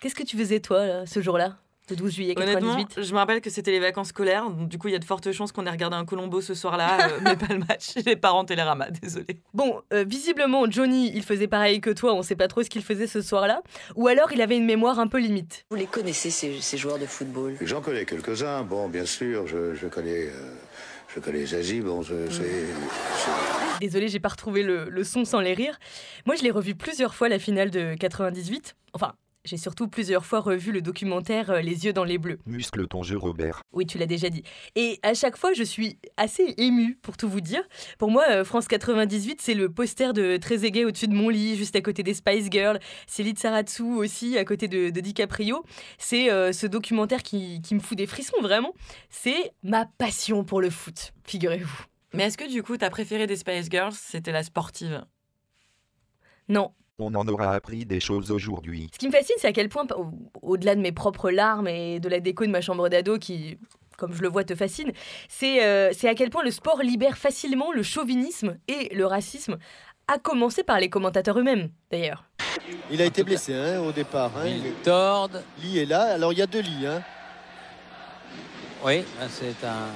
Qu'est-ce 0.00 0.14
que 0.14 0.22
tu 0.22 0.36
faisais 0.36 0.60
toi, 0.60 0.86
là, 0.86 1.06
ce 1.06 1.20
jour-là, 1.20 1.58
le 1.90 1.96
12 1.96 2.12
juillet 2.14 2.34
Honnêtement, 2.36 2.76
98 2.76 3.02
je 3.04 3.12
me 3.12 3.18
rappelle 3.18 3.40
que 3.40 3.50
c'était 3.50 3.70
les 3.70 3.80
vacances 3.80 4.08
scolaires, 4.08 4.48
donc 4.50 4.68
du 4.68 4.78
coup 4.78 4.88
il 4.88 4.92
y 4.92 4.96
a 4.96 4.98
de 4.98 5.04
fortes 5.04 5.30
chances 5.32 5.52
qu'on 5.52 5.66
ait 5.66 5.70
regardé 5.70 5.96
un 5.96 6.04
Colombo 6.04 6.40
ce 6.40 6.54
soir-là, 6.54 7.08
euh, 7.08 7.18
mais 7.24 7.36
pas 7.36 7.52
le 7.52 7.58
match. 7.60 7.94
Les 8.06 8.16
parents 8.16 8.44
Télérama, 8.44 8.90
désolé. 8.90 9.26
Bon, 9.54 9.80
euh, 9.92 10.04
visiblement, 10.06 10.68
Johnny, 10.70 11.12
il 11.14 11.22
faisait 11.22 11.46
pareil 11.48 11.80
que 11.80 11.90
toi, 11.90 12.14
on 12.14 12.22
sait 12.22 12.36
pas 12.36 12.48
trop 12.48 12.62
ce 12.62 12.68
qu'il 12.70 12.82
faisait 12.82 13.06
ce 13.06 13.22
soir-là. 13.22 13.62
Ou 13.94 14.08
alors, 14.08 14.32
il 14.32 14.40
avait 14.42 14.56
une 14.56 14.64
mémoire 14.66 14.98
un 14.98 15.06
peu 15.06 15.18
limite. 15.18 15.64
Vous 15.70 15.76
les 15.76 15.86
connaissez, 15.86 16.30
ces, 16.30 16.60
ces 16.60 16.76
joueurs 16.78 16.98
de 16.98 17.06
football? 17.06 17.56
J'en 17.60 17.80
connais 17.80 18.04
quelques-uns. 18.04 18.62
Bon, 18.62 18.88
bien 18.88 19.04
sûr, 19.06 19.46
je, 19.46 19.74
je 19.74 19.86
connais, 19.86 20.26
euh, 20.26 20.54
je 21.14 21.20
connais 21.20 21.46
Zazie. 21.46 21.80
Bon, 21.80 22.02
je- 22.02 22.28
c'est, 22.30 22.42
c'est- 22.42 23.78
Désolée, 23.80 24.08
j'ai 24.08 24.20
pas 24.20 24.28
retrouvé 24.30 24.62
le, 24.62 24.88
le 24.88 25.04
son 25.04 25.24
sans 25.24 25.40
les 25.40 25.52
rires. 25.54 25.78
Moi, 26.24 26.34
je 26.36 26.42
l'ai 26.42 26.50
revu 26.50 26.74
plusieurs 26.74 27.14
fois, 27.14 27.28
la 27.28 27.38
finale 27.38 27.70
de 27.70 27.94
98. 27.94 28.74
Enfin, 28.94 29.12
j'ai 29.46 29.56
surtout 29.56 29.88
plusieurs 29.88 30.24
fois 30.24 30.40
revu 30.40 30.72
le 30.72 30.82
documentaire 30.82 31.50
euh, 31.50 31.60
Les 31.60 31.84
yeux 31.84 31.92
dans 31.92 32.04
les 32.04 32.18
bleus. 32.18 32.38
Muscle 32.46 32.86
ton 32.88 33.02
jeu, 33.02 33.16
Robert. 33.16 33.62
Oui, 33.72 33.86
tu 33.86 33.98
l'as 33.98 34.06
déjà 34.06 34.28
dit. 34.28 34.42
Et 34.74 34.98
à 35.02 35.14
chaque 35.14 35.36
fois, 35.36 35.52
je 35.52 35.62
suis 35.62 35.98
assez 36.16 36.54
émue, 36.58 36.96
pour 37.02 37.16
tout 37.16 37.28
vous 37.28 37.40
dire. 37.40 37.62
Pour 37.98 38.10
moi, 38.10 38.24
euh, 38.30 38.44
France 38.44 38.68
98, 38.68 39.40
c'est 39.40 39.54
le 39.54 39.72
poster 39.72 40.12
de 40.12 40.36
Trezeguet 40.36 40.84
au-dessus 40.84 41.08
de 41.08 41.14
mon 41.14 41.28
lit, 41.28 41.56
juste 41.56 41.76
à 41.76 41.80
côté 41.80 42.02
des 42.02 42.14
Spice 42.14 42.48
Girls. 42.50 42.78
C'est 43.06 43.22
Litsaratsu 43.22 43.82
aussi, 43.82 44.36
à 44.36 44.44
côté 44.44 44.68
de, 44.68 44.90
de 44.90 45.00
DiCaprio. 45.00 45.64
C'est 45.98 46.30
euh, 46.30 46.52
ce 46.52 46.66
documentaire 46.66 47.22
qui, 47.22 47.62
qui 47.62 47.74
me 47.74 47.80
fout 47.80 47.96
des 47.96 48.06
frissons, 48.06 48.40
vraiment. 48.40 48.74
C'est 49.10 49.52
ma 49.62 49.86
passion 49.86 50.44
pour 50.44 50.60
le 50.60 50.70
foot, 50.70 51.12
figurez-vous. 51.24 51.84
Mais 52.12 52.24
est-ce 52.24 52.38
que 52.38 52.50
du 52.50 52.62
coup 52.62 52.76
ta 52.76 52.88
préférée 52.88 53.26
des 53.26 53.36
Spice 53.36 53.68
Girls, 53.70 53.92
c'était 53.92 54.32
la 54.32 54.42
sportive? 54.42 55.04
Non, 56.48 56.72
On 56.98 57.14
en 57.14 57.28
aura 57.28 57.52
appris 57.54 57.84
des 57.84 58.00
choses 58.00 58.30
aujourd'hui. 58.30 58.88
Ce 58.92 58.98
qui 58.98 59.06
me 59.06 59.12
fascine, 59.12 59.34
c'est 59.38 59.48
à 59.48 59.52
quel 59.52 59.68
point, 59.68 59.86
au- 59.94 60.12
au-delà 60.40 60.74
de 60.74 60.80
mes 60.80 60.92
propres 60.92 61.30
larmes 61.30 61.68
et 61.68 62.00
de 62.00 62.08
la 62.08 62.20
déco 62.20 62.46
de 62.46 62.50
ma 62.50 62.62
chambre 62.62 62.88
d'ado 62.88 63.18
qui, 63.18 63.58
comme 63.98 64.14
je 64.14 64.22
le 64.22 64.28
vois, 64.28 64.44
te 64.44 64.54
fascine, 64.54 64.92
c'est 65.28 65.62
euh, 65.62 65.90
c'est 65.92 66.08
à 66.08 66.14
quel 66.14 66.30
point 66.30 66.42
le 66.42 66.50
sport 66.50 66.80
libère 66.82 67.18
facilement 67.18 67.70
le 67.70 67.82
chauvinisme 67.82 68.56
et 68.66 68.94
le 68.94 69.04
racisme, 69.04 69.58
à 70.08 70.18
commencer 70.18 70.62
par 70.62 70.80
les 70.80 70.88
commentateurs 70.88 71.38
eux-mêmes, 71.38 71.68
d'ailleurs. 71.90 72.24
Il 72.90 73.02
a 73.02 73.04
été 73.04 73.22
blessé 73.24 73.52
hein, 73.52 73.80
au 73.80 73.92
départ. 73.92 74.30
Hein. 74.38 74.46
Il 74.46 74.66
est- 74.66 74.82
Tord, 74.82 75.28
Lee 75.62 75.78
est 75.80 75.84
là. 75.84 76.14
Alors 76.14 76.32
il 76.32 76.38
y 76.38 76.42
a 76.42 76.46
deux 76.46 76.60
lits. 76.62 76.86
Hein. 76.86 77.02
oui, 78.86 79.04
c'est 79.28 79.66
un 79.66 79.88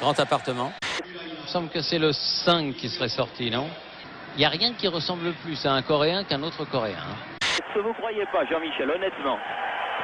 grand 0.00 0.18
appartement. 0.18 0.72
Il 1.06 1.42
me 1.44 1.46
semble 1.46 1.68
que 1.68 1.80
c'est 1.82 2.00
le 2.00 2.12
5 2.12 2.74
qui 2.74 2.88
serait 2.88 3.08
sorti, 3.08 3.48
non? 3.48 3.68
Il 4.34 4.38
n'y 4.40 4.44
a 4.44 4.48
rien 4.48 4.72
qui 4.74 4.86
ressemble 4.88 5.32
plus 5.44 5.64
à 5.66 5.72
un 5.72 5.82
Coréen 5.82 6.24
qu'un 6.24 6.42
autre 6.42 6.64
Coréen. 6.64 6.96
hein. 6.98 7.16
Est-ce 7.42 7.74
que 7.74 7.80
vous 7.80 7.92
croyez 7.94 8.24
pas, 8.26 8.44
Jean-Michel, 8.46 8.90
honnêtement, 8.90 9.38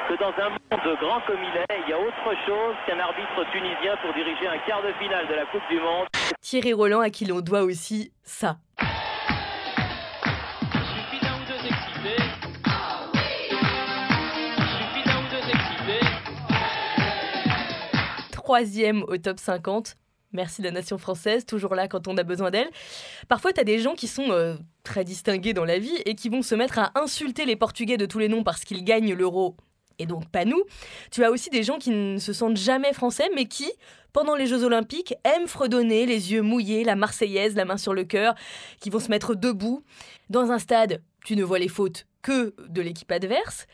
que 0.08 0.18
dans 0.18 0.32
un 0.44 0.50
monde 0.50 0.96
grand 1.00 1.20
comme 1.26 1.38
il 1.42 1.56
est, 1.60 1.80
il 1.86 1.90
y 1.90 1.92
a 1.92 1.98
autre 1.98 2.34
chose 2.46 2.74
qu'un 2.86 2.98
arbitre 2.98 3.44
tunisien 3.52 3.96
pour 4.02 4.12
diriger 4.12 4.48
un 4.48 4.58
quart 4.66 4.82
de 4.82 4.92
finale 5.00 5.26
de 5.28 5.34
la 5.34 5.46
Coupe 5.46 5.62
du 5.70 5.78
Monde 5.80 6.06
Thierry 6.40 6.72
Roland, 6.72 7.00
à 7.00 7.10
qui 7.10 7.24
l'on 7.26 7.40
doit 7.40 7.62
aussi 7.62 8.12
ça. 8.22 8.56
Troisième 18.32 19.02
au 19.04 19.16
top 19.16 19.38
50, 19.38 19.96
Merci 20.34 20.62
la 20.62 20.72
nation 20.72 20.98
française, 20.98 21.46
toujours 21.46 21.76
là 21.76 21.86
quand 21.86 22.08
on 22.08 22.16
a 22.16 22.24
besoin 22.24 22.50
d'elle. 22.50 22.68
Parfois, 23.28 23.52
tu 23.52 23.60
as 23.60 23.64
des 23.64 23.78
gens 23.78 23.94
qui 23.94 24.08
sont 24.08 24.30
euh, 24.32 24.56
très 24.82 25.04
distingués 25.04 25.52
dans 25.52 25.64
la 25.64 25.78
vie 25.78 25.96
et 26.06 26.16
qui 26.16 26.28
vont 26.28 26.42
se 26.42 26.56
mettre 26.56 26.80
à 26.80 26.90
insulter 26.96 27.44
les 27.44 27.54
Portugais 27.54 27.96
de 27.96 28.04
tous 28.04 28.18
les 28.18 28.28
noms 28.28 28.42
parce 28.42 28.64
qu'ils 28.64 28.82
gagnent 28.82 29.14
l'euro 29.14 29.56
et 30.00 30.06
donc 30.06 30.28
pas 30.28 30.44
nous. 30.44 30.60
Tu 31.12 31.22
as 31.24 31.30
aussi 31.30 31.50
des 31.50 31.62
gens 31.62 31.78
qui 31.78 31.90
ne 31.90 32.18
se 32.18 32.32
sentent 32.32 32.56
jamais 32.56 32.92
français 32.92 33.30
mais 33.36 33.46
qui, 33.46 33.70
pendant 34.12 34.34
les 34.34 34.48
Jeux 34.48 34.64
Olympiques, 34.64 35.14
aiment 35.22 35.46
fredonner, 35.46 36.04
les 36.04 36.32
yeux 36.32 36.42
mouillés, 36.42 36.82
la 36.82 36.96
Marseillaise, 36.96 37.54
la 37.54 37.64
main 37.64 37.76
sur 37.76 37.94
le 37.94 38.02
cœur, 38.02 38.34
qui 38.80 38.90
vont 38.90 38.98
se 38.98 39.10
mettre 39.10 39.36
debout. 39.36 39.84
Dans 40.30 40.50
un 40.50 40.58
stade, 40.58 41.00
tu 41.24 41.36
ne 41.36 41.44
vois 41.44 41.60
les 41.60 41.68
fautes 41.68 42.06
que 42.22 42.56
de 42.68 42.82
l'équipe 42.82 43.12
adverse 43.12 43.68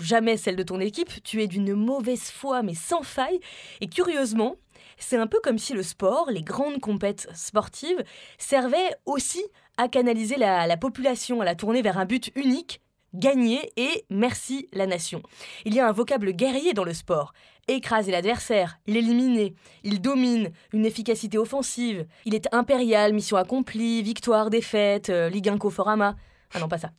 jamais 0.00 0.36
celle 0.36 0.56
de 0.56 0.62
ton 0.62 0.80
équipe, 0.80 1.22
tu 1.22 1.42
es 1.42 1.46
d'une 1.46 1.74
mauvaise 1.74 2.30
foi 2.30 2.62
mais 2.62 2.74
sans 2.74 3.02
faille. 3.02 3.40
Et 3.80 3.88
curieusement, 3.88 4.56
c'est 5.02 5.16
un 5.16 5.26
peu 5.26 5.40
comme 5.42 5.58
si 5.58 5.74
le 5.74 5.82
sport, 5.82 6.30
les 6.30 6.42
grandes 6.42 6.80
compètes 6.80 7.28
sportives, 7.34 8.02
servaient 8.38 8.96
aussi 9.04 9.44
à 9.76 9.88
canaliser 9.88 10.36
la, 10.36 10.66
la 10.66 10.76
population, 10.76 11.40
à 11.40 11.44
la 11.44 11.54
tourner 11.54 11.82
vers 11.82 11.98
un 11.98 12.04
but 12.04 12.30
unique, 12.34 12.80
gagner 13.14 13.72
et 13.76 14.04
merci 14.10 14.68
la 14.72 14.86
nation. 14.86 15.22
Il 15.64 15.74
y 15.74 15.80
a 15.80 15.88
un 15.88 15.92
vocable 15.92 16.32
guerrier 16.32 16.72
dans 16.72 16.84
le 16.84 16.94
sport. 16.94 17.32
Écraser 17.68 18.10
l'adversaire, 18.10 18.78
l'éliminer, 18.86 19.54
il 19.84 20.00
domine, 20.00 20.50
une 20.72 20.84
efficacité 20.84 21.38
offensive, 21.38 22.06
il 22.24 22.34
est 22.34 22.52
impérial, 22.52 23.12
mission 23.12 23.36
accomplie, 23.36 24.02
victoire, 24.02 24.50
défaite, 24.50 25.10
euh, 25.10 25.28
Ligue 25.28 25.48
1 25.48 25.58
Conforama. 25.58 26.16
Ah 26.54 26.58
non, 26.58 26.68
pas 26.68 26.78
ça. 26.78 26.90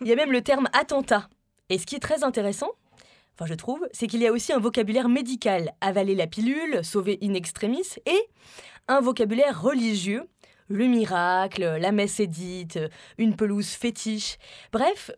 Il 0.00 0.06
y 0.06 0.12
a 0.12 0.16
même 0.16 0.32
le 0.32 0.40
terme 0.40 0.68
attentat. 0.72 1.28
Et 1.68 1.78
ce 1.78 1.86
qui 1.86 1.96
est 1.96 2.00
très 2.00 2.22
intéressant, 2.22 2.70
enfin 3.34 3.46
je 3.46 3.54
trouve, 3.54 3.86
c'est 3.92 4.06
qu'il 4.06 4.20
y 4.20 4.26
a 4.26 4.32
aussi 4.32 4.52
un 4.52 4.58
vocabulaire 4.58 5.08
médical, 5.08 5.72
avaler 5.80 6.14
la 6.14 6.26
pilule, 6.26 6.84
sauver 6.84 7.18
in 7.22 7.34
extremis, 7.34 7.86
et 8.06 8.28
un 8.88 9.00
vocabulaire 9.00 9.60
religieux, 9.62 10.28
le 10.68 10.86
miracle, 10.86 11.62
la 11.62 11.92
messe 11.92 12.20
édite, 12.20 12.78
une 13.18 13.36
pelouse 13.36 13.70
fétiche. 13.70 14.38
Bref, 14.72 15.10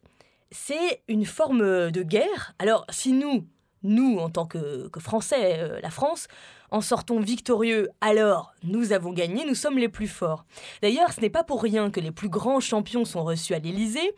c'est 0.50 1.02
une 1.08 1.26
forme 1.26 1.90
de 1.90 2.02
guerre. 2.02 2.54
Alors 2.58 2.86
si 2.90 3.12
nous, 3.12 3.46
nous 3.82 4.18
en 4.18 4.30
tant 4.30 4.46
que, 4.46 4.88
que 4.88 5.00
Français, 5.00 5.58
euh, 5.58 5.80
la 5.80 5.90
France, 5.90 6.28
en 6.70 6.80
sortons 6.80 7.20
victorieux, 7.20 7.88
alors 8.00 8.52
nous 8.62 8.92
avons 8.92 9.12
gagné, 9.12 9.44
nous 9.46 9.54
sommes 9.54 9.78
les 9.78 9.88
plus 9.88 10.08
forts. 10.08 10.44
D'ailleurs, 10.82 11.12
ce 11.12 11.20
n'est 11.20 11.30
pas 11.30 11.44
pour 11.44 11.62
rien 11.62 11.90
que 11.90 12.00
les 12.00 12.10
plus 12.12 12.28
grands 12.28 12.60
champions 12.60 13.04
sont 13.04 13.24
reçus 13.24 13.54
à 13.54 13.58
l'Élysée, 13.58 14.14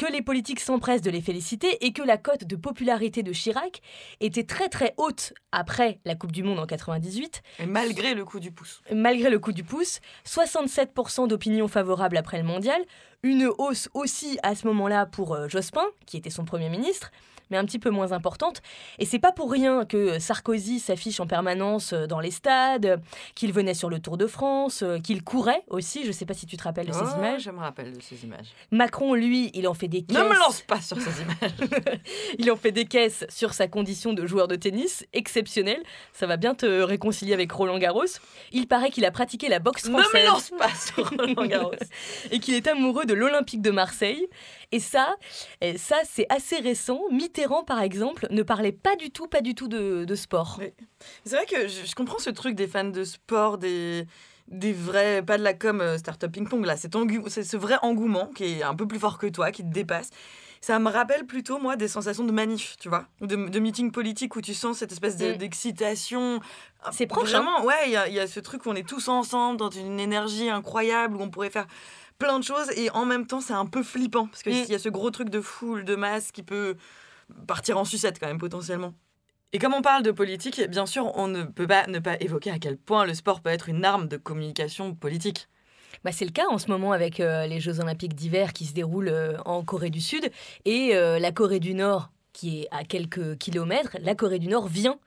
que 0.00 0.10
les 0.10 0.22
politiques 0.22 0.60
s'empressent 0.60 1.02
de 1.02 1.10
les 1.10 1.20
féliciter 1.20 1.84
et 1.84 1.92
que 1.92 2.02
la 2.02 2.16
cote 2.16 2.44
de 2.44 2.56
popularité 2.56 3.22
de 3.22 3.32
Chirac 3.32 3.82
était 4.20 4.44
très 4.44 4.70
très 4.70 4.94
haute 4.96 5.34
après 5.52 6.00
la 6.06 6.14
Coupe 6.14 6.32
du 6.32 6.42
Monde 6.42 6.58
en 6.58 6.66
98. 6.66 7.42
Et 7.58 7.66
malgré 7.66 8.14
le 8.14 8.24
coup 8.24 8.40
du 8.40 8.50
pouce. 8.50 8.80
Malgré 8.90 9.28
le 9.28 9.38
coup 9.38 9.52
du 9.52 9.62
pouce, 9.62 10.00
67% 10.26 11.28
d'opinion 11.28 11.68
favorable 11.68 12.16
après 12.16 12.38
le 12.38 12.44
mondial, 12.44 12.82
une 13.22 13.50
hausse 13.58 13.90
aussi 13.92 14.38
à 14.42 14.54
ce 14.54 14.66
moment-là 14.68 15.04
pour 15.04 15.34
euh, 15.34 15.48
Jospin, 15.48 15.84
qui 16.06 16.16
était 16.16 16.30
son 16.30 16.46
Premier 16.46 16.70
ministre, 16.70 17.10
mais 17.50 17.56
un 17.56 17.64
petit 17.64 17.78
peu 17.78 17.90
moins 17.90 18.12
importante. 18.12 18.62
Et 18.98 19.04
c'est 19.04 19.18
pas 19.18 19.32
pour 19.32 19.50
rien 19.50 19.84
que 19.84 20.18
Sarkozy 20.18 20.80
s'affiche 20.80 21.20
en 21.20 21.26
permanence 21.26 21.92
euh, 21.92 22.06
dans 22.06 22.20
les 22.20 22.30
stades, 22.30 23.00
qu'il 23.34 23.52
venait 23.52 23.74
sur 23.74 23.90
le 23.90 23.98
Tour 23.98 24.16
de 24.16 24.26
France, 24.26 24.82
euh, 24.82 24.98
qu'il 24.98 25.22
courait 25.22 25.62
aussi. 25.68 26.04
Je 26.04 26.12
sais 26.12 26.26
pas 26.26 26.34
si 26.34 26.46
tu 26.46 26.56
te 26.56 26.62
rappelles 26.62 26.86
de 26.86 26.92
ces 26.92 27.16
images. 27.16 27.42
Je 27.42 27.50
me 27.50 27.58
rappelle 27.60 27.96
de 27.96 28.02
ces 28.02 28.24
images. 28.24 28.48
Macron, 28.70 29.14
lui, 29.14 29.50
il 29.54 29.66
en 29.68 29.74
fait 29.74 29.88
des 29.88 30.02
caisses. 30.02 30.16
Ne 30.18 30.24
me 30.24 30.34
lance 30.38 30.60
pas 30.62 30.80
sur 30.80 30.98
ces 31.00 31.22
images. 31.22 31.70
il 32.38 32.50
en 32.50 32.56
fait 32.56 32.72
des 32.72 32.84
caisses 32.84 33.24
sur 33.28 33.52
sa 33.54 33.68
condition 33.68 34.12
de 34.12 34.26
joueur 34.26 34.48
de 34.48 34.56
tennis, 34.56 35.04
exceptionnel. 35.12 35.82
Ça 36.12 36.26
va 36.26 36.36
bien 36.36 36.54
te 36.54 36.66
réconcilier 36.82 37.34
avec 37.34 37.50
Roland 37.52 37.78
Garros. 37.78 38.04
Il 38.52 38.66
paraît 38.66 38.90
qu'il 38.90 39.04
a 39.04 39.10
pratiqué 39.10 39.48
la 39.48 39.58
boxe 39.58 39.86
Ne 39.86 39.96
me 39.96 40.02
française. 40.02 40.26
lance 40.26 40.50
pas 40.58 40.74
sur 40.74 41.08
Roland 41.10 41.46
Garros. 41.46 41.74
et 42.30 42.38
qu'il 42.40 42.54
est 42.54 42.66
amoureux 42.66 43.04
de 43.04 43.14
l'Olympique 43.14 43.62
de 43.62 43.70
Marseille. 43.70 44.26
Et 44.72 44.78
ça, 44.78 45.16
ça 45.76 45.96
c'est 46.04 46.26
assez 46.30 46.56
récent. 46.58 47.00
Mitterrand, 47.10 47.64
par 47.64 47.80
exemple, 47.80 48.26
ne 48.30 48.42
parlait 48.42 48.72
pas 48.72 48.96
du 48.96 49.10
tout, 49.10 49.26
pas 49.26 49.40
du 49.40 49.54
tout 49.54 49.68
de, 49.68 50.04
de 50.04 50.14
sport. 50.14 50.60
C'est 51.24 51.36
vrai 51.36 51.46
que 51.46 51.66
je, 51.68 51.84
je 51.86 51.94
comprends 51.94 52.18
ce 52.18 52.30
truc 52.30 52.54
des 52.54 52.68
fans 52.68 52.84
de 52.84 53.02
sport, 53.04 53.58
des, 53.58 54.06
des 54.48 54.72
vrais, 54.72 55.22
pas 55.22 55.38
de 55.38 55.42
la 55.42 55.54
com 55.54 55.80
euh, 55.80 55.98
Startup 55.98 56.30
Ping 56.30 56.48
Pong, 56.48 56.64
là, 56.64 56.76
c'est 56.76 56.92
ce 56.92 57.56
vrai 57.56 57.76
engouement 57.82 58.26
qui 58.34 58.44
est 58.44 58.62
un 58.62 58.74
peu 58.74 58.86
plus 58.86 58.98
fort 58.98 59.18
que 59.18 59.26
toi, 59.26 59.50
qui 59.50 59.62
te 59.62 59.72
dépasse. 59.72 60.10
Ça 60.62 60.78
me 60.78 60.90
rappelle 60.90 61.24
plutôt, 61.24 61.58
moi, 61.58 61.74
des 61.76 61.88
sensations 61.88 62.22
de 62.24 62.32
manif, 62.32 62.76
tu 62.78 62.90
vois, 62.90 63.06
de, 63.22 63.34
de 63.48 63.58
meeting 63.60 63.90
politique 63.90 64.36
où 64.36 64.42
tu 64.42 64.52
sens 64.52 64.76
cette 64.76 64.92
espèce 64.92 65.16
de- 65.16 65.32
Mm. 65.32 65.36
d'excitation. 65.38 66.40
C'est 66.92 67.06
proche, 67.06 67.32
hein. 67.34 67.40
Vraiment, 67.42 67.64
ouais, 67.64 67.74
il 67.86 67.92
y 67.92 67.96
a, 67.96 68.08
il 68.08 68.14
y 68.14 68.20
a 68.20 68.26
ce 68.26 68.40
truc 68.40 68.66
où 68.66 68.70
on 68.70 68.74
est 68.74 68.86
tous 68.86 69.08
ensemble 69.08 69.56
dans 69.56 69.70
une 69.70 69.98
énergie 69.98 70.50
incroyable, 70.50 71.16
où 71.16 71.22
on 71.22 71.30
pourrait 71.30 71.48
faire 71.48 71.66
plein 72.20 72.38
de 72.38 72.44
choses, 72.44 72.70
et 72.76 72.88
en 72.90 73.04
même 73.04 73.26
temps, 73.26 73.40
c'est 73.40 73.52
un 73.54 73.66
peu 73.66 73.82
flippant, 73.82 74.28
parce 74.28 74.44
qu'il 74.44 74.52
Mm. 74.52 74.66
y 74.68 74.74
a 74.76 74.78
ce 74.78 74.88
gros 74.88 75.10
truc 75.10 75.28
de 75.30 75.40
foule, 75.40 75.84
de 75.84 75.96
masse 75.96 76.30
qui 76.30 76.44
peut 76.44 76.76
partir 77.48 77.76
en 77.78 77.84
sucette 77.84 78.20
quand 78.20 78.28
même, 78.28 78.38
potentiellement. 78.38 78.94
Et 79.52 79.58
comme 79.58 79.74
on 79.74 79.82
parle 79.82 80.04
de 80.04 80.12
politique, 80.12 80.60
bien 80.68 80.86
sûr, 80.86 81.10
on 81.16 81.26
ne 81.26 81.42
peut 81.42 81.66
pas 81.66 81.88
ne 81.88 81.98
pas 81.98 82.16
évoquer 82.20 82.52
à 82.52 82.60
quel 82.60 82.76
point 82.76 83.04
le 83.04 83.14
sport 83.14 83.40
peut 83.40 83.50
être 83.50 83.68
une 83.68 83.84
arme 83.84 84.06
de 84.06 84.16
communication 84.16 84.94
politique. 84.94 85.48
Bah, 86.04 86.12
c'est 86.12 86.24
le 86.24 86.30
cas 86.30 86.46
en 86.48 86.58
ce 86.58 86.68
moment 86.68 86.92
avec 86.92 87.18
euh, 87.18 87.46
les 87.48 87.58
Jeux 87.58 87.80
Olympiques 87.80 88.14
d'hiver 88.14 88.52
qui 88.52 88.64
se 88.64 88.72
déroulent 88.74 89.08
euh, 89.08 89.36
en 89.44 89.64
Corée 89.64 89.90
du 89.90 90.00
Sud 90.00 90.30
et 90.64 90.94
euh, 90.94 91.18
la 91.18 91.32
Corée 91.32 91.58
du 91.58 91.74
Nord 91.74 92.10
qui 92.32 92.60
est 92.62 92.68
à 92.70 92.84
quelques 92.84 93.36
kilomètres. 93.38 93.96
La 94.00 94.14
Corée 94.14 94.38
du 94.38 94.46
Nord 94.46 94.68
vient 94.68 94.98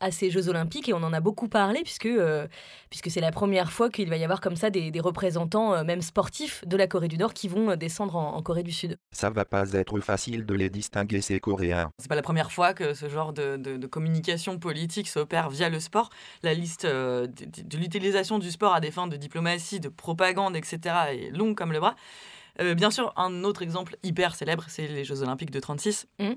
à 0.00 0.10
ces 0.10 0.30
Jeux 0.30 0.48
Olympiques 0.48 0.88
et 0.88 0.92
on 0.94 1.02
en 1.02 1.12
a 1.12 1.20
beaucoup 1.20 1.48
parlé 1.48 1.82
puisque, 1.82 2.06
euh, 2.06 2.46
puisque 2.90 3.10
c'est 3.10 3.20
la 3.20 3.30
première 3.32 3.72
fois 3.72 3.90
qu'il 3.90 4.08
va 4.08 4.16
y 4.16 4.24
avoir 4.24 4.40
comme 4.40 4.56
ça 4.56 4.70
des, 4.70 4.90
des 4.90 5.00
représentants, 5.00 5.74
euh, 5.74 5.84
même 5.84 6.02
sportifs, 6.02 6.64
de 6.66 6.76
la 6.76 6.86
Corée 6.86 7.08
du 7.08 7.18
Nord 7.18 7.34
qui 7.34 7.48
vont 7.48 7.70
euh, 7.70 7.76
descendre 7.76 8.16
en, 8.16 8.34
en 8.34 8.42
Corée 8.42 8.62
du 8.62 8.72
Sud. 8.72 8.96
Ça 9.12 9.30
va 9.30 9.44
pas 9.44 9.72
être 9.72 9.98
facile 10.00 10.46
de 10.46 10.54
les 10.54 10.70
distinguer 10.70 11.20
ces 11.20 11.40
Coréens. 11.40 11.90
C'est 11.98 12.08
pas 12.08 12.14
la 12.16 12.22
première 12.22 12.52
fois 12.52 12.74
que 12.74 12.94
ce 12.94 13.08
genre 13.08 13.32
de, 13.32 13.56
de- 13.56 13.76
de 13.76 13.86
communication 13.86 14.58
politique 14.58 15.08
s'opère 15.08 15.50
via 15.50 15.68
le 15.68 15.80
sport. 15.80 16.10
La 16.42 16.54
liste 16.54 16.84
euh, 16.84 17.26
de, 17.26 17.44
de- 17.44 17.62
de 17.62 17.76
l'utilisation 17.78 18.38
du 18.38 18.50
sport 18.50 18.74
à 18.74 18.80
des 18.80 18.90
fins 18.90 19.06
de 19.08 19.16
diplomatie, 19.16 19.80
de 19.80 19.88
propagande, 19.88 20.56
etc. 20.56 20.78
est 21.12 21.30
longue 21.36 21.56
comme 21.56 21.72
le 21.72 21.80
bras. 21.80 21.94
Euh, 22.60 22.74
bien 22.74 22.90
sûr, 22.90 23.12
un 23.16 23.44
autre 23.44 23.62
exemple 23.62 23.96
hyper 24.02 24.34
célèbre, 24.34 24.64
c'est 24.66 24.88
les 24.88 25.04
Jeux 25.04 25.22
Olympiques 25.22 25.52
de 25.52 25.60
36. 25.60 26.06
Mhm. 26.18 26.36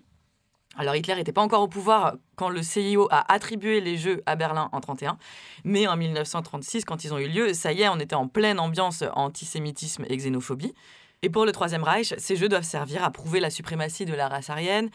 Alors 0.77 0.95
Hitler 0.95 1.15
n'était 1.15 1.33
pas 1.33 1.41
encore 1.41 1.61
au 1.61 1.67
pouvoir 1.67 2.15
quand 2.35 2.49
le 2.49 2.63
CIO 2.63 3.07
a 3.11 3.31
attribué 3.31 3.81
les 3.81 3.97
Jeux 3.97 4.23
à 4.25 4.35
Berlin 4.35 4.69
en 4.71 4.79
31, 4.79 5.17
mais 5.63 5.87
en 5.87 5.97
1936, 5.97 6.85
quand 6.85 7.03
ils 7.03 7.13
ont 7.13 7.19
eu 7.19 7.27
lieu, 7.27 7.53
ça 7.53 7.73
y 7.73 7.81
est, 7.81 7.89
on 7.89 7.99
était 7.99 8.15
en 8.15 8.27
pleine 8.27 8.59
ambiance 8.59 9.03
antisémitisme 9.13 10.05
et 10.07 10.15
xénophobie. 10.15 10.73
Et 11.23 11.29
pour 11.29 11.45
le 11.45 11.51
Troisième 11.51 11.83
Reich, 11.83 12.13
ces 12.17 12.35
Jeux 12.35 12.49
doivent 12.49 12.63
servir 12.63 13.03
à 13.03 13.11
prouver 13.11 13.39
la 13.39 13.49
suprématie 13.49 14.05
de 14.05 14.13
la 14.13 14.27
race 14.27 14.49
aryenne, 14.49 14.89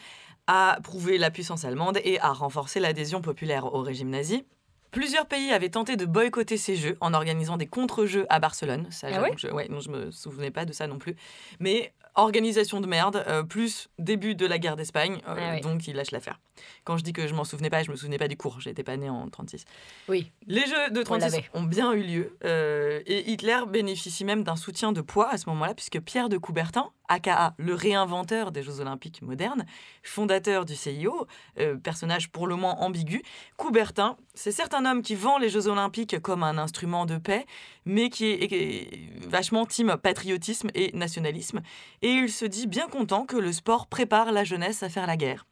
à 0.47 0.79
prouver 0.83 1.17
la 1.17 1.29
puissance 1.29 1.63
allemande 1.63 1.99
et 2.03 2.19
à 2.19 2.33
renforcer 2.33 2.79
l'adhésion 2.79 3.21
populaire 3.21 3.73
au 3.73 3.81
régime 3.81 4.09
nazi. 4.09 4.43
Plusieurs 4.91 5.25
pays 5.25 5.51
avaient 5.51 5.69
tenté 5.69 5.95
de 5.95 6.05
boycotter 6.05 6.57
ces 6.57 6.75
jeux 6.75 6.97
en 7.01 7.13
organisant 7.13 7.57
des 7.57 7.67
contre-jeux 7.67 8.25
à 8.29 8.39
Barcelone. 8.39 8.87
Ça, 8.89 9.07
Ah 9.13 9.29
que 9.29 9.37
je, 9.37 9.47
ouais, 9.47 9.67
non, 9.69 9.79
je 9.79 9.89
me 9.89 10.11
souvenais 10.11 10.49
pas 10.49 10.65
de 10.65 10.71
ça 10.71 10.87
non 10.87 10.97
plus. 10.97 11.15
Mais 11.59 11.93
organisation 12.17 12.81
de 12.81 12.87
merde, 12.87 13.23
euh, 13.27 13.43
plus 13.43 13.89
début 13.99 14.35
de 14.35 14.45
la 14.45 14.57
guerre 14.59 14.75
d'Espagne, 14.75 15.21
euh, 15.27 15.35
Ah 15.37 15.59
donc 15.61 15.87
ils 15.87 15.95
lâchent 15.95 16.11
l'affaire. 16.11 16.39
Quand 16.83 16.97
je 16.97 17.03
dis 17.03 17.13
que 17.13 17.27
je 17.27 17.33
m'en 17.33 17.43
souvenais 17.43 17.69
pas, 17.69 17.83
je 17.83 17.91
me 17.91 17.95
souvenais 17.95 18.17
pas 18.17 18.27
du 18.27 18.35
cours. 18.35 18.59
J'étais 18.59 18.83
pas 18.83 18.97
né 18.97 19.09
en 19.09 19.27
36. 19.29 19.63
Oui. 20.09 20.31
Les 20.47 20.65
Jeux 20.65 20.89
de 20.91 21.01
On 21.01 21.03
36 21.03 21.21
l'avait. 21.31 21.45
ont 21.53 21.63
bien 21.63 21.93
eu 21.93 22.01
lieu 22.01 22.37
euh, 22.43 23.01
et 23.05 23.31
Hitler 23.31 23.59
bénéficie 23.67 24.25
même 24.25 24.43
d'un 24.43 24.55
soutien 24.55 24.91
de 24.91 25.01
poids 25.01 25.29
à 25.29 25.37
ce 25.37 25.47
moment-là, 25.49 25.73
puisque 25.75 25.99
Pierre 26.01 26.29
de 26.29 26.37
Coubertin, 26.37 26.89
aka 27.07 27.53
le 27.57 27.73
réinventeur 27.73 28.51
des 28.51 28.63
Jeux 28.63 28.79
Olympiques 28.79 29.21
modernes, 29.21 29.65
fondateur 30.03 30.65
du 30.65 30.75
CIO, 30.75 31.27
euh, 31.59 31.75
personnage 31.77 32.29
pour 32.29 32.47
le 32.47 32.55
moins 32.55 32.73
ambigu, 32.73 33.21
Coubertin, 33.55 34.17
c'est 34.33 34.51
certes 34.51 34.73
un 34.73 34.85
homme 34.85 35.01
qui 35.01 35.15
vend 35.15 35.37
les 35.37 35.49
Jeux 35.49 35.67
Olympiques 35.67 36.19
comme 36.19 36.43
un 36.43 36.57
instrument 36.57 37.05
de 37.05 37.17
paix, 37.17 37.45
mais 37.85 38.09
qui 38.09 38.25
est, 38.25 39.27
vachement 39.27 39.65
team 39.65 39.95
patriotisme 40.01 40.69
et 40.73 40.91
nationalisme, 40.93 41.61
et 42.01 42.11
il 42.11 42.31
se 42.31 42.45
dit 42.45 42.67
bien 42.67 42.87
content 42.87 43.25
que 43.25 43.37
le 43.37 43.51
sport 43.51 43.87
prépare 43.87 44.31
la 44.31 44.43
jeunesse 44.43 44.83
à 44.83 44.89
faire 44.89 45.07
la 45.07 45.17
guerre. 45.17 45.45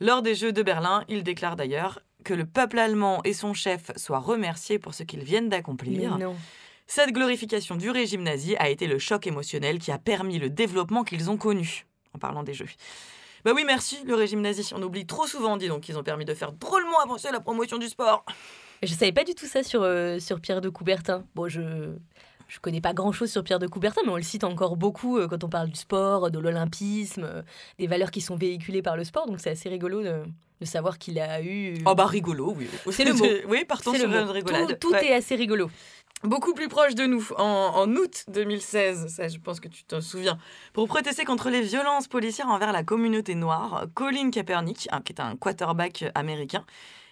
Lors 0.00 0.22
des 0.22 0.34
Jeux 0.34 0.52
de 0.52 0.62
Berlin, 0.62 1.04
il 1.08 1.22
déclare 1.22 1.56
d'ailleurs 1.56 2.00
que 2.24 2.34
le 2.34 2.44
peuple 2.44 2.78
allemand 2.78 3.20
et 3.24 3.32
son 3.32 3.54
chef 3.54 3.92
soient 3.96 4.18
remerciés 4.18 4.78
pour 4.78 4.94
ce 4.94 5.04
qu'ils 5.04 5.22
viennent 5.22 5.48
d'accomplir. 5.48 6.18
Cette 6.86 7.12
glorification 7.12 7.74
du 7.76 7.90
régime 7.90 8.22
nazi 8.22 8.56
a 8.56 8.68
été 8.68 8.86
le 8.86 8.98
choc 8.98 9.26
émotionnel 9.26 9.78
qui 9.78 9.90
a 9.90 9.98
permis 9.98 10.38
le 10.38 10.48
développement 10.50 11.02
qu'ils 11.04 11.30
ont 11.30 11.36
connu, 11.36 11.86
en 12.14 12.18
parlant 12.18 12.42
des 12.42 12.54
Jeux. 12.54 12.68
Bah 13.44 13.52
oui, 13.54 13.64
merci, 13.66 13.98
le 14.04 14.14
régime 14.14 14.40
nazi. 14.40 14.70
On 14.74 14.82
oublie 14.82 15.06
trop 15.06 15.26
souvent, 15.26 15.56
dis 15.56 15.68
donc, 15.68 15.82
qu'ils 15.82 15.98
ont 15.98 16.02
permis 16.02 16.24
de 16.24 16.34
faire 16.34 16.52
drôlement 16.52 17.00
avancer 17.02 17.28
la 17.32 17.40
promotion 17.40 17.78
du 17.78 17.88
sport. 17.88 18.24
Je 18.82 18.92
savais 18.92 19.12
pas 19.12 19.24
du 19.24 19.34
tout 19.34 19.46
ça 19.46 19.62
sur, 19.62 19.82
euh, 19.82 20.18
sur 20.18 20.40
Pierre 20.40 20.60
de 20.60 20.68
Coubertin. 20.68 21.24
Bon, 21.34 21.48
je 21.48 21.94
je 22.48 22.60
connais 22.60 22.80
pas 22.80 22.92
grand 22.94 23.10
chose 23.10 23.28
sur 23.32 23.42
Pierre 23.42 23.58
de 23.58 23.66
Coubertin, 23.66 24.02
mais 24.04 24.12
on 24.12 24.16
le 24.16 24.22
cite 24.22 24.44
encore 24.44 24.76
beaucoup 24.76 25.18
euh, 25.18 25.26
quand 25.26 25.42
on 25.42 25.48
parle 25.48 25.68
du 25.68 25.74
sport, 25.80 26.30
de 26.30 26.38
l'olympisme, 26.38 27.24
euh, 27.24 27.42
des 27.80 27.88
valeurs 27.88 28.12
qui 28.12 28.20
sont 28.20 28.36
véhiculées 28.36 28.82
par 28.82 28.96
le 28.96 29.02
sport, 29.02 29.26
donc 29.26 29.40
c'est 29.40 29.50
assez 29.50 29.68
rigolo 29.68 30.00
de, 30.00 30.22
de 30.60 30.64
savoir 30.64 30.98
qu'il 30.98 31.18
a 31.18 31.42
eu. 31.42 31.74
Oh 31.86 31.96
bah 31.96 32.06
rigolo, 32.06 32.54
oui. 32.56 32.68
C'est 32.92 33.04
le 33.04 33.14
mot. 33.14 33.24
oui, 33.48 33.64
partons 33.64 33.92
sur 33.94 34.08
une 34.08 34.14
rigolade. 34.30 34.78
Tout, 34.78 34.88
tout 34.90 34.92
Ouais. 34.94 35.06
est 35.08 35.14
assez 35.14 35.34
rigolo. 35.34 35.68
Beaucoup 36.22 36.54
plus 36.54 36.68
proche 36.68 36.94
de 36.94 37.04
nous, 37.04 37.28
en, 37.36 37.42
en 37.74 37.94
août 37.94 38.24
2016, 38.28 39.08
ça 39.14 39.28
je 39.28 39.38
pense 39.38 39.60
que 39.60 39.68
tu 39.68 39.84
t'en 39.84 40.00
souviens, 40.00 40.38
pour 40.72 40.88
protester 40.88 41.24
contre 41.24 41.50
les 41.50 41.60
violences 41.60 42.08
policières 42.08 42.48
envers 42.48 42.72
la 42.72 42.82
communauté 42.82 43.34
noire, 43.34 43.86
Colin 43.94 44.30
Kaepernick, 44.30 44.88
hein, 44.90 45.02
qui 45.04 45.12
est 45.12 45.20
un 45.20 45.36
quarterback 45.36 46.06
américain, 46.14 46.64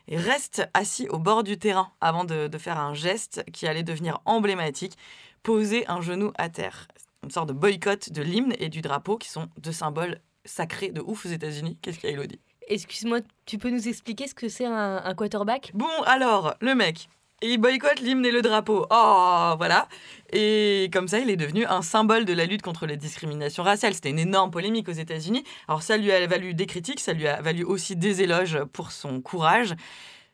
reste 0.08 0.66
assis 0.72 1.06
au 1.10 1.18
bord 1.18 1.44
du 1.44 1.58
terrain 1.58 1.92
avant 2.00 2.24
de, 2.24 2.48
de 2.48 2.58
faire 2.58 2.78
un 2.78 2.94
geste 2.94 3.44
qui 3.52 3.66
allait 3.66 3.82
devenir 3.82 4.20
emblématique, 4.24 4.96
poser 5.42 5.86
un 5.86 6.00
genou 6.00 6.32
à 6.38 6.48
terre. 6.48 6.88
Une 7.22 7.30
sorte 7.30 7.48
de 7.48 7.52
boycott 7.52 8.10
de 8.10 8.22
l'hymne 8.22 8.54
et 8.58 8.70
du 8.70 8.80
drapeau 8.80 9.18
qui 9.18 9.28
sont 9.28 9.48
deux 9.58 9.72
symboles 9.72 10.20
sacrés 10.46 10.90
de 10.90 11.02
ouf 11.02 11.26
aux 11.26 11.30
États-Unis. 11.30 11.78
Qu'est-ce 11.82 11.98
qu'il 11.98 12.08
y 12.08 12.12
a, 12.12 12.16
Elodie? 12.16 12.40
Excuse-moi, 12.68 13.20
tu 13.44 13.58
peux 13.58 13.70
nous 13.70 13.86
expliquer 13.86 14.26
ce 14.26 14.34
que 14.34 14.48
c'est 14.48 14.66
un, 14.66 15.02
un 15.04 15.14
quarterback? 15.14 15.70
Bon, 15.74 15.88
alors, 16.06 16.54
le 16.60 16.74
mec, 16.74 17.08
il 17.52 17.58
boycotte 17.58 18.00
l'hymne 18.00 18.24
et 18.24 18.30
le 18.30 18.42
drapeau. 18.42 18.86
Oh, 18.90 19.54
voilà. 19.56 19.88
Et 20.32 20.90
comme 20.92 21.08
ça, 21.08 21.18
il 21.18 21.30
est 21.30 21.36
devenu 21.36 21.64
un 21.66 21.82
symbole 21.82 22.24
de 22.24 22.32
la 22.32 22.46
lutte 22.46 22.62
contre 22.62 22.86
les 22.86 22.96
discriminations 22.96 23.62
raciales. 23.62 23.94
C'était 23.94 24.10
une 24.10 24.18
énorme 24.18 24.50
polémique 24.50 24.88
aux 24.88 24.92
États-Unis. 24.92 25.44
Alors, 25.68 25.82
ça 25.82 25.96
lui 25.96 26.10
a 26.10 26.26
valu 26.26 26.54
des 26.54 26.66
critiques, 26.66 27.00
ça 27.00 27.12
lui 27.12 27.28
a 27.28 27.40
valu 27.40 27.64
aussi 27.64 27.96
des 27.96 28.22
éloges 28.22 28.58
pour 28.72 28.92
son 28.92 29.20
courage. 29.20 29.74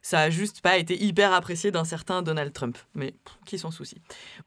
Ça 0.03 0.21
a 0.21 0.31
juste 0.31 0.63
pas 0.63 0.79
été 0.79 1.03
hyper 1.03 1.33
apprécié 1.33 1.71
d'un 1.71 1.85
certain 1.85 2.23
Donald 2.23 2.53
Trump. 2.53 2.79
Mais 2.95 3.15
qui 3.45 3.59
s'en 3.59 3.71
soucie 3.71 4.01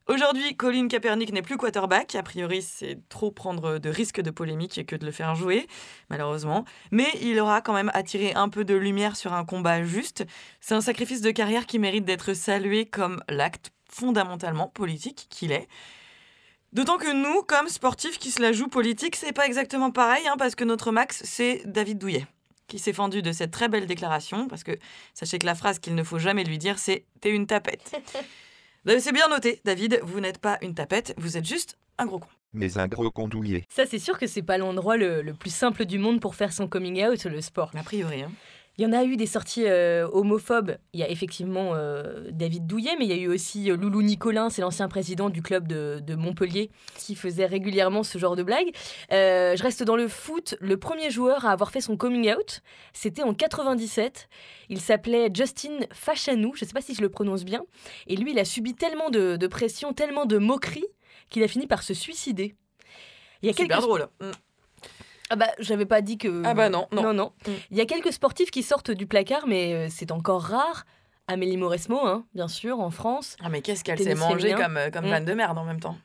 Aujourd'hui, 0.08 0.56
Colin 0.56 0.88
Kaepernick 0.88 1.32
n'est 1.32 1.42
plus 1.42 1.58
quarterback. 1.58 2.16
A 2.16 2.24
priori, 2.24 2.62
c'est 2.62 3.00
trop 3.10 3.32
prendre 3.32 3.78
de 3.78 3.90
risques 3.90 4.22
de 4.22 4.32
polémique 4.32 4.86
que 4.86 4.96
de 4.96 5.06
le 5.06 5.12
faire 5.12 5.36
jouer, 5.36 5.68
malheureusement. 6.10 6.66
Mais 6.92 7.08
il 7.22 7.40
aura 7.40 7.62
quand 7.62 7.74
même 7.74 7.92
attiré 7.94 8.34
un 8.34 8.50
peu 8.50 8.66
de 8.66 8.74
lumière 8.74 9.16
sur 9.16 9.34
un 9.34 9.46
combat 9.46 9.84
juste. 9.84 10.26
C'est 10.60 10.76
un 10.76 10.82
sacrifice 10.82 11.22
de 11.22 11.32
carrière 11.32 11.68
qui 11.68 11.78
mérite 11.78 12.06
d'être 12.06 12.34
salué 12.34 12.86
comme 12.86 13.22
l'acte 13.30 13.72
fondamentalement 13.90 14.68
politique 14.68 15.28
qu'il 15.30 15.52
est. 15.52 15.68
D'autant 16.74 16.98
que 16.98 17.14
nous, 17.14 17.44
comme 17.44 17.70
sportifs 17.70 18.18
qui 18.18 18.32
se 18.32 18.42
la 18.42 18.52
jouent 18.52 18.68
politique, 18.68 19.16
c'est 19.16 19.32
pas 19.32 19.46
exactement 19.46 19.92
pareil, 19.92 20.28
hein, 20.28 20.36
parce 20.40 20.56
que 20.56 20.64
notre 20.64 20.92
max, 20.92 21.22
c'est 21.24 21.62
David 21.66 22.00
Douillet, 22.00 22.26
qui 22.74 22.80
s'est 22.80 22.92
fendu 22.92 23.22
de 23.22 23.32
cette 23.32 23.52
très 23.52 23.70
belle 23.70 23.86
déclaration, 23.86 24.48
parce 24.48 24.64
que 24.64 24.72
sachez 25.14 25.38
que 25.38 25.46
la 25.46 25.54
phrase 25.54 25.78
qu'il 25.78 25.94
ne 25.94 26.02
faut 26.02 26.18
jamais 26.18 26.44
lui 26.44 26.58
dire, 26.58 26.80
c'est 26.80 27.06
T'es 27.22 27.30
une 27.30 27.46
tapette. 27.46 27.96
C'est 29.00 29.14
bien 29.14 29.30
noté, 29.30 29.62
David, 29.64 30.00
vous 30.02 30.20
n'êtes 30.20 30.40
pas 30.40 30.58
une 30.64 30.74
tapette, 30.74 31.14
vous 31.18 31.38
êtes 31.38 31.46
juste 31.46 31.78
un 32.00 32.08
gros 32.08 32.18
con. 32.18 32.28
Mais 32.52 32.80
un 32.80 32.88
gros 32.88 33.12
condouillé. 33.12 33.64
Ça, 33.70 33.86
c'est 33.86 34.00
sûr 34.00 34.18
que 34.18 34.28
c'est 34.28 34.42
pas 34.42 34.58
l'endroit 34.58 34.98
le, 34.98 35.22
le 35.22 35.34
plus 35.34 35.54
simple 35.54 35.86
du 35.86 36.00
monde 36.00 36.20
pour 36.20 36.36
faire 36.36 36.52
son 36.52 36.68
coming 36.68 37.06
out, 37.06 37.24
le 37.26 37.40
sport. 37.42 37.72
A 37.76 37.84
priori. 37.84 38.24
Hein. 38.24 38.32
Il 38.80 38.84
y 38.84 38.88
en 38.88 38.92
a 38.92 39.04
eu 39.04 39.18
des 39.18 39.28
sorties 39.28 39.66
euh, 39.68 40.08
homophobes. 40.12 40.78
Il 40.94 41.00
y 41.00 41.04
a 41.04 41.10
effectivement 41.10 41.74
euh, 41.76 42.30
David 42.32 42.66
Douillet, 42.66 42.96
mais 42.98 43.06
il 43.06 43.12
y 43.12 43.14
a 43.14 43.22
eu 43.22 43.28
aussi 43.28 43.70
euh, 43.70 43.78
Loulou 43.78 44.02
Nicolin, 44.02 44.50
c'est 44.50 44.64
l'ancien 44.64 44.88
président 44.88 45.30
du 45.30 45.44
club 45.44 45.68
de, 45.68 46.00
de 46.02 46.16
Montpellier, 46.16 46.72
qui 46.98 47.14
faisait 47.14 47.46
régulièrement 47.46 48.02
ce 48.02 48.18
genre 48.18 48.36
de 48.36 48.42
blagues. 48.42 48.72
Je 49.12 49.62
reste 49.62 49.84
dans 49.84 49.96
le 49.96 50.08
foot. 50.08 50.56
Le 50.60 50.78
premier 50.78 51.12
joueur 51.12 51.46
à 51.46 51.52
avoir 51.52 51.70
fait 51.72 51.82
son 51.82 51.98
coming 51.98 52.34
out, 52.34 52.62
c'était 52.94 53.22
en 53.22 53.36
97. 53.36 54.28
Il 54.70 54.82
s'appelait 54.82 55.30
Justin 55.32 55.82
Fachanou, 55.92 56.54
je 56.56 56.66
ne 56.66 56.68
sais 56.68 56.74
pas 56.74 56.82
si 56.82 56.96
je 56.96 57.02
le 57.02 57.10
prononce 57.10 57.46
bien. 57.46 57.64
Et 58.08 58.16
lui, 58.16 58.32
il 58.32 58.40
a 58.40 58.46
subi 58.46 58.74
tellement 58.74 59.12
de, 59.12 59.36
de 59.36 59.48
pression, 59.48 59.94
tellement 59.94 60.26
de 60.26 60.40
moqueries, 60.40 60.84
qu'il 61.30 61.44
a 61.44 61.48
fini 61.48 61.68
par 61.68 61.84
se 61.84 61.94
suicider. 61.94 62.56
Il 63.44 63.48
y 63.48 63.50
a 63.50 63.54
Super 63.54 63.78
quelques- 63.78 63.82
drôle. 63.88 64.08
Mm. 65.24 65.34
Ah 65.34 65.36
bah, 65.36 65.48
j'avais 65.60 65.86
pas 65.86 66.02
dit 66.02 66.18
que. 66.18 66.44
Ah 66.46 66.54
bah 66.54 66.70
non, 66.70 66.88
non. 66.92 67.02
Non, 67.04 67.14
non. 67.14 67.32
Mm. 67.48 67.52
Il 67.72 67.78
y 67.78 67.82
a 67.82 67.86
quelques 67.86 68.14
sportifs 68.14 68.52
qui 68.52 68.64
sortent 68.64 68.92
du 68.92 69.08
placard, 69.08 69.48
mais 69.48 69.74
euh, 69.74 69.88
c'est 69.90 70.12
encore 70.12 70.42
rare. 70.44 70.86
Amélie 71.28 71.56
Mauresmo, 71.56 72.06
hein, 72.06 72.26
bien 72.36 72.50
sûr, 72.50 72.82
en 72.82 72.92
France. 72.92 73.38
Ah 73.42 73.48
mais 73.50 73.62
qu'est-ce 73.62 73.84
qu'elle 73.86 73.98
s'est 74.00 74.14
mangée 74.16 74.54
comme, 74.56 74.76
euh, 74.78 74.90
comme 74.90 75.06
Mm. 75.06 75.10
vanne 75.10 75.26
de 75.26 75.34
merde 75.34 75.58
en 75.58 75.64
même 75.64 75.80
temps. 75.80 75.98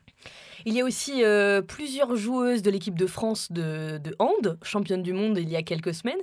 Il 0.65 0.73
y 0.73 0.81
a 0.81 0.85
aussi 0.85 1.23
euh, 1.23 1.61
plusieurs 1.61 2.15
joueuses 2.15 2.61
de 2.61 2.69
l'équipe 2.71 2.97
de 2.97 3.05
France 3.05 3.51
de, 3.51 3.97
de 3.97 4.15
hand, 4.19 4.57
championne 4.63 5.03
du 5.03 5.13
monde 5.13 5.37
il 5.37 5.49
y 5.49 5.55
a 5.55 5.61
quelques 5.63 5.93
semaines. 5.93 6.19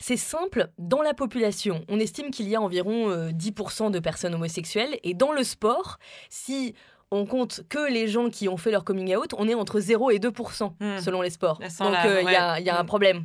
C'est 0.00 0.16
simple, 0.16 0.68
dans 0.78 1.02
la 1.02 1.12
population, 1.14 1.84
on 1.88 1.98
estime 1.98 2.30
qu'il 2.30 2.48
y 2.48 2.54
a 2.54 2.60
environ 2.60 3.10
euh, 3.10 3.30
10% 3.30 3.90
de 3.90 3.98
personnes 3.98 4.34
homosexuelles. 4.34 4.98
Et 5.02 5.14
dans 5.14 5.32
le 5.32 5.42
sport, 5.42 5.98
si 6.30 6.74
on 7.10 7.24
compte 7.26 7.62
que 7.68 7.90
les 7.90 8.08
gens 8.08 8.28
qui 8.30 8.48
ont 8.48 8.56
fait 8.56 8.70
leur 8.70 8.84
coming 8.84 9.16
out, 9.16 9.34
on 9.38 9.48
est 9.48 9.54
entre 9.54 9.80
0 9.80 10.10
et 10.10 10.18
2% 10.18 10.72
Hmm. 10.80 10.98
selon 11.00 11.22
les 11.22 11.30
sports. 11.30 11.58
Donc 11.58 11.70
euh, 12.04 12.22
il 12.22 12.30
y, 12.30 12.34
a, 12.34 12.54
ouais. 12.54 12.60
il 12.62 12.66
y 12.66 12.70
a 12.70 12.78
un 12.78 12.82
Hmm. 12.82 12.86
problème. 12.86 13.24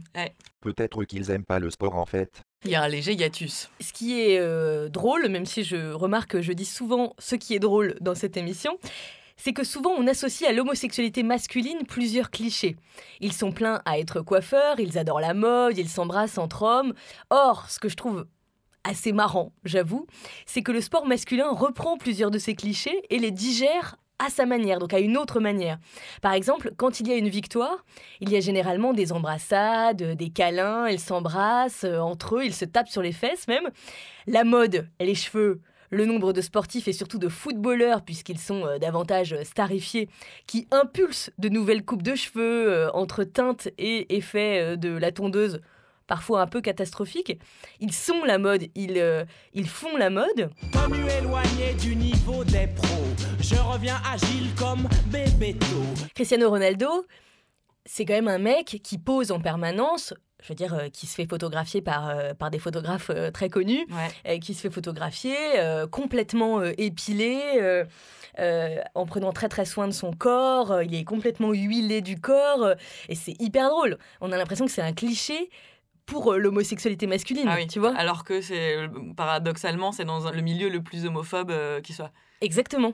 Peut-être 0.61 1.03
qu'ils 1.03 1.29
aiment 1.31 1.43
pas 1.45 1.59
le 1.59 1.69
sport 1.69 1.95
en 1.95 2.05
fait. 2.05 2.41
Il 2.65 2.71
y 2.71 2.75
a 2.75 2.81
un 2.84 2.88
léger 2.88 3.13
hiatus. 3.13 3.69
Ce 3.81 3.91
qui 3.91 4.21
est 4.21 4.39
euh, 4.39 4.88
drôle, 4.88 5.27
même 5.27 5.45
si 5.45 5.63
je 5.65 5.91
remarque 5.91 6.31
que 6.31 6.41
je 6.41 6.53
dis 6.53 6.63
souvent 6.65 7.13
ce 7.19 7.36
qui 7.36 7.53
est 7.55 7.59
drôle 7.59 7.95
dans 7.99 8.15
cette 8.15 8.38
émission, 8.38 8.77
c'est 9.36 9.51
que 9.51 9.65
souvent 9.65 9.91
on 9.97 10.07
associe 10.07 10.49
à 10.49 10.53
l'homosexualité 10.53 11.23
masculine 11.23 11.86
plusieurs 11.86 12.31
clichés. 12.31 12.77
Ils 13.19 13.34
sont 13.34 13.51
pleins 13.51 13.81
à 13.84 13.99
être 13.99 14.21
coiffeurs, 14.21 14.79
ils 14.79 14.97
adorent 14.97 15.19
la 15.19 15.34
mode, 15.34 15.77
ils 15.77 15.89
s'embrassent 15.89 16.38
entre 16.38 16.61
hommes. 16.61 16.93
Or, 17.29 17.69
ce 17.69 17.79
que 17.79 17.89
je 17.89 17.95
trouve 17.97 18.25
assez 18.84 19.13
marrant, 19.13 19.53
j'avoue, 19.63 20.07
c'est 20.45 20.61
que 20.61 20.71
le 20.71 20.81
sport 20.81 21.05
masculin 21.05 21.49
reprend 21.51 21.97
plusieurs 21.97 22.31
de 22.31 22.39
ces 22.39 22.55
clichés 22.55 23.01
et 23.09 23.19
les 23.19 23.31
digère 23.31 23.97
à 24.19 24.29
sa 24.29 24.45
manière, 24.45 24.79
donc 24.79 24.93
à 24.93 24.99
une 24.99 25.17
autre 25.17 25.39
manière. 25.39 25.79
Par 26.21 26.34
exemple, 26.34 26.71
quand 26.77 26.99
il 26.99 27.07
y 27.07 27.11
a 27.11 27.15
une 27.15 27.29
victoire, 27.29 27.84
il 28.21 28.29
y 28.29 28.38
a 28.38 28.39
généralement 28.39 28.93
des 28.93 29.11
embrassades, 29.11 30.15
des 30.15 30.29
câlins, 30.29 30.88
ils 30.88 30.99
s'embrassent 30.99 31.84
euh, 31.84 31.99
entre 31.99 32.38
eux, 32.38 32.45
ils 32.45 32.53
se 32.53 32.65
tapent 32.65 32.89
sur 32.89 33.01
les 33.01 33.11
fesses 33.11 33.47
même. 33.47 33.69
La 34.27 34.43
mode, 34.43 34.88
les 34.99 35.15
cheveux, 35.15 35.61
le 35.89 36.05
nombre 36.05 36.31
de 36.31 36.41
sportifs 36.41 36.88
et 36.88 36.93
surtout 36.93 37.19
de 37.19 37.27
footballeurs, 37.27 38.03
puisqu'ils 38.03 38.39
sont 38.39 38.65
euh, 38.65 38.77
davantage 38.77 39.36
starifiés, 39.43 40.09
qui 40.47 40.67
impulsent 40.71 41.31
de 41.38 41.49
nouvelles 41.49 41.84
coupes 41.84 42.03
de 42.03 42.15
cheveux 42.15 42.71
euh, 42.71 42.91
entre 42.91 43.23
teintes 43.23 43.67
et 43.77 44.15
effets 44.15 44.77
de 44.77 44.95
la 44.95 45.11
tondeuse 45.11 45.59
parfois 46.08 46.41
un 46.41 46.47
peu 46.47 46.62
catastrophiques. 46.62 47.39
Ils 47.80 47.93
sont 47.93 48.24
la 48.26 48.38
mode, 48.38 48.64
ils, 48.76 48.97
euh, 48.97 49.26
ils 49.54 49.68
font 49.68 49.95
la 49.97 50.10
mode. 50.10 50.49
Connu 50.72 51.04
éloigné 51.20 51.74
du 51.80 51.95
niveau 51.95 52.43
des 52.43 52.68
pros, 52.68 53.04
je 53.39 53.56
reviens 53.56 54.01
agile 54.12 54.54
comme 54.58 54.88
Bébéto. 55.08 55.66
Cristiano 56.16 56.49
Ronaldo, 56.49 57.06
c'est 57.86 58.06
quand 58.06 58.14
même 58.14 58.28
un 58.28 58.39
mec 58.39 58.80
qui 58.84 58.97
pose 58.97 59.32
en 59.32 59.39
permanence. 59.39 60.14
Je 60.41 60.49
veux 60.49 60.56
dire, 60.56 60.74
euh, 60.74 60.89
qui 60.89 61.08
se 61.08 61.16
fait 61.16 61.26
photographier 61.26 61.82
par, 61.82 62.10
euh, 62.10 62.34
par 62.34 62.51
des 62.51 62.60
photographes 62.60 63.10
euh, 63.12 63.32
très 63.32 63.47
connus, 63.47 63.88
euh, 64.28 64.39
qui 64.39 64.54
se 64.54 64.60
fait 64.60 64.70
photographier 64.70 65.38
euh, 65.56 65.88
complètement 65.88 66.60
euh, 66.60 66.74
épilé, 66.78 67.39
euh, 67.62 67.86
euh, 68.39 68.76
en 68.93 69.06
prenant 69.06 69.32
très 69.32 69.47
très 69.47 69.64
soin 69.64 69.88
de 69.88 69.93
son 69.93 70.12
corps. 70.12 70.74
euh, 70.74 70.84
il 70.84 70.93
est 70.95 71.06
complètement 71.06 71.54
huilé 71.54 72.01
du 72.01 72.20
corps, 72.20 72.62
euh, 72.64 72.76
et 73.08 73.16
c'est 73.16 73.41
hyper 73.41 73.70
drôle. 73.70 73.97
On 74.20 74.34
a 74.34 74.38
l'impression 74.38 74.66
que 74.66 74.72
c'est 74.74 74.82
un 74.82 74.91
cliché 74.91 75.49
pour 76.06 76.34
euh, 76.34 76.38
l'homosexualité 76.38 77.08
masculine, 77.08 77.47
Ah 77.47 77.56
oui, 77.58 77.68
tu 77.68 77.80
vois 77.80 77.95
Alors 77.95 78.24
que 78.24 78.41
c'est 78.41 78.78
euh, 78.78 78.88
paradoxalement, 79.16 79.91
c'est 79.91 80.06
dans 80.06 80.30
le 80.32 80.41
milieu 80.41 80.70
le 80.70 80.82
plus 80.82 81.06
homophobe 81.06 81.51
euh, 81.51 81.82
qui 81.82 81.93
soit. 81.93 82.12
Exactement. 82.41 82.93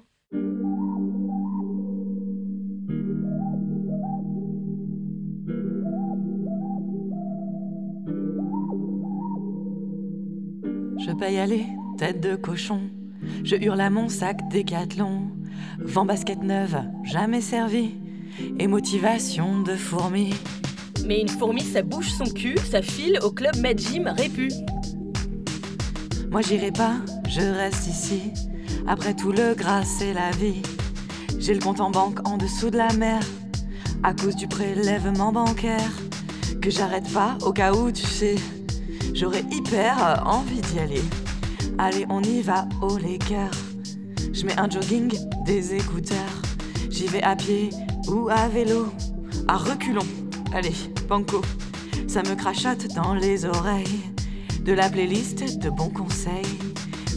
Je 10.99 11.11
paye 11.17 11.39
aller, 11.39 11.65
tête 11.97 12.21
de 12.21 12.35
cochon. 12.35 12.81
Je 13.43 13.55
hurle 13.55 13.81
à 13.81 13.89
mon 13.89 14.09
sac 14.09 14.47
décathlon. 14.49 15.31
Vent 15.79 16.05
basket 16.05 16.43
neuve, 16.43 16.83
jamais 17.03 17.41
servi. 17.41 17.95
Et 18.59 18.67
motivation 18.67 19.61
de 19.61 19.75
fourmi. 19.75 20.33
Mais 21.09 21.21
une 21.21 21.27
fourmi, 21.27 21.63
ça 21.63 21.81
bouge 21.81 22.11
son 22.11 22.25
cul, 22.25 22.55
ça 22.69 22.83
file 22.83 23.17
au 23.23 23.31
club 23.31 23.55
Med 23.55 23.79
Gym 23.79 24.07
Répu. 24.07 24.51
Moi 26.29 26.41
j'irai 26.43 26.71
pas, 26.71 26.97
je 27.27 27.41
reste 27.41 27.87
ici. 27.87 28.31
Après 28.85 29.15
tout 29.15 29.31
le 29.31 29.55
gras, 29.55 29.83
c'est 29.83 30.13
la 30.13 30.29
vie. 30.29 30.61
J'ai 31.39 31.55
le 31.55 31.61
compte 31.61 31.81
en 31.81 31.89
banque 31.89 32.19
en 32.29 32.37
dessous 32.37 32.69
de 32.69 32.77
la 32.77 32.93
mer. 32.93 33.21
À 34.03 34.13
cause 34.13 34.35
du 34.35 34.47
prélèvement 34.47 35.31
bancaire. 35.31 35.91
Que 36.61 36.69
j'arrête 36.69 37.11
pas 37.11 37.39
au 37.41 37.53
cas 37.53 37.73
où, 37.73 37.91
tu 37.91 38.05
sais. 38.05 38.35
J'aurais 39.15 39.43
hyper 39.51 40.21
envie 40.27 40.61
d'y 40.61 40.77
aller. 40.77 41.01
Allez, 41.79 42.05
on 42.09 42.21
y 42.21 42.41
va, 42.41 42.67
oh 42.83 42.99
les 42.99 43.17
cœurs. 43.17 43.57
Je 44.31 44.45
mets 44.45 44.59
un 44.59 44.69
jogging, 44.69 45.11
des 45.47 45.73
écouteurs. 45.73 46.43
J'y 46.91 47.07
vais 47.07 47.23
à 47.23 47.35
pied 47.35 47.71
ou 48.07 48.29
à 48.29 48.47
vélo. 48.47 48.89
À 49.47 49.57
reculons. 49.57 50.05
Allez, 50.53 50.73
Ça 52.07 52.21
me 52.21 52.35
crachote 52.35 52.87
dans 52.93 53.15
les 53.15 53.43
oreilles. 53.43 54.01
De 54.61 54.73
la 54.73 54.89
playlist 54.89 55.57
de 55.57 55.71
bons 55.71 55.89
conseils. 55.89 56.59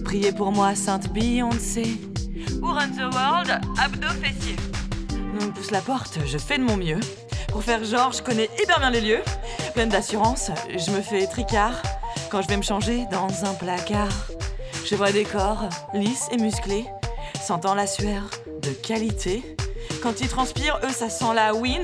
Priez 0.02 0.32
pour 0.32 0.50
moi, 0.50 0.74
Sainte 0.74 1.12
Beyoncé. 1.12 2.00
Ou 2.62 2.68
Run 2.68 2.88
the 2.88 3.14
World, 3.14 3.60
abdos 3.78 4.08
fessiers. 4.22 4.56
On 5.38 5.44
me 5.44 5.50
pousse 5.52 5.70
la 5.70 5.82
porte, 5.82 6.18
je 6.24 6.38
fais 6.38 6.56
de 6.56 6.64
mon 6.64 6.78
mieux. 6.78 7.00
Pour 7.48 7.62
faire 7.62 7.84
genre, 7.84 8.12
je 8.12 8.22
connais 8.22 8.48
hyper 8.62 8.78
bien 8.78 8.90
les 8.90 9.02
lieux. 9.02 9.22
Pleine 9.74 9.90
d'assurance, 9.90 10.50
je 10.70 10.90
me 10.90 11.02
fais 11.02 11.26
tricard. 11.26 11.82
Quand 12.30 12.40
je 12.40 12.48
vais 12.48 12.56
me 12.56 12.62
changer 12.62 13.04
dans 13.10 13.44
un 13.44 13.52
placard, 13.52 14.26
je 14.86 14.94
vois 14.94 15.12
des 15.12 15.24
corps 15.24 15.68
lisses 15.92 16.28
et 16.32 16.38
musclés, 16.38 16.86
sentant 17.46 17.74
la 17.74 17.86
sueur 17.86 18.22
de 18.62 18.70
qualité. 18.70 19.42
Quand 20.02 20.20
ils 20.20 20.28
transpirent, 20.28 20.78
eux, 20.82 20.90
ça 20.90 21.08
sent 21.08 21.32
la 21.34 21.54
win. 21.54 21.82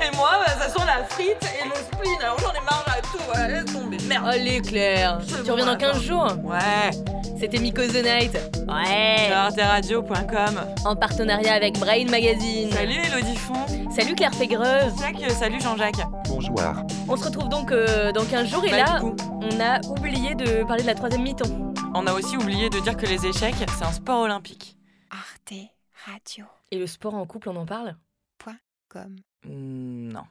Et 0.00 0.16
moi, 0.16 0.30
bah, 0.44 0.52
ça 0.58 0.68
sent 0.68 0.86
la 0.86 1.04
frite 1.04 1.36
et 1.42 1.64
le 1.68 1.74
spleen. 1.74 2.16
Alors 2.22 2.38
j'en 2.38 2.52
ai 2.52 2.64
marre 2.64 2.84
là, 2.86 2.94
tout. 3.02 3.18
Voilà, 3.26 3.48
laisse 3.48 3.64
tomber. 3.72 3.96
Merde. 4.06 4.28
Allez, 4.28 4.60
Claire, 4.60 5.18
tu 5.44 5.50
reviens 5.50 5.66
dans 5.66 5.76
15 5.76 6.00
jours 6.02 6.28
Ouais. 6.44 6.90
C'était 7.38 7.58
Miko 7.58 7.82
The 7.82 8.02
Night. 8.04 8.34
Ouais. 8.68 9.26
Sur 9.26 9.36
arteradio.com. 9.36 10.60
En 10.84 10.96
partenariat 10.96 11.54
avec 11.54 11.78
Brain 11.78 12.06
Magazine. 12.08 12.70
Salut 12.72 12.98
Elodie 13.04 13.36
Font. 13.36 13.66
Salut 13.90 14.14
Claire 14.14 14.34
Fégreux. 14.34 14.80
Jacques, 15.00 15.30
salut 15.32 15.60
Jean-Jacques. 15.60 16.00
Bonjour. 16.28 16.56
On 17.08 17.16
se 17.16 17.24
retrouve 17.24 17.48
donc 17.48 17.72
euh, 17.72 18.12
dans 18.12 18.24
15 18.24 18.48
jours 18.48 18.64
et 18.64 18.70
Bah, 18.70 18.76
là, 18.76 19.00
on 19.02 19.60
a 19.60 19.80
oublié 19.98 20.34
de 20.34 20.62
parler 20.64 20.82
de 20.82 20.86
la 20.88 20.94
troisième 20.94 21.22
mi-temps. 21.22 21.72
On 21.94 22.06
a 22.06 22.12
aussi 22.12 22.36
oublié 22.36 22.70
de 22.70 22.78
dire 22.78 22.96
que 22.96 23.06
les 23.06 23.26
échecs, 23.26 23.54
c'est 23.76 23.84
un 23.84 23.92
sport 23.92 24.20
olympique. 24.20 24.76
Arte 25.10 25.52
Radio. 26.06 26.44
Et 26.70 26.78
le 26.78 26.86
sport 26.86 27.14
en 27.14 27.26
couple, 27.26 27.48
on 27.48 27.56
en 27.56 27.66
parle? 27.66 27.96
Point 28.38 28.58
com. 28.88 29.16
Hmm, 29.44 30.08
non. 30.12 30.24